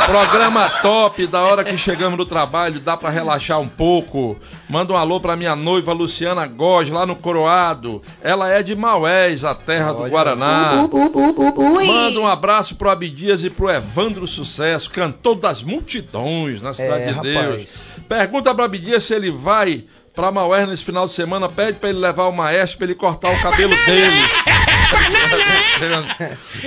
[0.05, 4.37] Programa top, da hora que chegamos no trabalho, dá pra relaxar um pouco.
[4.67, 8.01] Manda um alô pra minha noiva Luciana Góes, lá no Coroado.
[8.21, 10.09] Ela é de Maués, a terra do Olha.
[10.09, 10.87] Guaraná.
[10.91, 11.85] U, ui.
[11.85, 17.05] Manda um abraço pro Abdias e pro Evandro Sucesso, cantor das multidões na Cidade É,
[17.07, 17.55] de rapaz.
[17.55, 17.83] Deus.
[18.07, 19.83] Pergunta pro Abdias se ele vai
[20.19, 23.31] pra Maués nesse final de semana, pede pra ele levar o maestro pra ele cortar
[23.31, 24.11] o cabelo dele.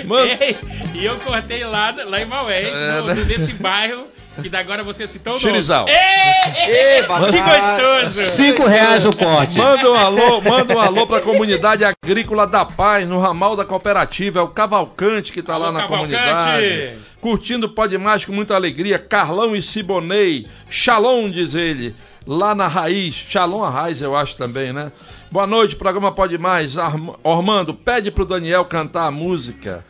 [0.07, 0.57] Mano, Ei,
[0.95, 3.15] e eu cortei lá, lá em Maués, É, no- né?
[3.29, 4.07] nesse bairro,
[4.41, 5.47] que da agora você citou o nome.
[5.49, 5.87] Chirizal.
[5.87, 8.37] Ei, ei, Ei, que gostoso!
[8.37, 9.59] Cinco reais o corte.
[9.59, 14.41] Manda um alô, manda um alô pra comunidade agrícola da Paz, no ramal da cooperativa.
[14.41, 16.17] É o Cavalcante que tá Alô, lá na Cavalcante.
[16.17, 16.99] comunidade.
[17.21, 18.99] Curtindo o Pode Mais com muita alegria.
[18.99, 20.47] Carlão e Sibonei.
[20.71, 21.95] Shalom, diz ele.
[22.27, 23.15] Lá na raiz.
[23.15, 24.93] Shalom a raiz, eu acho também, né?
[25.31, 26.79] Boa noite, programa Pode Mais.
[26.79, 29.85] Arm- Ormando, pede pro Daniel cantar a música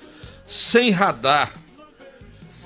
[0.47, 1.53] Sem Radar,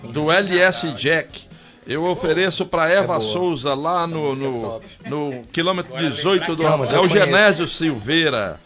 [0.04, 1.46] do LS Jack.
[1.86, 3.20] Eu ofereço pra Eva É.
[3.20, 7.08] Souza lá no, é no, no quilômetro 18 do é o.
[7.08, 8.58] Genésio Silveira.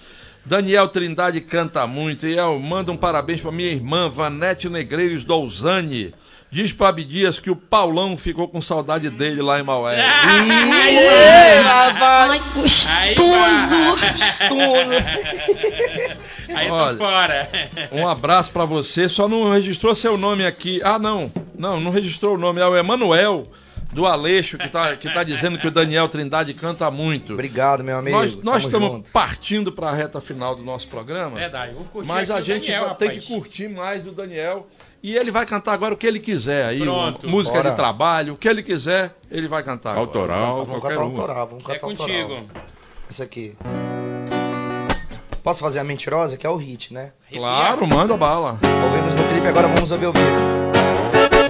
[0.44, 6.14] Daniel Trindade canta muito e eu mando um parabéns pra minha irmã Vanete Negreiros Douzani.
[6.52, 10.04] Diz pra Abdias que o Paulão ficou com saudade dele lá em Maué.
[11.62, 12.86] Rapaz.
[12.88, 14.06] Ai, Aí, gostoso.
[16.54, 16.96] Aí Olha.
[16.98, 17.48] fora.
[17.92, 19.08] Um abraço pra você.
[19.08, 20.80] Só não registrou seu nome aqui.
[20.82, 21.30] Ah, não.
[21.56, 22.60] Não, não registrou o nome.
[22.60, 23.46] É o Emanuel
[23.92, 27.34] do Aleixo que tá, que tá dizendo que o Daniel Trindade canta muito.
[27.34, 28.16] Obrigado, meu amigo.
[28.16, 29.10] Nós, nós Tamo estamos junto.
[29.12, 32.44] partindo para a reta final do nosso programa, Verdade, vou curtir mas aqui a o
[32.44, 33.24] gente Daniel, vai- tem rapaz.
[33.24, 34.66] que curtir mais o Daniel.
[35.02, 37.26] E ele vai cantar agora o que ele quiser aí, Pronto.
[37.28, 37.70] música Bora.
[37.70, 39.90] de trabalho, o que ele quiser, ele vai cantar.
[39.92, 40.06] agora.
[40.06, 41.08] Autoral, Vamos qualquer cantar um.
[41.08, 42.06] autoral, vamos É cantar autoral.
[42.28, 42.46] contigo.
[43.10, 43.54] Esse aqui.
[45.42, 47.12] Posso fazer a mentirosa, que é o hit, né?
[47.32, 48.58] Claro, manda bala.
[48.84, 50.28] Ouvimos no clipe, agora vamos ouvir o vídeo.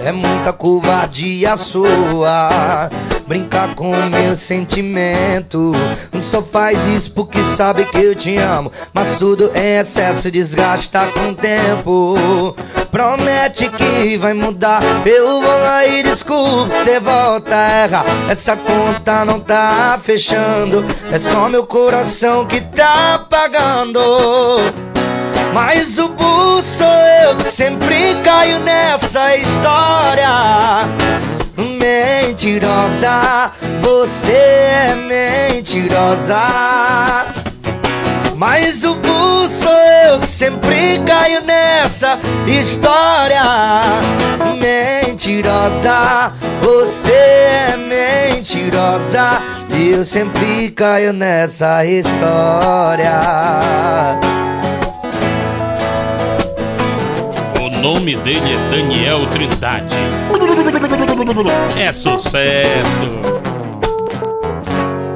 [0.05, 2.89] É muita covardia sua
[3.31, 5.71] brincar com meu sentimento.
[6.19, 8.69] Só faz isso porque sabe que eu te amo.
[8.93, 12.53] Mas tudo é excesso, desgasta com o tempo.
[12.91, 14.81] Promete que vai mudar.
[15.05, 18.05] Eu vou lá e desculpe, cê volta a errar.
[18.29, 20.83] Essa conta não tá fechando.
[21.09, 24.01] É só meu coração que tá pagando.
[25.53, 26.85] Mas o burro sou
[27.23, 31.40] eu que sempre caio nessa história.
[31.57, 33.51] Mentirosa,
[33.81, 36.37] você é mentirosa.
[38.37, 42.17] Mas o burro sou eu que sempre caio nessa
[42.47, 43.43] história.
[44.59, 49.41] Mentirosa, você é mentirosa.
[49.69, 53.19] Eu sempre caio nessa história.
[58.01, 59.95] Nome dele é Daniel Trindade.
[61.77, 62.41] É sucesso.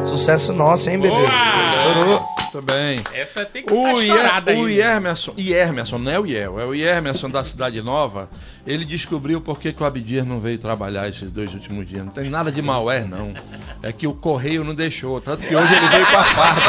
[0.05, 1.15] Sucesso nosso, hein, bebê?
[1.15, 2.35] Boa!
[2.39, 3.03] Muito bem.
[3.11, 4.69] Essa tem que estar O, estourada Ier, o.
[4.69, 8.29] Iermerson, Iermerson, não é o Iel, é o Iermerson da Cidade Nova.
[8.67, 12.05] Ele descobriu por que, que o Abdias não veio trabalhar esses dois últimos dias.
[12.05, 13.33] Não tem nada de Maué, não.
[13.81, 15.19] É que o correio não deixou.
[15.19, 16.61] Tanto que hoje ele veio com a farda.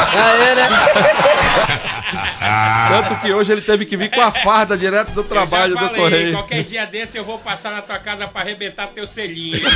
[2.89, 5.81] Tanto que hoje ele teve que vir com a farda direto do trabalho eu já
[5.81, 6.31] do falei, correio.
[6.33, 9.61] Qualquer dia desse eu vou passar na tua casa pra arrebentar teu selinho.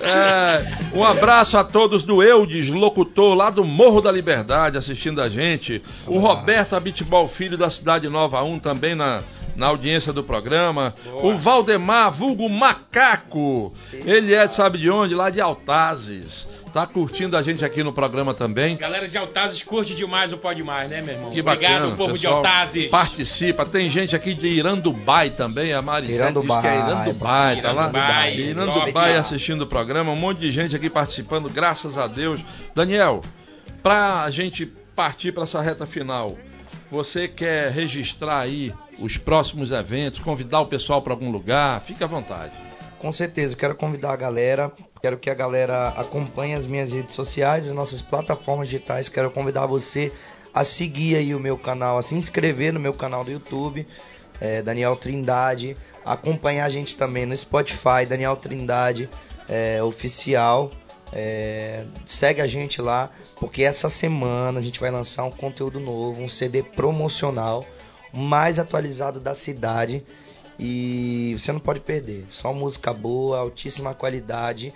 [0.00, 5.28] É, um abraço a todos do Eudes, locutor lá do Morro da Liberdade, assistindo a
[5.28, 5.82] gente.
[6.06, 9.22] O Roberto Abitbol Filho da Cidade Nova 1 também na,
[9.56, 10.94] na audiência do programa.
[11.22, 13.72] O Valdemar, vulgo Macaco.
[13.92, 15.14] Ele é, sabe de onde?
[15.14, 16.46] Lá de Altazes.
[16.74, 18.76] Tá curtindo a gente aqui no programa também.
[18.76, 21.30] Galera de Altazes curte demais o Pode Mais, né, meu irmão?
[21.30, 22.86] Que Obrigado, bacana, povo de pessoal Altazes.
[22.88, 23.64] Participa.
[23.64, 25.72] Tem gente aqui de Irandubai também.
[25.72, 27.82] A Marisete diz que é Irandubai, tá lá?
[27.84, 30.10] Irandubai, Irandubai assistindo o programa.
[30.10, 32.44] Um monte de gente aqui participando, graças a Deus.
[32.74, 33.20] Daniel,
[33.80, 36.36] pra gente partir para essa reta final,
[36.90, 41.80] você quer registrar aí os próximos eventos, convidar o pessoal para algum lugar?
[41.82, 42.52] Fique à vontade.
[42.98, 44.72] Com certeza, quero convidar a galera,
[45.04, 49.66] quero que a galera acompanhe as minhas redes sociais, as nossas plataformas digitais, quero convidar
[49.66, 50.10] você
[50.54, 53.86] a seguir aí o meu canal, a se inscrever no meu canal do YouTube,
[54.40, 59.10] é, Daniel Trindade, acompanhar a gente também no Spotify, Daniel Trindade
[59.46, 60.70] é, Oficial,
[61.12, 66.18] é, segue a gente lá, porque essa semana a gente vai lançar um conteúdo novo,
[66.18, 67.62] um CD promocional
[68.10, 70.02] mais atualizado da cidade
[70.58, 72.24] e você não pode perder.
[72.28, 74.72] Só música boa, altíssima qualidade.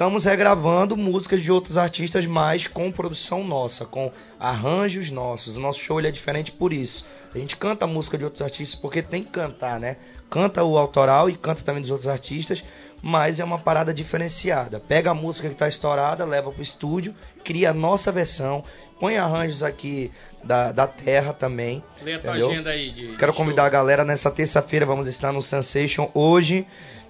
[0.00, 5.56] Estamos regravando músicas de outros artistas, mas com produção nossa, com arranjos nossos.
[5.56, 7.04] O nosso show é diferente por isso.
[7.34, 9.98] A gente canta música de outros artistas porque tem que cantar, né?
[10.30, 12.64] Canta o autoral e canta também dos outros artistas,
[13.02, 14.80] mas é uma parada diferenciada.
[14.80, 17.14] Pega a música que está estourada, leva pro estúdio,
[17.44, 18.62] cria a nossa versão,
[18.98, 20.10] põe arranjos aqui
[20.44, 21.82] da, da terra também.
[22.02, 25.32] Lê a tua agenda aí de- Quero de convidar a galera nessa terça-feira, vamos estar
[25.32, 26.66] no Sensation hoje,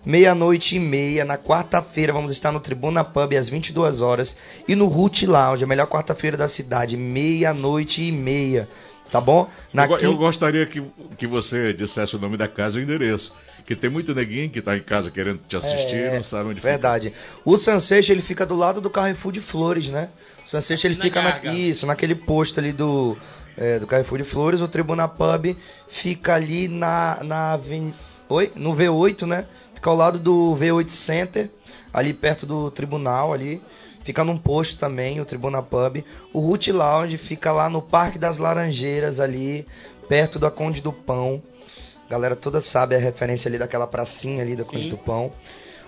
[0.07, 1.25] meia-noite e meia.
[1.25, 4.37] Na quarta-feira vamos estar no Tribuna Pub às 22 horas
[4.67, 8.69] e no Root Lounge, a melhor quarta-feira da cidade, meia-noite e meia.
[9.11, 9.49] Tá bom?
[9.73, 10.81] Na eu, eu gostaria que,
[11.19, 13.35] que você dissesse o nome da casa e o endereço.
[13.71, 16.61] Que tem muito neguinho que está em casa querendo te assistir É, não sabe onde
[16.61, 17.13] Verdade.
[17.45, 20.09] O Sensation ele fica do lado do Carrefour de Flores, né?
[20.45, 23.17] O Sensation ele Na fica na, isso, naquele posto ali do,
[23.57, 24.61] é, do Carrefour de Flores.
[24.61, 25.57] O Tribuna Pub
[25.87, 27.95] fica ali na, na aven...
[28.29, 28.51] Oi?
[28.57, 29.47] no V8, né?
[29.73, 31.49] Fica ao lado do V8 Center,
[31.93, 33.63] ali perto do tribunal ali.
[34.03, 36.03] Fica num posto também, o Tribuna Pub.
[36.33, 39.65] O Root Lounge fica lá no Parque das Laranjeiras ali,
[40.09, 41.41] perto da Conde do Pão.
[42.11, 45.31] Galera toda sabe a referência ali daquela pracinha ali da Conde do Pão.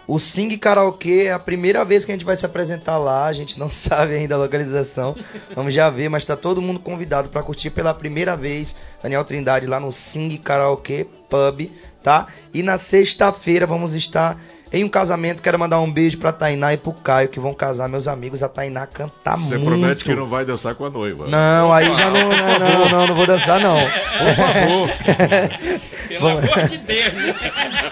[0.07, 3.33] O Sing Karaokê é a primeira vez que a gente vai se apresentar lá, a
[3.33, 5.17] gente não sabe ainda a localização.
[5.53, 9.67] Vamos já ver, mas tá todo mundo convidado para curtir pela primeira vez Daniel Trindade
[9.67, 11.69] lá no Sing Karaokê Pub,
[12.05, 12.29] tá?
[12.55, 14.41] E na sexta-feira vamos estar
[14.73, 15.43] em um casamento.
[15.43, 18.43] Quero mandar um beijo pra Tainá e pro Caio que vão casar meus amigos.
[18.43, 19.65] A Tainá canta Você muito.
[19.65, 21.27] promete que não vai dançar com a noiva.
[21.29, 23.77] Não, aí já não, não, não, não, não vou dançar não.
[23.77, 24.91] Por favor.
[26.09, 27.35] Pelo amor de Deus, né?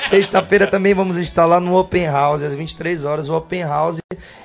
[0.08, 3.28] Sexta-feira também vamos estar lá no Open House, às 23 horas.
[3.28, 4.00] O Open House,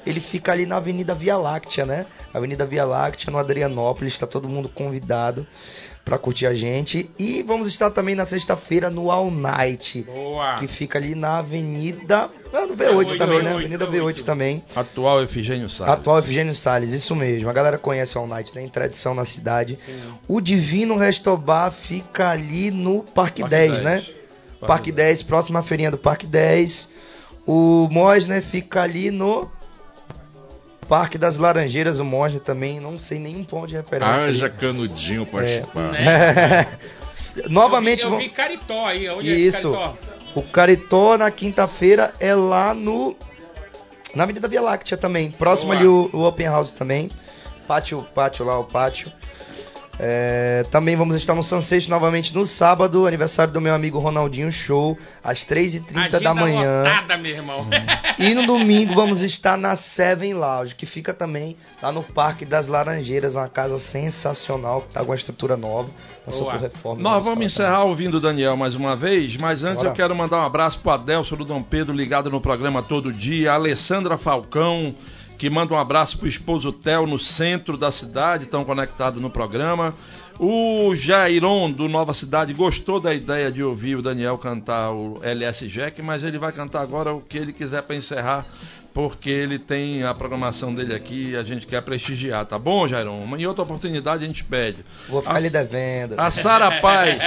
[0.06, 2.06] ele fica ali na Avenida Via Láctea, né?
[2.34, 4.14] Avenida Via Láctea, no Adrianópolis.
[4.14, 5.46] Está todo mundo convidado
[6.06, 7.10] para curtir a gente.
[7.18, 10.54] E vamos estar também na sexta-feira no All Night, Boa.
[10.54, 12.30] que fica ali na Avenida...
[12.54, 13.54] Ah, no V8 também, né?
[13.54, 14.64] Avenida V8 também.
[14.76, 15.94] Atual Efigênio Salles.
[15.94, 17.50] Atual Efigênio Salles, isso mesmo.
[17.50, 19.80] A galera conhece o All Night, tem tradição na cidade.
[20.28, 23.84] O Divino Restobar fica ali no Parque, Parque 10, 10.
[23.84, 24.06] né?
[24.62, 26.90] Parque 10, próxima feirinha do Parque 10.
[27.48, 29.48] O Mosner fica ali no
[30.88, 34.14] Parque das Laranjeiras, o Mosner também, não sei nenhum ponto de referência.
[34.14, 34.56] Haja ali.
[34.56, 35.96] canudinho participar.
[35.96, 36.68] É.
[37.50, 39.10] Novamente, eu vi, eu vi Caritó aí.
[39.10, 39.68] Onde isso.
[39.68, 39.98] é esse Caritó?
[40.36, 43.16] O Caritó na quinta-feira é lá no.
[44.14, 45.32] Na Avenida Via Láctea também.
[45.32, 45.80] Próximo Boa.
[45.80, 47.10] ali o, o Open House também.
[47.68, 49.12] Pátio, pátio lá, o pátio.
[50.00, 54.98] É, também vamos estar no Sunset novamente no sábado, aniversário do meu amigo Ronaldinho Show,
[55.24, 56.84] às 3h30 Agenda da manhã.
[56.84, 57.68] lotada, meu irmão.
[58.18, 62.68] E no domingo vamos estar na Seven Lounge, que fica também lá no Parque das
[62.68, 65.90] Laranjeiras, uma casa sensacional, que tá com uma estrutura nova.
[66.26, 67.02] Passou por reforma.
[67.02, 69.90] Nós vamos encerrar ouvindo o Daniel mais uma vez, mas antes Bora.
[69.90, 73.52] eu quero mandar um abraço pro Adelson do Dom Pedro, ligado no programa todo dia,
[73.52, 74.96] a Alessandra Falcão,
[75.38, 79.94] que manda um abraço pro esposo Theo no centro da cidade, estão conectados no programa.
[80.38, 85.66] O Jairon do Nova Cidade gostou da ideia de ouvir o Daniel cantar o LS
[85.70, 88.46] Jack, mas ele vai cantar agora o que ele quiser para encerrar,
[88.96, 93.28] porque ele tem a programação dele aqui e a gente quer prestigiar, tá bom, Jairon?
[93.38, 94.86] Em outra oportunidade a gente pede.
[95.10, 96.16] Vou ficar A- lhe devendo.
[96.18, 97.18] A Sara Paz.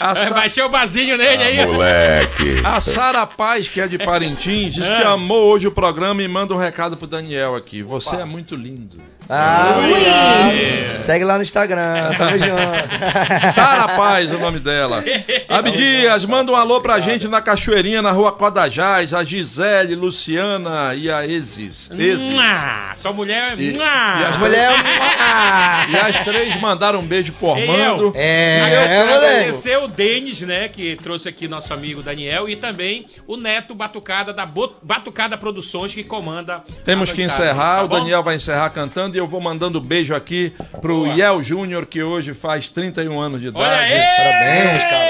[0.00, 1.60] A Sa- Baixei o basinho nele aí.
[1.60, 2.60] Ah, Moleque.
[2.64, 6.52] A Sara Paz, que é de Parintins, diz que amou hoje o programa e manda
[6.52, 7.82] um recado pro Daniel aqui.
[7.84, 9.00] Você é muito lindo.
[9.28, 11.02] Ah, obrigado.
[11.02, 13.52] Segue lá no Instagram, tamo junto.
[13.54, 15.02] Sara Paz, o nome dela.
[15.48, 19.12] Abdias, manda um alô pra gente na Cachoeirinha, na rua Codajás.
[19.14, 21.88] A Gisele, Luciana, Juliana e a Exis.
[21.90, 22.32] Exis.
[22.34, 22.92] Mua!
[22.96, 23.58] Sua mulher.
[23.58, 23.84] E, mua!
[23.84, 24.72] e as Mulher.
[25.88, 27.70] E as três mandaram um beijo pro Eu.
[27.72, 28.12] Armando.
[28.16, 29.26] É, Agra- moleque.
[29.26, 34.32] agradecer o Denis, né, que trouxe aqui nosso amigo Daniel, e também o Neto Batucada
[34.32, 36.62] da Bo- Batucada Produções, que comanda.
[36.84, 37.88] Temos a que encerrar, tá o?
[37.88, 41.14] Daniel vai encerrar cantando e eu vou mandando beijo aqui pro Boa.
[41.14, 43.64] Yel Júnior, que hoje faz 31 anos de idade.
[43.64, 45.06] Parabéns, cara.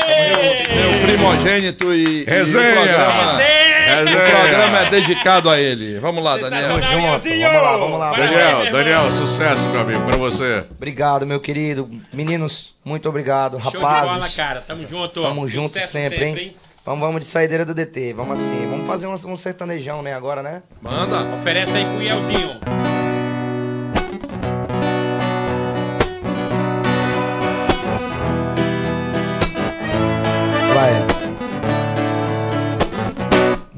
[0.77, 2.69] Meu primogênito e, e Resenha.
[2.71, 4.17] o programa, Resenha.
[4.19, 5.99] o programa é dedicado a ele.
[5.99, 6.69] Vamos lá, Daniel.
[6.69, 8.13] Vamos lá, vamos lá.
[8.13, 10.65] Daniel, Daniel, sucesso, meu amigo, pra você.
[10.71, 11.89] Obrigado, meu querido.
[12.13, 13.61] Meninos, muito obrigado.
[13.61, 14.13] Show de Rapazes.
[14.13, 14.61] bola, cara.
[14.63, 15.23] Tamo junto.
[15.23, 16.57] Tamo junto Sucesso sempre, hein?
[16.85, 18.13] Vamos, vamos de saideira do DT.
[18.13, 18.67] Vamos assim.
[18.71, 20.15] Vamos fazer um, um sertanejão, né?
[20.15, 20.63] Agora, né?
[20.81, 21.23] Manda.
[21.37, 22.76] Oferece aí pro Ielzinho.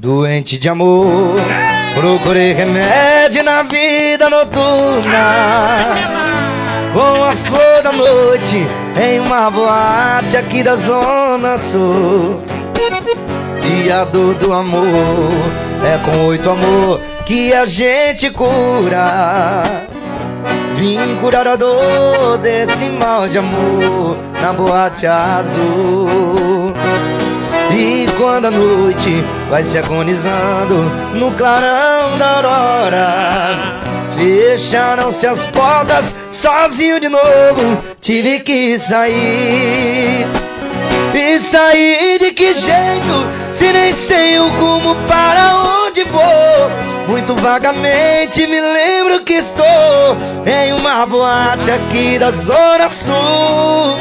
[0.09, 1.35] Doente de amor,
[1.93, 5.85] procurei remédio na vida noturna.
[6.91, 8.65] Com a flor da noite
[8.99, 12.41] em uma boate aqui da Zona Sul.
[13.71, 15.29] E a dor do amor
[15.85, 19.61] é com oito amor que a gente cura.
[20.75, 26.58] Vim curar a dor desse mal de amor na boate azul.
[27.71, 30.75] E quando a noite vai se agonizando
[31.15, 33.57] no clarão da aurora,
[34.17, 40.27] fecharam-se as portas, sozinho de novo, tive que sair.
[41.13, 46.89] E sair de que jeito, se nem sei o rumo para onde vou?
[47.07, 49.65] Muito vagamente me lembro que estou
[50.45, 53.97] em uma boate aqui da Zona Sul.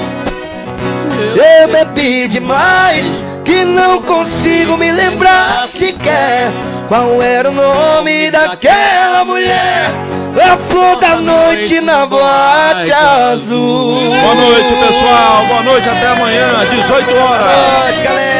[1.34, 3.06] Eu bebi demais
[3.48, 6.52] que não consigo me lembrar sequer
[6.86, 9.90] qual era o nome daquela mulher.
[10.36, 14.10] A flor da noite na boate azul.
[14.10, 15.46] Boa noite, pessoal.
[15.46, 18.37] Boa noite, até amanhã, 18 horas.